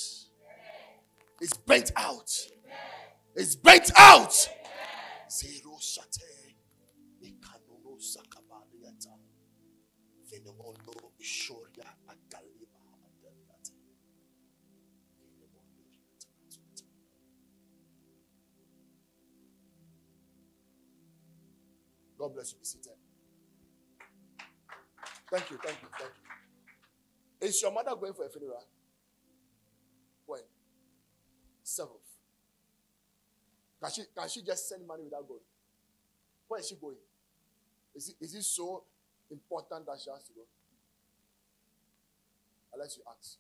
It's 1.39 1.57
burnt 1.57 1.91
out. 1.95 2.31
It's 3.35 3.55
burnt 3.55 3.91
out. 3.97 4.33
Zero 5.29 5.77
shate. 5.79 6.55
Ikanono 7.23 7.97
sakabaliata. 7.99 9.17
Venemondo 10.29 11.11
shoria 11.19 11.95
yata. 12.07 12.39
God 22.17 22.35
bless 22.35 22.51
you. 22.51 22.59
Be 22.59 22.65
seated. 22.65 22.91
Thank 25.31 25.49
you, 25.49 25.57
thank 25.63 25.81
you, 25.81 25.87
thank 25.97 26.11
you. 27.41 27.47
Is 27.47 27.59
your 27.63 27.71
mother 27.71 27.95
going 27.99 28.13
for 28.13 28.25
a 28.25 28.29
funeral? 28.29 28.63
Can 33.81 33.91
she 33.91 34.01
can 34.15 34.29
she 34.29 34.41
just 34.43 34.69
send 34.69 34.85
money 34.85 35.03
without 35.03 35.27
going? 35.27 35.41
Where 36.47 36.59
is 36.59 36.67
she 36.67 36.75
going? 36.75 36.97
Is 37.95 38.09
it, 38.09 38.15
is 38.21 38.35
it 38.35 38.43
so 38.43 38.83
important 39.29 39.85
that 39.85 39.97
she 40.03 40.09
has 40.09 40.23
to 40.23 40.33
go? 40.33 40.41
Unless 42.73 42.97
you 42.97 43.03
ask. 43.09 43.37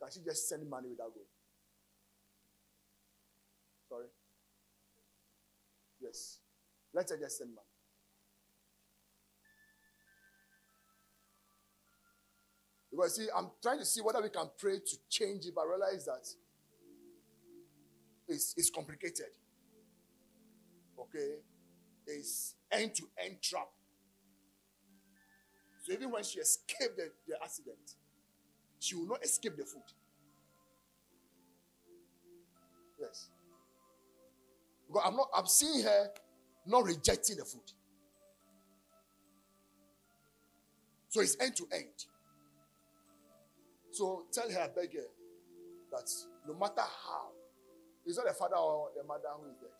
Can 0.00 0.10
she 0.12 0.20
just 0.24 0.48
send 0.48 0.68
money 0.68 0.88
without 0.88 1.12
going? 1.12 1.26
Sorry? 3.88 4.06
Yes. 6.00 6.38
Let 6.94 7.10
her 7.10 7.16
just 7.18 7.38
send 7.38 7.50
money. 7.54 7.65
Because 12.96 13.16
see, 13.16 13.26
I'm 13.36 13.50
trying 13.62 13.78
to 13.78 13.84
see 13.84 14.00
whether 14.00 14.22
we 14.22 14.30
can 14.30 14.48
pray 14.58 14.78
to 14.78 14.96
change 15.10 15.44
it, 15.44 15.54
but 15.54 15.62
I 15.62 15.68
realize 15.68 16.06
that 16.06 16.26
it's, 18.26 18.54
it's 18.56 18.70
complicated. 18.70 19.26
Okay? 20.98 21.34
It's 22.06 22.54
end 22.72 22.94
to 22.94 23.02
end 23.22 23.36
trap. 23.42 23.68
So 25.82 25.92
even 25.92 26.10
when 26.10 26.24
she 26.24 26.38
escaped 26.38 26.96
the, 26.96 27.10
the 27.28 27.36
accident, 27.42 27.96
she 28.78 28.94
will 28.94 29.08
not 29.08 29.22
escape 29.22 29.58
the 29.58 29.64
food. 29.64 29.82
Yes. 32.98 33.28
Because 34.88 35.02
I'm 35.04 35.16
not 35.16 35.28
I'm 35.36 35.46
seeing 35.46 35.82
her 35.82 36.08
not 36.66 36.84
rejecting 36.84 37.36
the 37.36 37.44
food. 37.44 37.70
So 41.08 41.20
it's 41.20 41.36
end 41.38 41.56
to 41.56 41.66
end. 41.72 42.06
So 43.96 44.26
tell 44.30 44.50
her, 44.50 44.70
beg 44.76 44.92
her, 44.92 45.08
that 45.90 46.10
no 46.46 46.52
matter 46.52 46.82
how, 46.84 47.32
it's 48.04 48.18
not 48.18 48.26
the 48.26 48.34
father 48.34 48.56
or 48.56 48.90
the 48.94 49.02
mother 49.02 49.32
who 49.40 49.48
is 49.48 49.56
dead. 49.56 49.72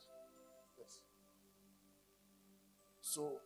Yes. 0.79 1.01
So 3.03 3.37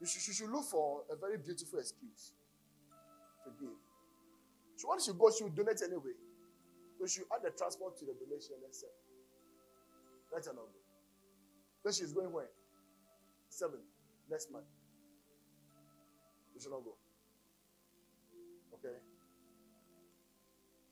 you 0.00 0.06
should, 0.08 0.26
you 0.26 0.34
should 0.34 0.50
look 0.50 0.64
for 0.64 1.04
a 1.12 1.14
very 1.14 1.38
beautiful 1.38 1.78
excuse 1.78 2.32
to 3.44 3.50
give. 3.60 3.78
So 4.74 4.88
once 4.88 5.06
you 5.06 5.14
go, 5.14 5.30
she 5.30 5.44
will 5.44 5.50
donate 5.50 5.80
anyway. 5.80 6.18
So 6.98 7.06
she 7.06 7.20
add 7.32 7.44
the 7.44 7.50
transport 7.50 7.96
to 8.00 8.04
the 8.04 8.14
donation 8.18 8.58
and 8.64 8.74
say, 8.74 8.90
let 10.34 10.44
her 10.44 10.52
not 10.52 10.66
go. 10.66 10.80
So 11.84 11.92
she's 11.92 12.12
going 12.12 12.32
where? 12.32 12.50
Seven 13.48 13.78
next 14.28 14.50
month. 14.50 14.66
You 16.52 16.60
should 16.60 16.72
not 16.72 16.82
go. 16.82 16.96
Okay? 18.74 18.96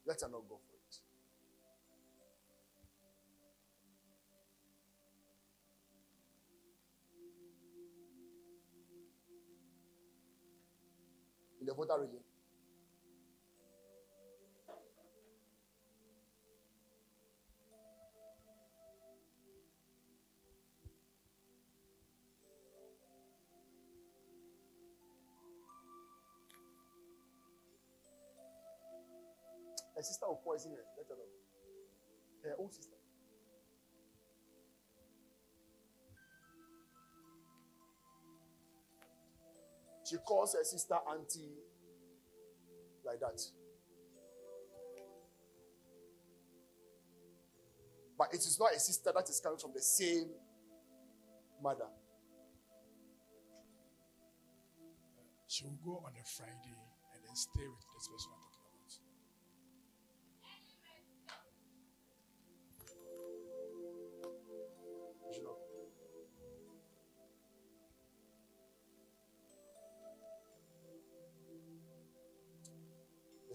Let 0.09 0.22
her 0.22 0.28
not 0.30 0.48
go 0.48 0.56
for 0.56 0.72
it. 0.72 0.97
In 11.60 11.66
the 11.66 11.74
Volta 11.74 11.98
region. 12.01 12.20
Her 29.99 30.03
sister 30.05 30.27
will 30.29 30.37
poison 30.37 30.70
her. 30.70 30.85
Let 30.97 31.09
her. 31.09 32.51
Her 32.51 32.57
own 32.62 32.70
sister. 32.70 32.95
She 40.09 40.16
calls 40.19 40.55
her 40.55 40.62
sister 40.62 40.95
auntie 40.95 41.51
like 43.05 43.19
that. 43.19 43.43
But 48.16 48.29
it 48.33 48.37
is 48.39 48.57
not 48.61 48.73
a 48.73 48.79
sister 48.79 49.11
that 49.12 49.29
is 49.29 49.41
coming 49.41 49.59
from 49.59 49.73
the 49.75 49.83
same 49.83 50.29
mother. 51.61 51.89
She 55.49 55.65
will 55.65 55.79
go 55.85 56.05
on 56.07 56.12
a 56.12 56.25
Friday 56.25 56.79
and 57.15 57.25
then 57.27 57.35
stay 57.35 57.66
with 57.66 57.85
this 57.97 58.07
person 58.07 58.38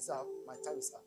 Yes, 0.03 0.07
sir. 0.07 0.25
My 0.45 0.55
time 0.55 0.77
is 0.79 0.91
up. 0.93 1.01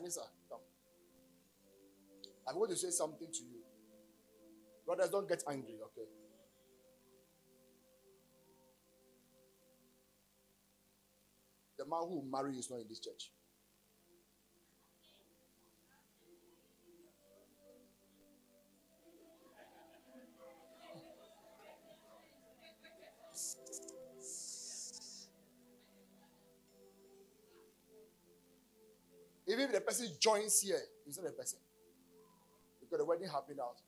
Anissa, 0.00 0.20
come. 0.48 0.60
I'm 2.48 2.54
going 2.54 2.70
to 2.70 2.76
say 2.76 2.88
something 2.88 3.28
to 3.30 3.42
you. 3.44 3.60
Brothers, 4.86 5.10
don't 5.10 5.28
get 5.28 5.42
angry, 5.50 5.74
okay? 5.84 6.27
Man 11.88 12.00
who 12.08 12.16
will 12.20 12.30
marry 12.30 12.56
is 12.56 12.70
not 12.70 12.80
in 12.80 12.88
this 12.88 13.00
church. 13.00 13.30
Even 29.48 29.64
if 29.64 29.72
the 29.72 29.80
person 29.80 30.06
joins 30.20 30.60
here, 30.60 30.80
he's 31.06 31.16
not 31.16 31.26
a 31.26 31.32
person. 31.32 31.58
Because 32.80 32.98
the 32.98 33.04
wedding 33.04 33.28
happened 33.28 33.60
out. 33.60 33.80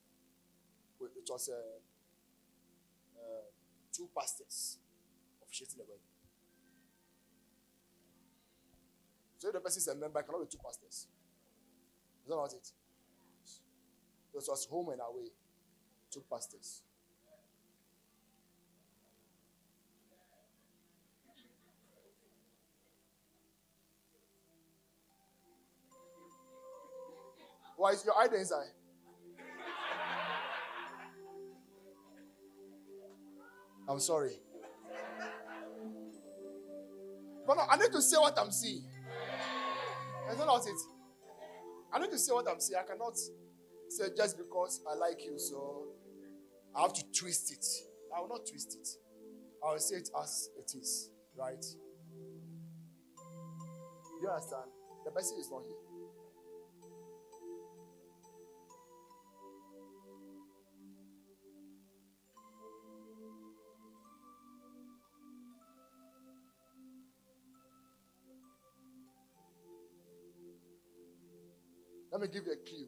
It 1.02 1.28
was 1.28 1.50
uh, 1.50 1.80
uh, 3.20 3.42
two 3.92 4.08
pastors 4.16 4.78
officiating 5.42 5.78
the 5.78 5.84
wedding. 5.84 6.09
So 9.40 9.50
the 9.50 9.58
person 9.58 9.78
is 9.78 9.88
a 9.88 9.94
member, 9.94 10.20
it 10.20 10.26
cannot 10.26 10.42
be 10.42 10.48
two 10.52 10.58
pastors. 10.62 11.06
Is 12.22 12.28
that 12.28 12.36
not 12.36 12.52
it? 12.52 12.72
This 14.34 14.46
was 14.46 14.66
home 14.70 14.90
and 14.90 15.00
away. 15.00 15.28
Two 16.12 16.22
pastors. 16.30 16.82
Why 27.78 27.92
is 27.92 28.04
your 28.04 28.14
eye 28.18 28.28
there 28.28 28.40
inside? 28.40 28.66
I'm 33.88 34.00
sorry. 34.00 34.32
But 37.46 37.56
no, 37.56 37.62
I 37.70 37.78
need 37.78 37.90
to 37.92 38.02
say 38.02 38.18
what 38.18 38.38
I'm 38.38 38.50
seeing. 38.50 38.84
That's 40.36 40.46
not 40.46 40.66
it. 40.66 40.80
I 41.92 41.98
need 41.98 42.10
to 42.12 42.18
say 42.18 42.32
what 42.32 42.46
I'm 42.48 42.60
saying. 42.60 42.80
I 42.84 42.88
cannot 42.88 43.16
say 43.16 44.04
just 44.16 44.38
because 44.38 44.80
I 44.88 44.94
like 44.94 45.24
you, 45.24 45.38
so 45.38 45.88
I 46.76 46.82
have 46.82 46.92
to 46.94 47.02
twist 47.12 47.50
it. 47.52 47.66
I 48.16 48.20
will 48.20 48.28
not 48.28 48.46
twist 48.48 48.76
it. 48.80 48.88
I 49.66 49.72
will 49.72 49.78
say 49.80 49.96
it 49.96 50.08
as 50.22 50.50
it 50.56 50.72
is, 50.78 51.10
right? 51.36 51.64
You 54.22 54.28
understand? 54.28 54.70
The 55.04 55.10
person 55.10 55.38
is 55.40 55.50
not 55.50 55.62
here. 55.66 55.89
Let 72.20 72.28
me 72.28 72.38
give 72.38 72.46
you 72.48 72.52
a 72.52 72.56
clue. 72.56 72.86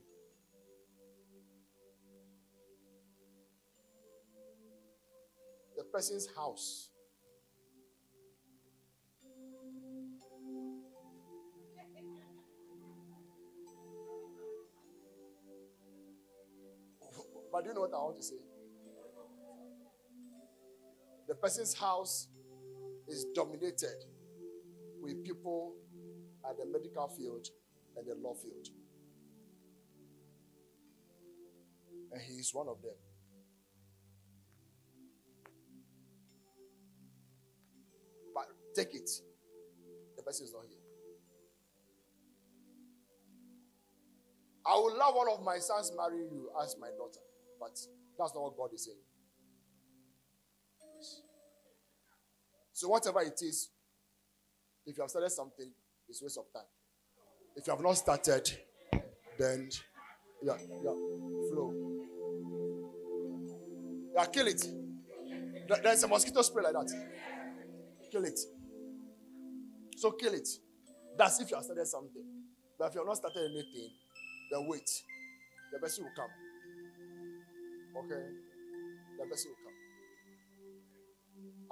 The 5.74 5.84
person's 5.84 6.28
house. 6.36 6.90
But 17.50 17.62
do 17.62 17.68
you 17.68 17.74
know 17.74 17.80
what 17.80 17.90
I 17.94 17.96
want 17.96 18.16
to 18.16 18.22
say? 18.22 18.34
The 21.26 21.34
person's 21.36 21.72
house 21.72 22.28
is 23.08 23.24
dominated 23.34 24.04
with 25.00 25.24
people 25.24 25.72
at 26.46 26.58
the 26.58 26.66
medical 26.66 27.08
field 27.08 27.46
and 27.96 28.06
the 28.06 28.14
law 28.14 28.34
field. 28.34 28.68
And 32.12 32.20
he 32.20 32.34
is 32.34 32.52
one 32.52 32.68
of 32.68 32.80
them. 32.82 32.94
But 38.34 38.46
take 38.74 38.94
it. 38.94 39.10
The 40.16 40.22
person 40.22 40.46
is 40.46 40.52
not 40.52 40.64
here. 40.68 40.78
I 44.64 44.78
would 44.78 44.94
love 44.94 45.14
one 45.14 45.28
of 45.28 45.42
my 45.42 45.58
sons 45.58 45.90
marrying 45.96 46.28
you 46.30 46.50
as 46.62 46.76
my 46.80 46.88
daughter. 46.96 47.20
But 47.58 47.78
that's 48.18 48.34
not 48.34 48.42
what 48.42 48.56
God 48.56 48.70
is 48.74 48.84
saying. 48.84 48.98
So 52.72 52.88
whatever 52.88 53.20
it 53.22 53.40
is, 53.42 53.70
if 54.86 54.96
you 54.96 55.02
have 55.02 55.10
started 55.10 55.30
something, 55.30 55.70
it's 56.08 56.22
waste 56.22 56.38
of 56.38 56.52
time. 56.52 56.68
If 57.56 57.66
you 57.66 57.72
have 57.72 57.82
not 57.82 57.94
started, 57.94 58.50
then 59.38 59.68
yeah, 60.42 60.56
yeah, 60.82 60.94
flow. 61.50 61.81
Yeah, 64.14 64.26
kill 64.26 64.46
it. 64.46 64.66
There's 65.82 66.02
a 66.02 66.08
mosquito 66.08 66.42
spray 66.42 66.64
like 66.64 66.74
that. 66.74 66.92
Kill 68.10 68.24
it. 68.24 68.38
So 69.96 70.10
kill 70.12 70.34
it. 70.34 70.48
That's 71.16 71.40
if 71.40 71.50
you 71.50 71.56
have 71.56 71.64
started 71.64 71.86
something. 71.86 72.24
But 72.78 72.88
if 72.88 72.94
you 72.94 73.00
have 73.00 73.06
not 73.06 73.16
started 73.16 73.50
anything, 73.50 73.90
then 74.50 74.66
wait. 74.68 74.90
The 75.72 75.78
blessing 75.78 76.04
will 76.04 76.12
come. 76.14 76.30
Okay? 78.04 78.22
The 79.18 79.26
blessing 79.26 79.52
will 79.52 79.62
come. 79.64 79.76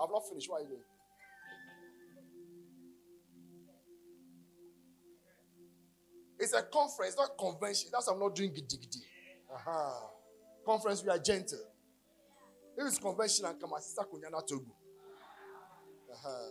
I've 0.05 0.11
not 0.11 0.29
finished. 0.29 0.49
What 0.49 0.61
are 0.61 0.63
you 0.63 0.69
doing? 0.69 0.85
It's 6.39 6.55
a 6.55 6.63
conference, 6.63 7.17
not 7.19 7.37
convention. 7.39 7.91
That's 7.93 8.07
why 8.07 8.15
I'm 8.15 8.21
not 8.21 8.35
doing 8.35 8.51
giddy 8.55 8.79
giddy. 8.79 9.05
Uh-huh. 9.53 10.07
Conference, 10.65 11.03
we 11.05 11.11
are 11.11 11.19
gentle. 11.19 11.59
If 12.81 12.87
it's 12.87 12.99
convention 12.99 13.45
and 13.45 13.61
come, 13.61 13.73
sister 13.79 14.01
Kunyana 14.11 14.41
Togo. 14.47 14.73
Aha. 16.15 16.49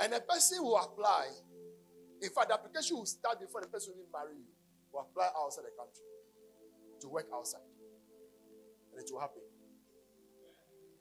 And 0.00 0.14
a 0.14 0.20
person 0.20 0.62
will 0.62 0.78
apply. 0.78 1.28
In 2.22 2.30
fact, 2.30 2.48
the 2.48 2.54
application 2.54 2.96
will 2.96 3.04
start 3.04 3.40
before 3.40 3.60
the 3.60 3.66
person 3.68 3.92
will 3.94 4.08
marry 4.10 4.38
you. 4.38 4.46
Will 4.90 5.00
apply 5.02 5.28
outside 5.36 5.64
the 5.64 5.76
country 5.76 6.02
to 7.02 7.08
work 7.08 7.26
outside. 7.34 7.60
And 8.92 9.02
it 9.04 9.10
will 9.12 9.20
happen. 9.20 9.42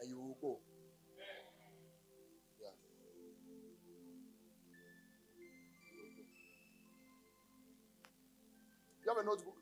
And 0.01 0.09
you 0.09 0.19
will 0.19 0.37
go. 0.41 0.59
Yeah. 2.59 2.75
You 9.05 9.13
have 9.15 9.23
a 9.23 9.25
notebook? 9.25 9.58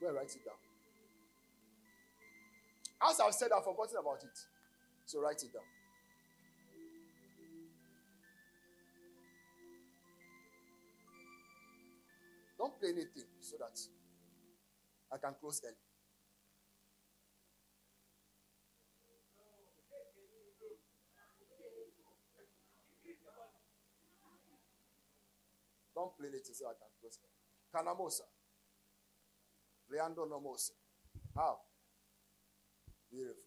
Go 0.00 0.08
and 0.08 0.16
write 0.16 0.34
it 0.34 0.44
down. 0.44 0.56
As 3.02 3.20
I've 3.20 3.34
said, 3.34 3.50
I've 3.54 3.64
forgotten 3.64 3.96
about 4.00 4.22
it. 4.24 4.38
So 5.04 5.20
write 5.20 5.42
it 5.42 5.52
down. 5.52 5.62
Don't 12.58 12.78
play 12.78 12.90
anything 12.90 13.24
so 13.40 13.56
that 13.58 13.78
I 15.12 15.16
can 15.18 15.34
close 15.40 15.60
early. 15.64 15.76
Don't 25.94 26.16
play 26.16 26.28
anything 26.28 26.54
so 26.54 26.66
I 26.66 26.72
can 26.76 26.88
close 27.00 27.18
early. 27.20 27.32
Kanamosa. 27.72 28.39
Leandro 29.90 30.26
Nomosa. 30.26 30.72
How? 31.34 31.58
Beautiful. 33.10 33.42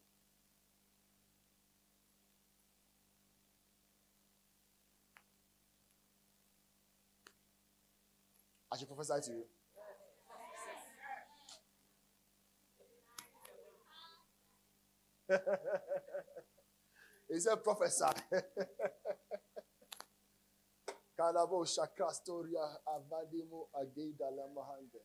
I 8.71 8.77
should 8.77 8.87
prophesy 8.87 9.31
to 9.31 9.31
you. 9.37 9.45
he 17.31 17.39
said, 17.39 17.63
prophesy. 17.63 18.03
Kalabo 21.19 21.63
Shakastoria 21.65 22.65
Avadimo 22.87 23.69
Ageda 23.75 24.31
Lamahande. 24.33 25.01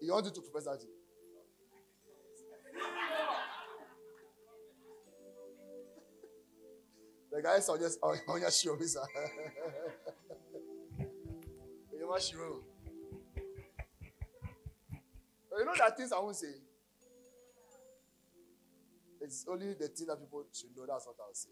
He 0.00 0.06
to 0.34 0.40
prophesy 0.40 0.70
to 0.80 0.86
you. 0.86 1.00
The 7.30 7.42
guy 7.42 7.60
just 7.78 7.98
on 8.02 8.18
on 8.28 8.40
your 8.40 8.50
show, 8.50 8.76
sir. 8.80 9.00
You 11.98 12.08
must 12.08 12.32
show. 12.32 12.62
You 15.60 15.66
know 15.66 15.74
that 15.76 15.96
things 15.98 16.12
I 16.12 16.18
won't 16.18 16.34
say. 16.34 16.54
It's 19.20 19.44
only 19.46 19.74
the 19.74 19.88
thing 19.88 20.06
that 20.06 20.18
people 20.18 20.44
should 20.50 20.74
know. 20.74 20.86
That's 20.88 21.06
what 21.06 21.16
I'll 21.20 21.34
say. 21.34 21.50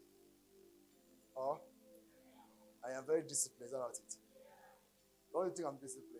Oh, 1.37 1.59
I 2.83 2.97
am 2.97 3.05
very 3.05 3.21
disciplined 3.21 3.71
about 3.71 3.91
it. 3.91 4.15
Don't 5.31 5.45
you 5.45 5.53
think 5.53 5.67
I'm 5.67 5.77
disciplined? 5.77 6.18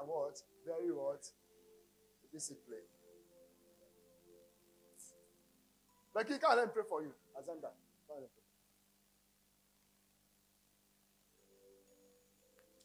Am 0.00 0.06
what? 0.06 0.40
Very 0.66 0.90
what? 0.92 1.24
Discipline. 2.32 2.86
Like 6.14 6.28
he 6.28 6.38
can't 6.38 6.56
let 6.56 6.72
pray 6.74 6.82
for 6.88 7.02
you, 7.02 7.12
Azanda. 7.38 7.70
And. 8.10 8.26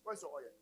Where's 0.04 0.22
your 0.22 0.32
oil? 0.32 0.56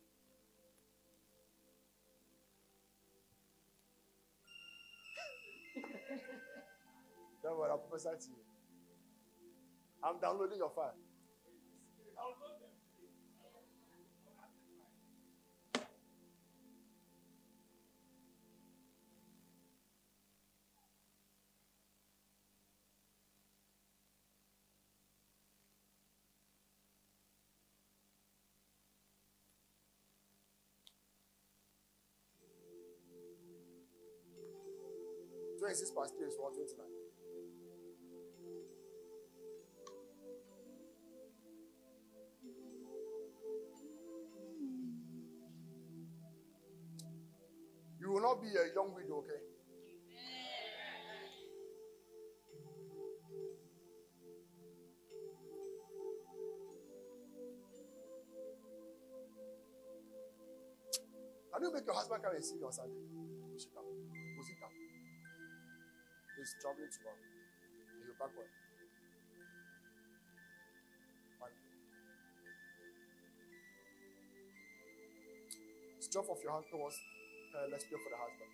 Don't 7.44 7.70
I'll 7.70 7.78
prophesy 7.78 8.08
to 8.08 8.30
you. 8.30 8.42
I'm 10.02 10.18
downloading 10.18 10.58
your 10.58 10.70
file. 10.70 10.94
Twenty-six 35.66 35.90
past 35.90 36.14
three 36.14 36.28
is 36.28 36.36
one 36.38 36.54
twenty-nine. 36.54 36.86
You 47.98 48.12
will 48.12 48.22
not 48.22 48.40
be 48.40 48.46
a 48.46 48.72
young 48.76 48.94
widow, 48.94 49.16
okay? 49.26 49.42
Can 61.52 61.62
you 61.62 61.72
make 61.74 61.86
your 61.86 61.94
husband 61.96 62.22
come 62.22 62.36
and 62.36 62.44
see 62.44 62.54
you 62.54 62.66
on 62.66 62.72
Sunday? 62.72 62.94
He 63.52 63.58
should 63.58 63.74
come. 63.74 63.82
Must 64.36 64.48
he 64.48 64.54
come? 64.62 64.70
He's 66.36 66.54
traveling 66.60 66.92
tomorrow. 66.92 67.16
He'll 68.04 68.12
back 68.20 68.36
when? 68.36 68.44
Monday. 71.40 71.64
Stretch 75.98 76.28
off 76.28 76.42
your 76.44 76.52
hand 76.52 76.64
towards 76.70 77.00
uh, 77.56 77.66
let's 77.72 77.84
pray 77.84 77.98
for 78.04 78.10
the 78.12 78.20
husband. 78.20 78.52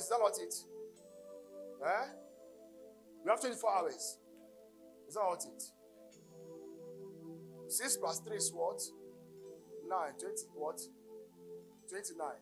Hours. 0.00 0.04
Is 0.04 0.08
that 0.08 0.18
not 0.20 0.38
it? 0.40 0.54
Eh? 1.86 2.06
We 3.24 3.30
have 3.30 3.40
twenty-four 3.40 3.76
hours. 3.76 4.18
Is 5.08 5.14
that 5.14 5.20
not 5.20 5.44
it? 5.44 5.62
Six 7.70 7.96
plus 7.96 8.20
three 8.20 8.36
is 8.36 8.52
what? 8.54 8.80
Nine. 9.88 10.12
Twenty. 10.18 10.42
What? 10.54 10.80
Twenty-nine. 11.88 12.40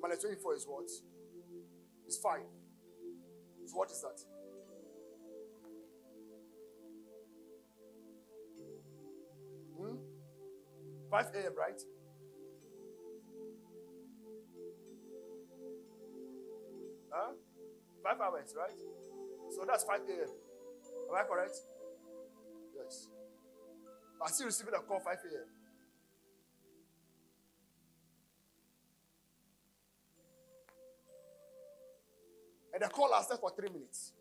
Minus 0.00 0.20
twenty-four 0.20 0.54
is 0.54 0.66
what? 0.68 0.88
It's 2.06 2.18
five. 2.18 2.40
So 3.66 3.76
what 3.76 3.90
is 3.90 4.02
that? 4.02 4.20
Hmm? 9.78 9.96
5 11.10 11.26
a.m., 11.34 11.52
right? 11.56 11.80
Huh? 17.14 17.30
Five 18.02 18.20
hours, 18.20 18.54
right? 18.58 18.74
So 19.54 19.64
that's 19.64 19.84
5 19.84 20.00
a.m. 20.00 20.28
Am 21.08 21.14
I 21.14 21.22
correct? 21.22 21.56
Yes. 22.76 23.08
I'm 24.20 24.32
still 24.32 24.46
receiving 24.46 24.74
a 24.74 24.78
call 24.78 24.98
5 24.98 25.14
a.m. 25.14 25.46
And 32.74 32.82
the 32.82 32.88
call 32.88 33.10
lasted 33.10 33.38
for 33.38 33.52
three 33.54 33.68
minutes. 33.68 34.12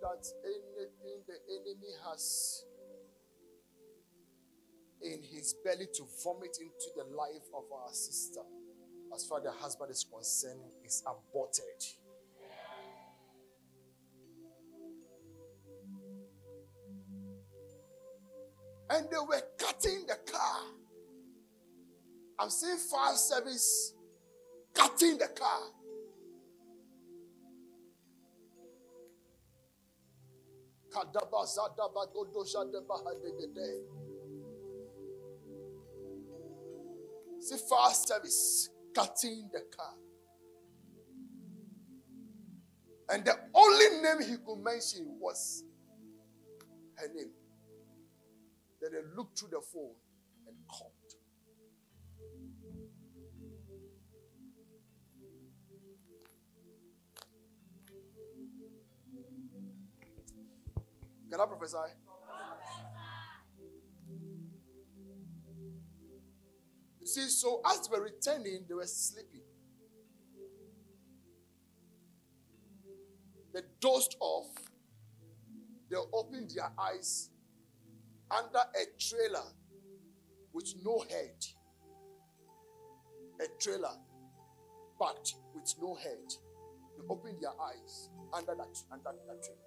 That 0.00 0.26
anything 0.44 1.22
the 1.26 1.36
enemy 1.48 1.92
has 2.08 2.64
in 5.02 5.22
his 5.22 5.54
belly 5.64 5.86
to 5.94 6.04
vomit 6.24 6.56
into 6.60 6.90
the 6.96 7.04
life 7.14 7.48
of 7.54 7.64
our 7.72 7.92
sister, 7.92 8.40
as 9.14 9.26
far 9.26 9.38
as 9.38 9.44
the 9.44 9.52
husband 9.52 9.90
is 9.90 10.04
concerned, 10.10 10.60
is 10.84 11.02
aborted. 11.06 11.62
And 18.88 19.08
they 19.10 19.16
were 19.16 19.42
cutting 19.58 20.06
the 20.06 20.16
car. 20.30 20.60
I'm 22.38 22.50
seeing 22.50 22.76
fire 22.76 23.16
service 23.16 23.94
cutting 24.74 25.18
the 25.18 25.28
car. 25.28 25.60
See 37.40 37.56
fire 37.68 37.92
service 37.92 38.70
cutting 38.94 39.50
the 39.52 39.60
car. 39.76 39.94
And 43.10 43.24
the 43.24 43.36
only 43.54 44.02
name 44.02 44.22
he 44.28 44.36
could 44.38 44.58
mention 44.64 45.18
was 45.20 45.62
her 46.96 47.08
name. 47.14 47.30
Then 48.80 48.92
they 48.92 49.16
looked 49.16 49.38
through 49.38 49.50
the 49.50 49.60
phone 49.60 49.94
Can 61.36 61.44
I 61.44 61.48
prophesy? 61.48 61.76
You 66.98 67.06
see, 67.06 67.28
so 67.28 67.60
as 67.70 67.86
they 67.86 67.94
were 67.94 68.04
returning, 68.04 68.64
they 68.66 68.72
were 68.72 68.86
sleeping. 68.86 69.42
They 73.52 73.60
dozed 73.80 74.16
off. 74.18 74.46
They 75.90 75.98
opened 76.14 76.52
their 76.56 76.70
eyes 76.78 77.28
under 78.30 78.58
a 78.58 78.98
trailer 78.98 79.44
with 80.54 80.72
no 80.82 81.04
head. 81.10 81.36
A 83.42 83.62
trailer 83.62 83.94
packed 84.98 85.34
with 85.54 85.74
no 85.82 85.96
head. 85.96 86.32
They 86.96 87.04
opened 87.10 87.42
their 87.42 87.50
eyes 87.60 88.08
under 88.32 88.54
that, 88.54 88.78
under 88.90 89.04
that 89.04 89.42
trailer. 89.42 89.60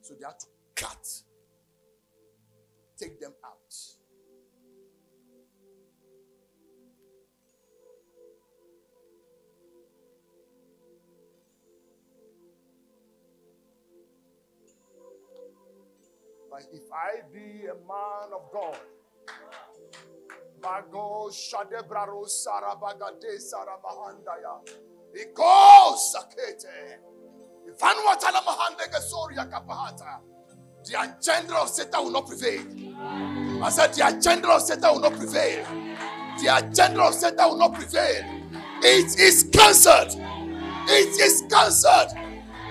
So 0.00 0.14
they 0.14 0.26
had 0.26 0.40
to 0.40 0.55
cut, 0.76 1.06
take 2.98 3.18
them 3.20 3.32
out. 3.44 3.74
But 16.50 16.62
if 16.72 16.84
I 16.92 17.20
be 17.32 17.66
a 17.66 17.74
man 17.74 18.32
of 18.32 18.50
God, 18.52 18.78
Mago 20.62 21.28
Shadebraro 21.30 22.24
Sarabagade 22.26 23.36
Saramahandaya, 23.38 24.60
Iko 25.14 25.94
Sakete, 25.96 26.98
Ivanwatala 27.68 28.42
Mahandega 28.42 29.00
Soria 29.00 29.44
Kapahata, 29.46 30.20
the 30.86 30.94
agenda 31.02 31.56
of 31.56 31.68
Satan 31.68 32.04
will 32.04 32.12
not 32.12 32.26
prevail. 32.26 32.62
I 33.62 33.70
said, 33.70 33.92
the 33.94 34.06
agenda 34.06 34.48
of 34.48 34.62
Satan 34.62 34.92
will 34.92 35.00
not 35.00 35.14
prevail. 35.14 35.64
The 36.40 36.56
agenda 36.58 37.02
of 37.02 37.14
Satan 37.14 37.48
will 37.48 37.58
not 37.58 37.74
prevail. 37.74 38.24
It 38.82 39.18
is 39.18 39.48
cancelled. 39.52 40.14
It 40.88 41.20
is 41.20 41.42
cancelled. 41.50 42.12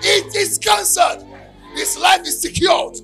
It 0.02 0.34
is 0.34 0.58
cancelled. 0.58 1.26
His 1.74 1.98
life 1.98 2.22
is 2.22 2.40
secured. 2.40 2.96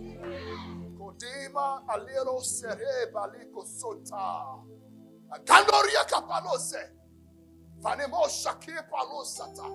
Agandoria 5.32 6.04
kapalose. 6.08 6.88
Vanemo 7.82 8.28
shake 8.30 8.76
palosata. 8.90 9.66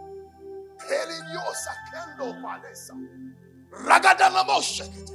Helinyo 0.88 1.54
sakendo 1.54 2.42
palesa. 2.42 2.94
Ragadana 3.86 4.44
moshekete. 4.44 5.14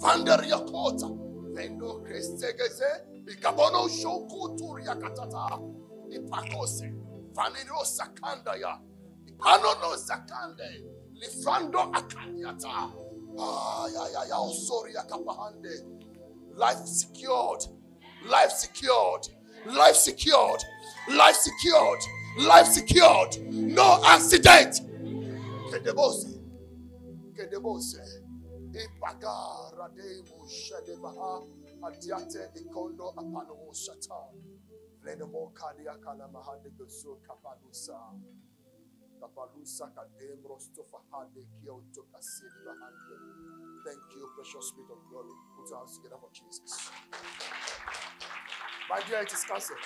Vanderia 0.00 0.58
kota. 0.58 1.08
Vendo 1.54 2.00
krestegeze. 2.04 3.04
Ikabono 3.26 3.88
shoku 3.88 4.56
turia 4.56 4.94
katata. 4.94 5.58
Ipakose. 6.10 6.92
Vanino 7.34 7.84
sakandaya. 7.84 8.78
Ipanono 9.26 9.96
sakande. 9.96 10.84
Lifrando 11.14 11.78
ya, 13.92 14.08
ya, 14.12 14.24
ya, 14.24 14.52
sorry, 14.52 14.96
akapahande. 14.96 15.84
Life 16.56 16.86
secured. 16.86 17.64
Life 18.24 18.52
secured. 18.52 19.28
Life 19.66 19.96
secured. 19.96 20.62
Life 21.08 21.36
secured. 21.36 22.00
Life 22.38 22.68
secured. 22.68 23.36
No 23.52 24.00
accident. 24.04 24.80
Kedebose. 25.70 26.35
Kedebose. 27.36 28.02
Ikondo 32.56 33.12
shata. 33.74 34.32
Kadia 35.54 35.94
kapalusa. 37.26 37.98
Kapalusa 39.20 39.86
kademro 39.94 40.58
bahande. 42.64 43.16
Thank 43.84 44.16
you, 44.16 44.28
precious 44.34 44.68
spirit 44.68 44.90
of 44.90 44.98
glory. 45.10 45.34
Put 45.56 45.68
your 45.70 45.78
hands 45.78 45.96
together 45.96 46.18
for 46.20 46.30
Jesus. 46.32 46.90
My 48.88 49.00
dear, 49.06 49.22
it 49.22 49.32
is 49.32 49.44
cancelled. 49.44 49.78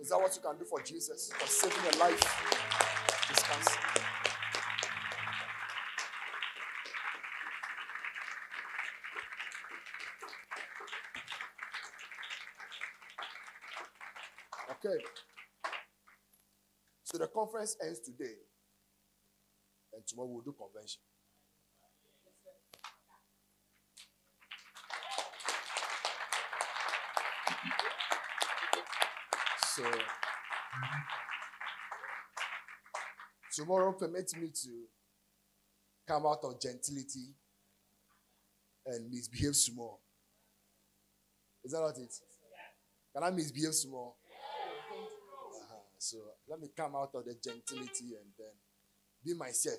Is 0.00 0.08
that 0.10 0.18
what 0.20 0.34
you 0.36 0.42
can 0.42 0.58
do 0.58 0.64
for 0.64 0.80
Jesus? 0.82 1.32
For 1.34 1.46
saving 1.46 1.84
a 1.92 1.98
life? 1.98 2.22
It's 3.30 3.42
cancelled. 3.42 3.78
Okay. 14.70 14.98
So 17.04 17.18
the 17.18 17.27
conference 17.38 17.76
ends 17.84 18.00
today. 18.00 18.34
And 19.92 20.04
tomorrow 20.06 20.28
we'll 20.28 20.42
do 20.42 20.52
convention. 20.52 21.00
So 29.76 29.84
tomorrow 33.54 33.92
permit 33.92 34.32
me 34.36 34.48
to 34.48 34.70
come 36.08 36.26
out 36.26 36.40
of 36.42 36.60
gentility 36.60 37.34
and 38.86 39.08
misbehave 39.10 39.54
small. 39.54 40.00
Is 41.64 41.72
that 41.72 41.80
not 41.80 41.96
it? 41.98 42.12
Can 43.14 43.22
I 43.22 43.30
misbehave 43.30 43.74
small? 43.74 44.17
Uh-huh. 44.17 44.17
So 45.98 46.18
let 46.48 46.60
me 46.60 46.68
come 46.76 46.94
out 46.96 47.10
of 47.14 47.24
the 47.24 47.34
gentility 47.42 48.14
and 48.16 48.30
then 48.38 48.54
be 49.24 49.34
myself. 49.34 49.78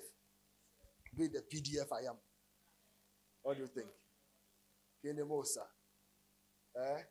Be 1.16 1.28
the 1.28 1.42
PDF 1.52 1.88
I 1.92 2.08
am. 2.10 2.16
What 3.42 3.56
do 3.56 3.62
you 3.62 3.68
think? 3.68 3.88
Kenemosa. 5.04 5.64
Eh? 6.76 7.02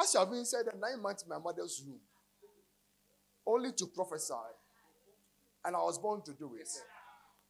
As 0.00 0.12
you 0.14 0.20
have 0.20 0.30
been 0.30 0.44
said, 0.44 0.66
nine 0.80 1.00
months 1.00 1.22
in 1.22 1.28
my 1.28 1.38
mother's 1.38 1.82
room, 1.86 2.00
only 3.46 3.72
to 3.72 3.86
prophesy. 3.94 4.34
And 5.64 5.76
I 5.76 5.78
was 5.80 5.98
born 5.98 6.22
to 6.24 6.32
do 6.32 6.56
it. 6.58 6.68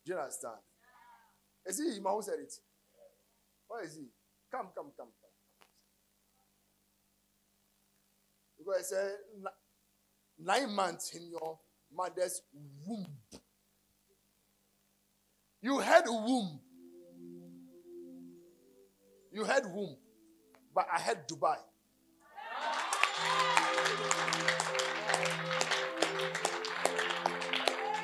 Do 0.04 0.12
you 0.12 0.18
understand? 0.18 0.56
Is 1.66 1.78
he 1.78 1.96
him 1.96 2.04
who 2.04 2.22
said 2.22 2.40
it? 2.40 2.52
Where 3.68 3.84
is 3.84 3.94
he? 3.96 4.06
Come, 4.50 4.68
come, 4.76 4.92
come, 4.96 5.08
come. 5.20 5.32
Because 8.64 8.80
I 8.80 8.96
said 8.96 9.12
nine 10.38 10.72
months 10.72 11.14
in 11.16 11.28
your 11.30 11.58
mother's 11.92 12.42
womb. 12.86 13.06
You 15.60 15.78
had 15.80 16.04
womb. 16.06 16.60
You 19.32 19.44
had 19.44 19.64
womb, 19.66 19.96
but 20.74 20.86
I 20.94 21.00
had 21.00 21.26
Dubai. 21.26 21.56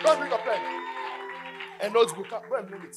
Don't 0.03 0.19
bring 0.19 0.33
a 0.33 0.39
pen 0.39 0.61
and 1.83 1.93
notebook. 1.93 2.31
Go 2.31 2.57
and 2.57 2.69
bring 2.69 2.83
it. 2.83 2.97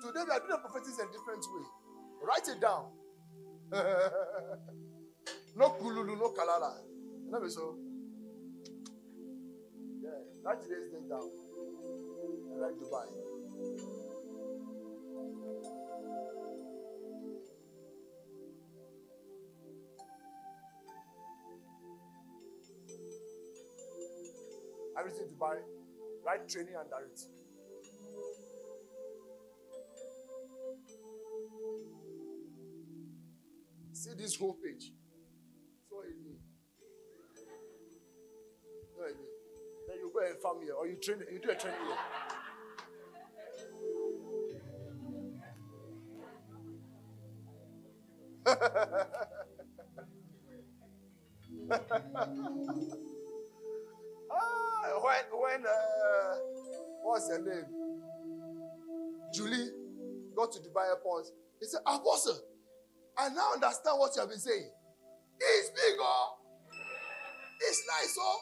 Today 0.00 0.22
we 0.24 0.30
are 0.30 0.38
doing 0.38 0.50
the 0.50 0.58
prophetic 0.58 0.94
in 0.98 1.08
a 1.08 1.12
different 1.12 1.44
way. 1.52 1.66
Write 2.22 2.48
it 2.48 2.60
down. 2.60 2.95
No 5.56 5.70
kululu, 5.78 6.16
no 6.16 6.28
kalala. 6.30 6.72
Let 7.30 7.42
me 7.42 7.48
so. 7.48 7.76
Yeah, 10.02 10.10
write 10.44 10.60
today's 10.62 10.92
date 10.92 11.08
down. 11.08 11.30
And 12.52 12.60
write 12.60 12.78
Dubai. 12.78 13.06
Everything 24.98 25.26
Dubai. 25.28 25.56
Write 26.24 26.48
training 26.48 26.74
and 26.78 26.88
direct. 26.88 27.45
See 34.06 34.14
this 34.16 34.36
whole 34.36 34.52
page. 34.54 34.92
So. 35.90 35.96
So 35.96 36.04
easy. 36.06 36.36
Then 39.88 39.96
you 39.98 40.12
go 40.14 40.20
and 40.24 40.38
farm 40.40 40.58
here, 40.62 40.74
or 40.74 40.86
you 40.86 40.94
train, 40.94 41.18
you 41.32 41.40
do 41.40 41.50
a 41.50 41.56
training 41.56 41.80
here. 41.80 41.96
ah, 54.30 55.00
when 55.02 55.24
when 55.32 55.66
uh, 55.66 56.36
what's 57.02 57.28
her 57.28 57.40
name? 57.42 57.66
Julie 59.34 59.70
got 60.36 60.52
to 60.52 60.60
Dubai 60.60 60.90
airport. 60.90 61.26
He 61.58 61.66
said, 61.66 61.80
Apostle, 61.84 62.38
I 63.18 63.28
now 63.30 63.54
understand 63.54 63.98
what 63.98 64.12
you 64.14 64.20
have 64.20 64.30
been 64.30 64.38
saying. 64.38 64.70
It's 65.40 65.70
big, 65.70 65.96
oh. 66.00 66.36
It's 67.60 67.82
nice, 67.88 68.16
oh. 68.20 68.38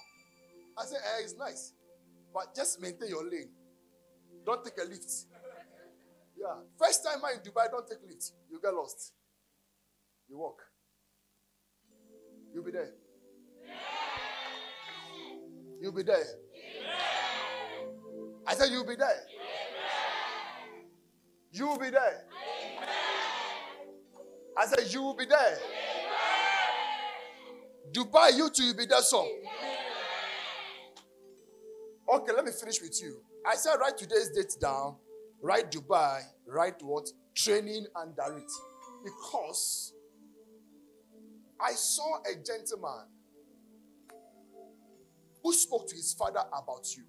I 0.78 0.84
said, 0.84 0.98
eh, 0.98 1.22
it's 1.22 1.36
nice. 1.36 1.72
But 2.32 2.54
just 2.54 2.80
maintain 2.80 3.08
your 3.08 3.24
lane. 3.24 3.50
Don't 4.44 4.64
take 4.64 4.74
a 4.78 4.88
lift. 4.88 5.10
Yeah. 6.36 6.56
First 6.78 7.04
time 7.04 7.20
in 7.32 7.40
Dubai, 7.40 7.70
don't 7.70 7.88
take 7.88 8.02
lift. 8.06 8.32
You 8.50 8.60
get 8.60 8.74
lost. 8.74 9.12
You 10.28 10.38
walk. 10.38 10.60
You'll 12.52 12.64
be 12.64 12.72
there. 12.72 12.90
You'll 15.80 15.92
be 15.92 16.02
there. 16.02 16.24
I 18.46 18.54
said, 18.54 18.70
You'll 18.70 18.86
be 18.86 18.96
there. 18.96 19.22
You'll 21.52 21.78
be 21.78 21.90
there. 21.90 22.24
I 24.56 24.66
said, 24.66 24.92
You 24.92 25.02
will 25.02 25.16
be 25.16 25.26
there. 25.26 25.58
Dubai, 27.92 28.36
you 28.36 28.50
too, 28.50 28.64
you'll 28.64 28.76
be 28.76 28.86
there, 28.86 29.02
so. 29.02 29.26
Okay, 32.12 32.32
let 32.32 32.44
me 32.44 32.50
finish 32.52 32.80
with 32.80 33.00
you. 33.02 33.20
I 33.46 33.56
said, 33.56 33.76
Write 33.80 33.96
today's 33.98 34.30
date 34.30 34.54
down. 34.60 34.96
Write 35.42 35.70
Dubai. 35.70 36.22
Write 36.46 36.82
what? 36.82 37.08
Training 37.34 37.86
and 37.96 38.16
direct. 38.16 38.50
Because 39.04 39.92
I 41.60 41.72
saw 41.72 42.18
a 42.20 42.34
gentleman 42.34 43.06
who 45.42 45.52
spoke 45.52 45.86
to 45.88 45.94
his 45.94 46.14
father 46.14 46.40
about 46.40 46.86
you. 46.96 47.04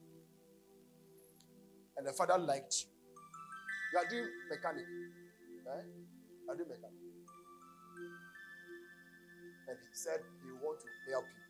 And 1.98 2.06
the 2.06 2.12
father 2.12 2.38
liked 2.38 2.76
you. 2.84 2.90
You 3.94 4.00
are 4.00 4.10
doing 4.10 4.30
mechanic. 4.50 4.86
Right? 5.66 5.86
You 6.44 6.52
are 6.52 6.56
doing 6.56 6.70
mechanic. 6.70 7.05
And 9.68 9.78
he 9.80 9.88
said 9.94 10.20
he 10.44 10.52
want 10.64 10.80
to 10.80 11.12
help 11.12 11.26
you 11.26 11.44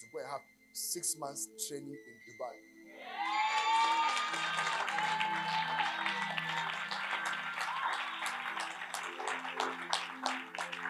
to 0.00 0.06
go 0.12 0.18
and 0.20 0.28
have 0.28 0.40
six 0.72 1.16
months 1.18 1.48
training 1.68 1.88
in 1.90 2.16
Dubai. 2.26 2.54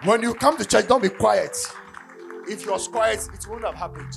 When 0.04 0.22
you 0.22 0.34
come 0.34 0.56
to 0.58 0.64
church, 0.64 0.88
don't 0.88 1.00
be 1.02 1.08
quiet. 1.08 1.56
If 2.48 2.66
you 2.66 2.72
are 2.72 2.78
quiet, 2.78 3.28
it 3.32 3.46
wouldn't 3.46 3.66
have 3.66 3.76
happened. 3.76 4.12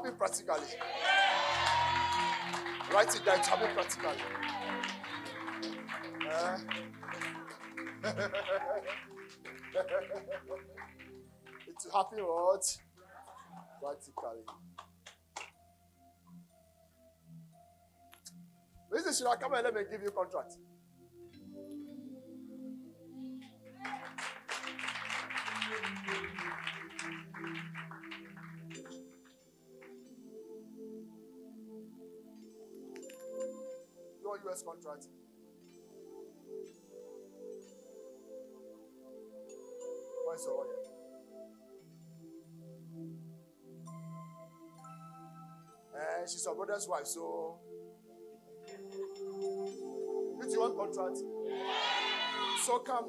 Happen 0.00 0.18
practically. 0.18 0.66
Write 2.92 3.14
it 3.14 3.24
down, 3.24 3.38
it 3.38 3.46
happen 3.46 3.68
practically. 3.74 4.10
Eh? 6.30 6.56
it 11.68 11.84
will 11.84 12.22
what? 12.22 12.78
Practically. 13.80 14.44
Should 19.12 19.26
I 19.26 19.36
come 19.36 19.54
and 19.54 19.64
let 19.64 19.74
me 19.74 19.82
give 19.90 20.02
you 20.02 20.10
contract? 20.10 20.56
No 34.30 34.36
US 34.52 34.62
contract. 34.62 35.06
Where's 40.24 40.44
your 40.44 40.54
lawyer? 40.54 40.78
Eh, 45.96 46.26
she's 46.26 46.44
your 46.44 46.54
brother's 46.54 46.86
wife, 46.88 47.06
so. 47.06 47.58
Do 48.66 50.48
you 50.48 50.60
want 50.60 50.76
contract? 50.76 51.18
So 52.64 52.78
come. 52.78 53.06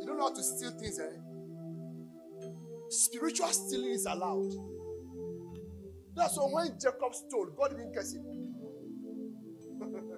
You 0.00 0.06
don't 0.06 0.16
know 0.16 0.28
how 0.28 0.34
to 0.34 0.42
steal 0.42 0.70
things, 0.70 0.98
eh? 0.98 1.18
Spiritual 2.88 3.48
stealing 3.48 3.90
is 3.90 4.06
allowed. 4.06 4.81
That's 6.14 6.36
why 6.36 6.44
when 6.44 6.78
Jacob 6.78 7.14
stole, 7.14 7.46
God 7.56 7.70
didn't 7.70 7.94
curse 7.94 8.14
him. 8.14 8.24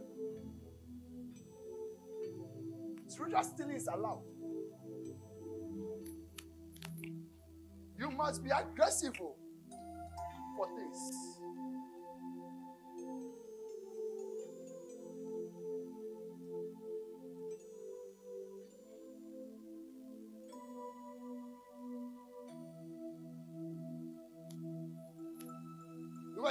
Spiritual 3.07 3.43
stealing 3.45 3.77
is 3.77 3.87
allowed. 3.87 4.23
You 7.99 8.11
must 8.11 8.43
be 8.43 8.51
aggressive 8.51 9.13
oh, 9.23 9.37
for 10.57 10.67
things. 10.77 11.34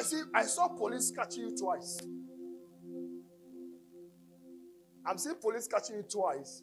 See, 0.04 0.22
I 0.34 0.44
saw 0.44 0.68
police 0.68 1.12
catching 1.12 1.44
you 1.44 1.56
twice. 1.58 2.00
I'm 5.06 5.18
seeing 5.18 5.36
police 5.42 5.68
catching 5.68 5.98
you 5.98 6.04
twice. 6.04 6.62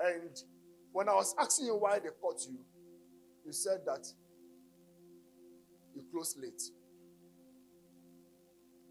And 0.00 0.30
when 0.92 1.08
I 1.08 1.14
was 1.14 1.34
asking 1.40 1.66
you 1.66 1.76
why 1.76 1.98
they 1.98 2.10
caught 2.20 2.40
you, 2.48 2.58
you 3.44 3.52
said 3.52 3.80
that 3.86 4.06
you 5.94 6.02
closed 6.10 6.38
late. 6.40 6.62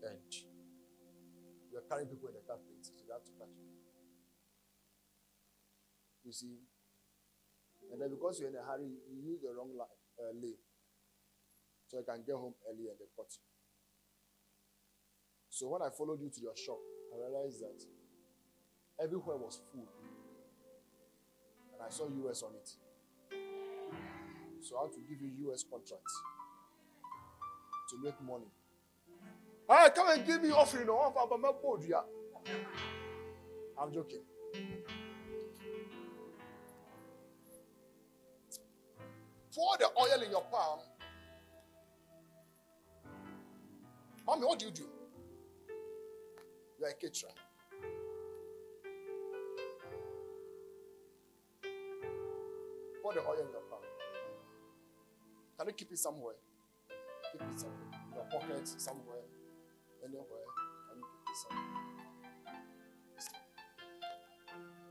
And 0.03 0.33
you 1.71 1.77
are 1.77 1.87
carrying 1.89 2.09
people 2.09 2.29
in 2.29 2.35
the 2.35 2.41
car 2.47 2.57
so 2.81 2.91
they 3.07 3.13
have 3.13 3.23
to 3.23 3.31
catch 3.39 3.55
you. 3.55 3.69
You 6.25 6.31
see? 6.33 6.57
And 7.91 8.01
then 8.01 8.09
because 8.09 8.39
you're 8.39 8.49
in 8.49 8.55
a 8.55 8.63
hurry, 8.63 8.91
you 9.09 9.31
use 9.31 9.41
the 9.41 9.53
wrong 9.55 9.71
li- 9.73 9.97
uh, 10.19 10.33
lane. 10.33 10.57
So 11.91 11.99
I 11.99 12.03
can 12.09 12.23
get 12.25 12.35
home 12.35 12.53
early 12.69 12.87
and 12.87 12.95
they 12.97 13.09
cut 13.17 13.27
you. 13.35 13.43
So 15.49 15.67
when 15.67 15.81
I 15.81 15.89
followed 15.89 16.21
you 16.21 16.29
to 16.29 16.41
your 16.41 16.55
shop, 16.55 16.79
I 17.13 17.17
realized 17.19 17.59
that 17.59 17.83
everywhere 19.03 19.35
was 19.35 19.59
full. 19.73 19.89
And 21.73 21.81
I 21.85 21.89
saw 21.89 22.07
US 22.07 22.43
on 22.43 22.51
it. 22.55 22.69
So 24.61 24.77
I 24.79 24.83
had 24.83 24.93
to 24.93 24.99
give 25.01 25.19
you 25.19 25.51
US 25.51 25.65
contracts 25.69 26.15
to 27.89 27.97
make 28.01 28.15
money. 28.21 28.47
Hey, 29.67 29.89
come 29.93 30.11
and 30.11 30.25
give 30.25 30.41
me 30.41 30.51
offering. 30.51 30.87
I'm 30.87 31.41
my 31.41 31.51
board, 31.61 31.81
yeah. 31.85 32.05
I'm 33.77 33.91
joking. 33.91 34.23
Pour 39.53 39.77
the 39.77 39.87
oil 39.99 40.21
in 40.23 40.31
your 40.31 40.45
palm. 40.49 40.79
Mommy, 44.31 44.45
what 44.45 44.59
do 44.59 44.67
you 44.67 44.71
do? 44.71 44.87
You're 46.79 46.87
a 46.87 46.93
caterer. 46.93 47.31
Pour 53.01 53.13
the 53.13 53.19
oil 53.19 53.33
in 53.33 53.51
your 53.51 53.61
palm. 53.69 53.81
Can 55.59 55.67
you 55.67 55.73
keep 55.73 55.91
it 55.91 55.99
somewhere? 55.99 56.35
Keep 57.33 57.41
it 57.41 57.59
somewhere. 57.59 57.77
In 58.07 58.15
your 58.15 58.23
pocket, 58.31 58.67
somewhere. 58.69 59.17
Anywhere. 60.01 60.47
Can 60.87 60.97
you 60.97 61.05
keep 61.11 61.27
it 61.27 61.37
somewhere? 61.37 61.81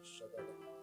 Shadada. 0.05 0.53
Jesus. 0.53 0.80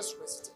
Lift 0.00 0.48
it. 0.48 0.50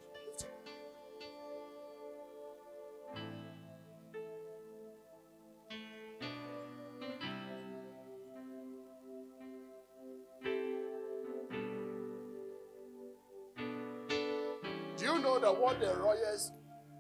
Do 14.96 15.04
you 15.04 15.18
know 15.18 15.38
that 15.38 15.60
what 15.60 15.78
the 15.78 15.94
royals, 15.94 16.50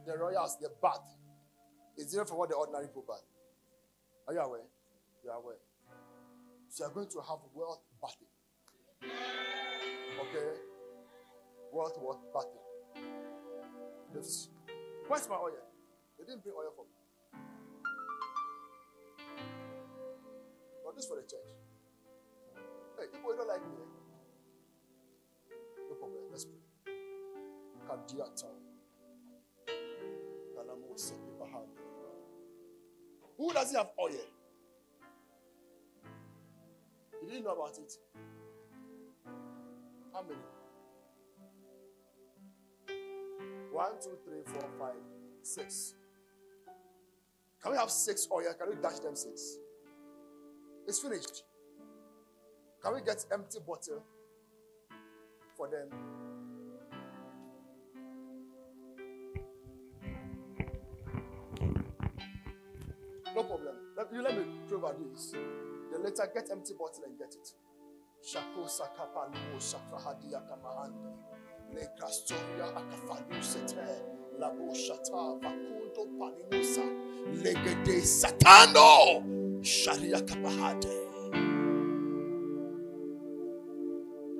the 0.06 0.18
royals, 0.18 0.58
the 0.60 0.68
bath 0.82 0.98
is 1.96 2.10
different 2.10 2.28
from 2.28 2.36
what 2.36 2.50
the 2.50 2.56
ordinary 2.56 2.88
people 2.88 3.06
bath? 3.08 3.22
Are 4.28 4.34
you 4.34 4.40
aware? 4.40 4.60
You 5.24 5.30
are 5.30 5.38
aware. 5.38 5.56
So 6.68 6.84
you 6.84 6.90
are 6.90 6.92
going 6.92 7.08
to 7.08 7.20
have 7.20 7.38
wealth 7.54 7.80
Wealth, 11.84 12.00
wealth 12.00 12.24
bathing. 12.32 13.04
Lift. 14.14 14.48
Where's 15.06 15.28
my 15.28 15.34
oil? 15.34 15.52
They 16.18 16.24
didn't 16.24 16.42
bring 16.42 16.54
oil 16.56 16.72
for 16.74 16.86
me. 16.86 16.94
But 20.82 20.96
this 20.96 21.04
for 21.04 21.16
the 21.16 21.22
church. 21.28 21.50
Hey, 22.98 23.04
people 23.12 23.34
don't 23.36 23.46
like 23.46 23.60
me. 23.60 23.76
eh? 23.76 25.56
No 25.90 25.94
problem. 25.96 26.20
Let's 26.30 26.46
pray. 26.46 26.94
Kadiata. 27.86 28.46
Who 33.36 33.52
doesn't 33.52 33.76
have 33.76 33.90
oil? 34.00 34.10
You 37.20 37.28
didn't 37.28 37.44
know 37.44 37.50
about 37.52 37.76
it. 37.76 37.92
How 40.14 40.22
many? 40.22 40.40
One, 43.74 43.90
two, 44.00 44.16
three, 44.24 44.38
four, 44.46 44.68
five, 44.78 44.94
six. 45.42 45.94
Can 47.60 47.72
we 47.72 47.76
have 47.76 47.90
six 47.90 48.28
oh, 48.30 48.36
oil? 48.36 48.54
Can 48.56 48.68
we 48.68 48.76
dash 48.80 49.00
them 49.00 49.16
six? 49.16 49.56
It's 50.86 51.00
finished. 51.00 51.42
Can 52.80 52.94
we 52.94 53.00
get 53.00 53.24
empty 53.32 53.58
bottle 53.66 54.04
for 55.56 55.68
them? 55.68 55.88
No 63.34 63.42
problem. 63.42 63.74
Let, 63.96 64.12
you 64.12 64.22
let 64.22 64.36
me 64.36 64.44
about 64.72 64.96
this. 65.12 65.32
Then 65.32 66.04
later 66.04 66.30
get 66.32 66.48
empty 66.52 66.74
bottle 66.78 67.02
and 67.08 67.18
get 67.18 67.34
it. 67.34 67.48
Shako 68.24 68.66
sakapa 68.66 69.34
kamahande. 70.48 71.16
Satano. 78.00 79.64
Sharia. 79.64 80.18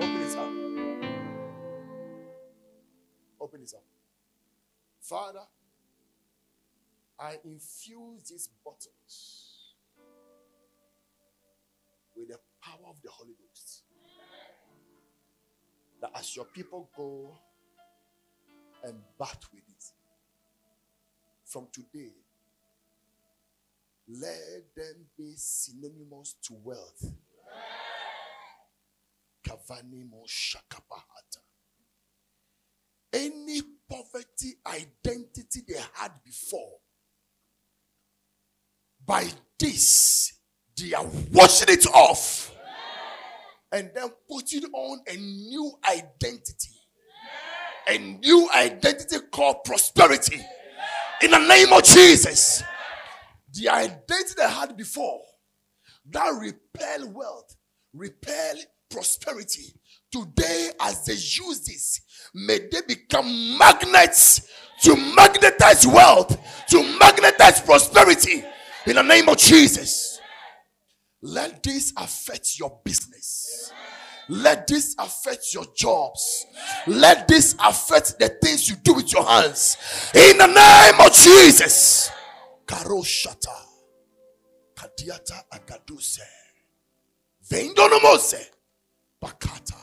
Open 0.01 0.23
it 0.23 0.37
up. 0.37 0.53
Open 3.41 3.63
it 3.63 3.75
up. 3.75 3.85
Father, 5.01 5.47
I 7.19 7.39
infuse 7.45 8.29
these 8.31 8.49
bottles 8.65 9.75
with 12.17 12.29
the 12.29 12.39
power 12.63 12.89
of 12.91 13.01
the 13.03 13.11
Holy 13.11 13.35
Ghost. 13.35 13.83
That 16.05 16.19
as 16.19 16.37
your 16.37 16.45
people 16.45 16.91
go 16.95 17.35
and 18.83 18.95
bat 19.19 19.43
with 19.55 19.63
it, 19.67 19.85
from 21.47 21.67
today, 21.73 22.13
let 24.07 24.75
them 24.77 25.07
be 25.17 25.33
synonymous 25.35 26.35
to 26.43 26.57
wealth. 26.63 27.07
Any 33.11 33.63
poverty 33.89 34.57
identity 34.67 35.61
they 35.67 35.81
had 35.95 36.13
before, 36.23 36.81
by 39.07 39.27
this, 39.59 40.35
they 40.77 40.93
are 40.93 41.07
washing 41.33 41.71
it 41.71 41.87
off 41.87 42.55
and 43.75 43.91
then 43.93 44.09
putting 44.31 44.65
on 44.73 45.01
a 45.09 45.17
new 45.17 45.73
identity. 45.91 46.71
A 47.89 47.99
new 47.99 48.49
identity 48.55 49.17
called 49.33 49.65
prosperity. 49.65 50.41
In 51.23 51.33
the 51.33 51.39
name 51.39 51.73
of 51.73 51.83
Jesus. 51.83 52.63
The 53.53 53.69
identity 53.69 54.35
they 54.37 54.49
had 54.49 54.77
before 54.77 55.21
that 56.11 56.31
repel 56.41 57.11
wealth, 57.11 57.57
repel 57.93 58.55
prosperity. 58.91 59.75
Today, 60.13 60.71
as 60.81 61.05
they 61.05 61.15
use 61.15 61.65
this, 61.67 62.01
may 62.33 62.61
they 62.71 62.81
become 62.87 63.59
magnets 63.59 64.49
to 64.83 64.95
magnetize 65.17 65.87
wealth, 65.87 66.39
to 66.69 66.83
magnetize 66.99 67.61
prosperity 67.61 68.45
in 68.87 68.97
the 68.97 69.03
name 69.03 69.29
of 69.29 69.39
Jesus. 69.39 70.21
Let 71.23 71.63
this 71.63 71.93
affect 71.97 72.59
your 72.59 72.81
business. 72.85 73.44
Let 74.29 74.67
this 74.67 74.95
affect 74.99 75.53
your 75.53 75.67
jobs. 75.75 76.47
Let 76.87 77.29
this 77.29 77.55
affect 77.63 78.19
the 78.19 78.29
things 78.29 78.69
you 78.69 78.77
do 78.77 78.95
with 78.95 79.13
your 79.13 79.25
hands. 79.25 79.77
In 80.15 80.39
the 80.39 80.47
name 80.47 81.01
of 81.07 81.13
Jesus. 81.13 82.11
Karoshata. 82.67 83.55
Kadiata 84.75 85.45
agaduse. 85.53 86.21
Vendonomose. 87.51 88.49
Bakata. 89.23 89.77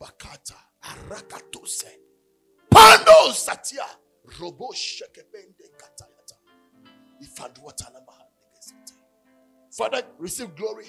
Bakata. 0.00 0.56
Arakatose. 0.82 1.88
Pando 2.70 3.32
satia. 3.32 3.84
Robo 4.40 4.72
shekebende 4.72 5.68
katayata. 5.76 6.36
Ifadwata 7.20 7.90
lamahandegezete. 7.92 8.94
Father, 9.70 10.02
receive 10.18 10.54
glory, 10.54 10.86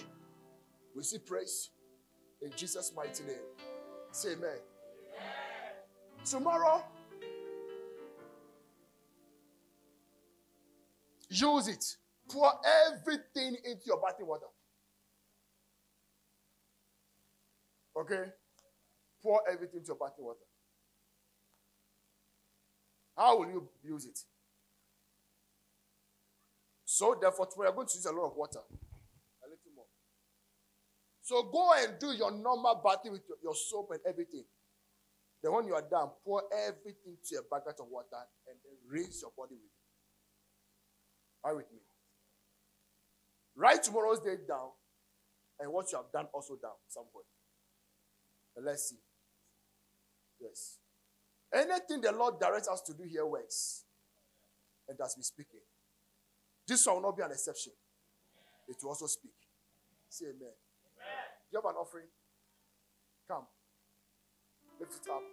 receive 0.95 1.25
praise 1.25 1.69
in 2.41 2.51
Jesus' 2.55 2.91
mighty 2.95 3.23
name. 3.23 3.35
Say 4.11 4.33
amen. 4.33 4.57
Tomorrow, 6.23 6.83
use 11.29 11.67
it. 11.67 11.85
Pour 12.29 12.51
everything 12.87 13.55
into 13.63 13.83
your 13.85 14.01
bathing 14.01 14.27
water. 14.27 14.47
Okay? 17.97 18.23
Pour 19.21 19.41
everything 19.47 19.79
into 19.79 19.87
your 19.87 19.97
bathing 19.97 20.25
water. 20.25 20.39
How 23.17 23.37
will 23.37 23.47
you 23.47 23.69
use 23.83 24.05
it? 24.05 24.19
So 26.85 27.17
therefore, 27.19 27.47
we 27.57 27.65
are 27.65 27.71
going 27.71 27.87
to 27.87 27.95
use 27.95 28.05
a 28.05 28.11
lot 28.11 28.27
of 28.27 28.35
water. 28.35 28.59
So 31.25 31.41
go 31.41 31.71
and 31.75 31.97
do 31.99 32.11
your 32.11 32.31
normal 32.31 32.79
bathing 32.85 33.13
with 33.13 33.23
your, 33.27 33.37
your 33.41 33.55
soap 33.55 33.89
and 33.89 33.99
everything. 34.07 34.45
Then 35.41 35.53
when 35.53 35.65
you 35.65 35.73
are 35.73 35.81
done, 35.81 36.09
pour 36.23 36.43
everything 36.53 37.17
to 37.25 37.37
a 37.37 37.41
bucket 37.49 37.79
of 37.79 37.87
water 37.89 38.21
and 38.47 38.55
then 38.63 38.73
rinse 38.87 39.23
your 39.23 39.31
body 39.35 39.55
with 39.55 39.65
it. 39.65 39.87
Are 41.43 41.55
with 41.55 41.71
me? 41.73 41.79
Write 43.55 43.81
tomorrow's 43.81 44.19
date 44.19 44.47
down 44.47 44.69
and 45.59 45.73
what 45.73 45.91
you 45.91 45.97
have 45.97 46.11
done 46.13 46.27
also 46.31 46.59
down 46.61 46.77
somewhere. 46.87 47.25
And 48.55 48.63
let's 48.63 48.89
see. 48.89 49.01
Yes. 50.39 50.77
Anything 51.51 52.01
the 52.01 52.11
Lord 52.11 52.39
directs 52.39 52.67
us 52.67 52.81
to 52.81 52.93
do 52.93 53.03
here 53.09 53.25
works. 53.25 53.85
And 54.87 54.99
as 55.03 55.15
we 55.17 55.23
speaking. 55.23 55.61
This 56.67 56.85
one 56.85 56.97
will 56.97 57.01
not 57.09 57.17
be 57.17 57.23
an 57.23 57.31
exception. 57.31 57.73
It 58.67 58.77
will 58.83 58.89
also 58.89 59.07
speak. 59.07 59.33
Say 60.07 60.25
amen. 60.25 60.53
You 61.51 61.61
have 61.61 61.65
an 61.65 61.75
offering? 61.79 62.07
Come. 63.27 63.45
Lift 64.79 64.93
it 64.93 65.09
up. 65.09 65.23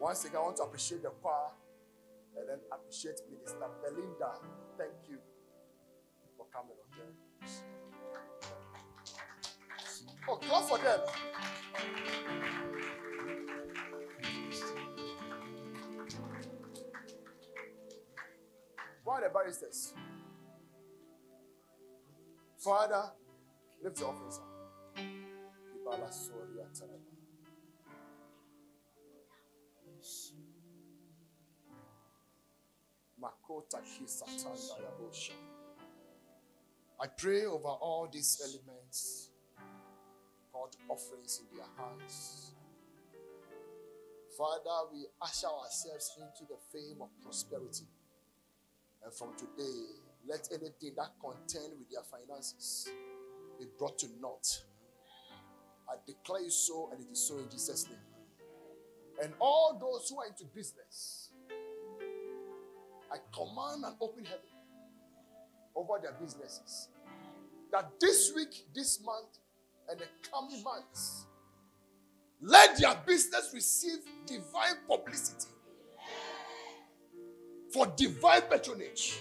Once 0.00 0.24
again, 0.24 0.36
I 0.36 0.42
want 0.42 0.56
to 0.56 0.64
appreciate 0.64 1.02
the 1.02 1.10
choir 1.10 1.52
and 2.36 2.48
then 2.48 2.58
appreciate 2.72 3.20
Minister 3.30 3.68
Belinda. 3.84 4.32
Thank 4.76 5.08
you 5.08 5.18
for 6.36 6.46
coming, 6.52 6.76
okay? 6.90 7.12
Oh, 10.28 10.36
clap 10.36 10.64
for 10.64 10.78
them. 10.78 12.71
Find 19.04 19.24
the 19.24 19.28
barristers. 19.30 19.94
Father, 22.58 23.02
lift 23.82 23.96
the 23.96 24.06
office 24.06 24.38
up. 24.38 24.52
I 37.00 37.06
pray 37.18 37.44
over 37.46 37.68
all 37.68 38.08
these 38.12 38.40
elements, 38.44 39.30
God 40.52 40.76
offerings 40.88 41.40
in 41.40 41.56
their 41.56 41.66
hands. 41.76 42.54
Father, 44.38 44.88
we 44.92 45.06
usher 45.20 45.48
ourselves 45.48 46.16
into 46.18 46.52
the 46.52 46.58
fame 46.72 47.02
of 47.02 47.10
prosperity. 47.22 47.86
And 49.04 49.12
from 49.12 49.30
today, 49.36 49.80
let 50.28 50.48
anything 50.52 50.94
that 50.96 51.10
contend 51.20 51.72
with 51.78 51.90
their 51.90 52.02
finances 52.02 52.88
be 53.58 53.66
brought 53.78 53.98
to 53.98 54.06
naught. 54.20 54.62
I 55.88 55.94
declare 56.06 56.42
you 56.42 56.50
so, 56.50 56.90
and 56.92 57.00
it 57.00 57.10
is 57.10 57.26
so 57.26 57.38
in 57.38 57.50
Jesus' 57.50 57.86
name. 57.88 57.98
And 59.22 59.32
all 59.40 59.76
those 59.80 60.08
who 60.08 60.20
are 60.20 60.26
into 60.26 60.44
business, 60.44 61.30
I 63.10 63.16
command 63.32 63.84
an 63.84 63.94
open 64.00 64.24
heaven 64.24 64.40
over 65.76 65.94
their 66.00 66.12
businesses. 66.12 66.88
That 67.70 67.90
this 68.00 68.32
week, 68.34 68.66
this 68.74 69.02
month, 69.04 69.38
and 69.88 69.98
the 69.98 70.06
coming 70.30 70.62
months, 70.62 71.26
let 72.40 72.78
their 72.78 72.94
business 73.06 73.50
receive 73.52 73.98
divine 74.26 74.76
publicity 74.88 75.48
for 77.72 77.86
divine 77.96 78.42
patronage. 78.42 79.20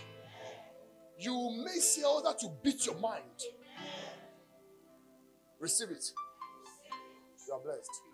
You 1.17 1.63
may 1.63 1.79
see 1.79 2.03
all 2.03 2.21
that 2.23 2.39
to 2.39 2.49
beat 2.63 2.85
your 2.85 2.99
mind. 2.99 3.21
Receive 5.59 5.89
it. 5.91 6.11
You 7.47 7.53
are 7.53 7.59
blessed. 7.59 8.10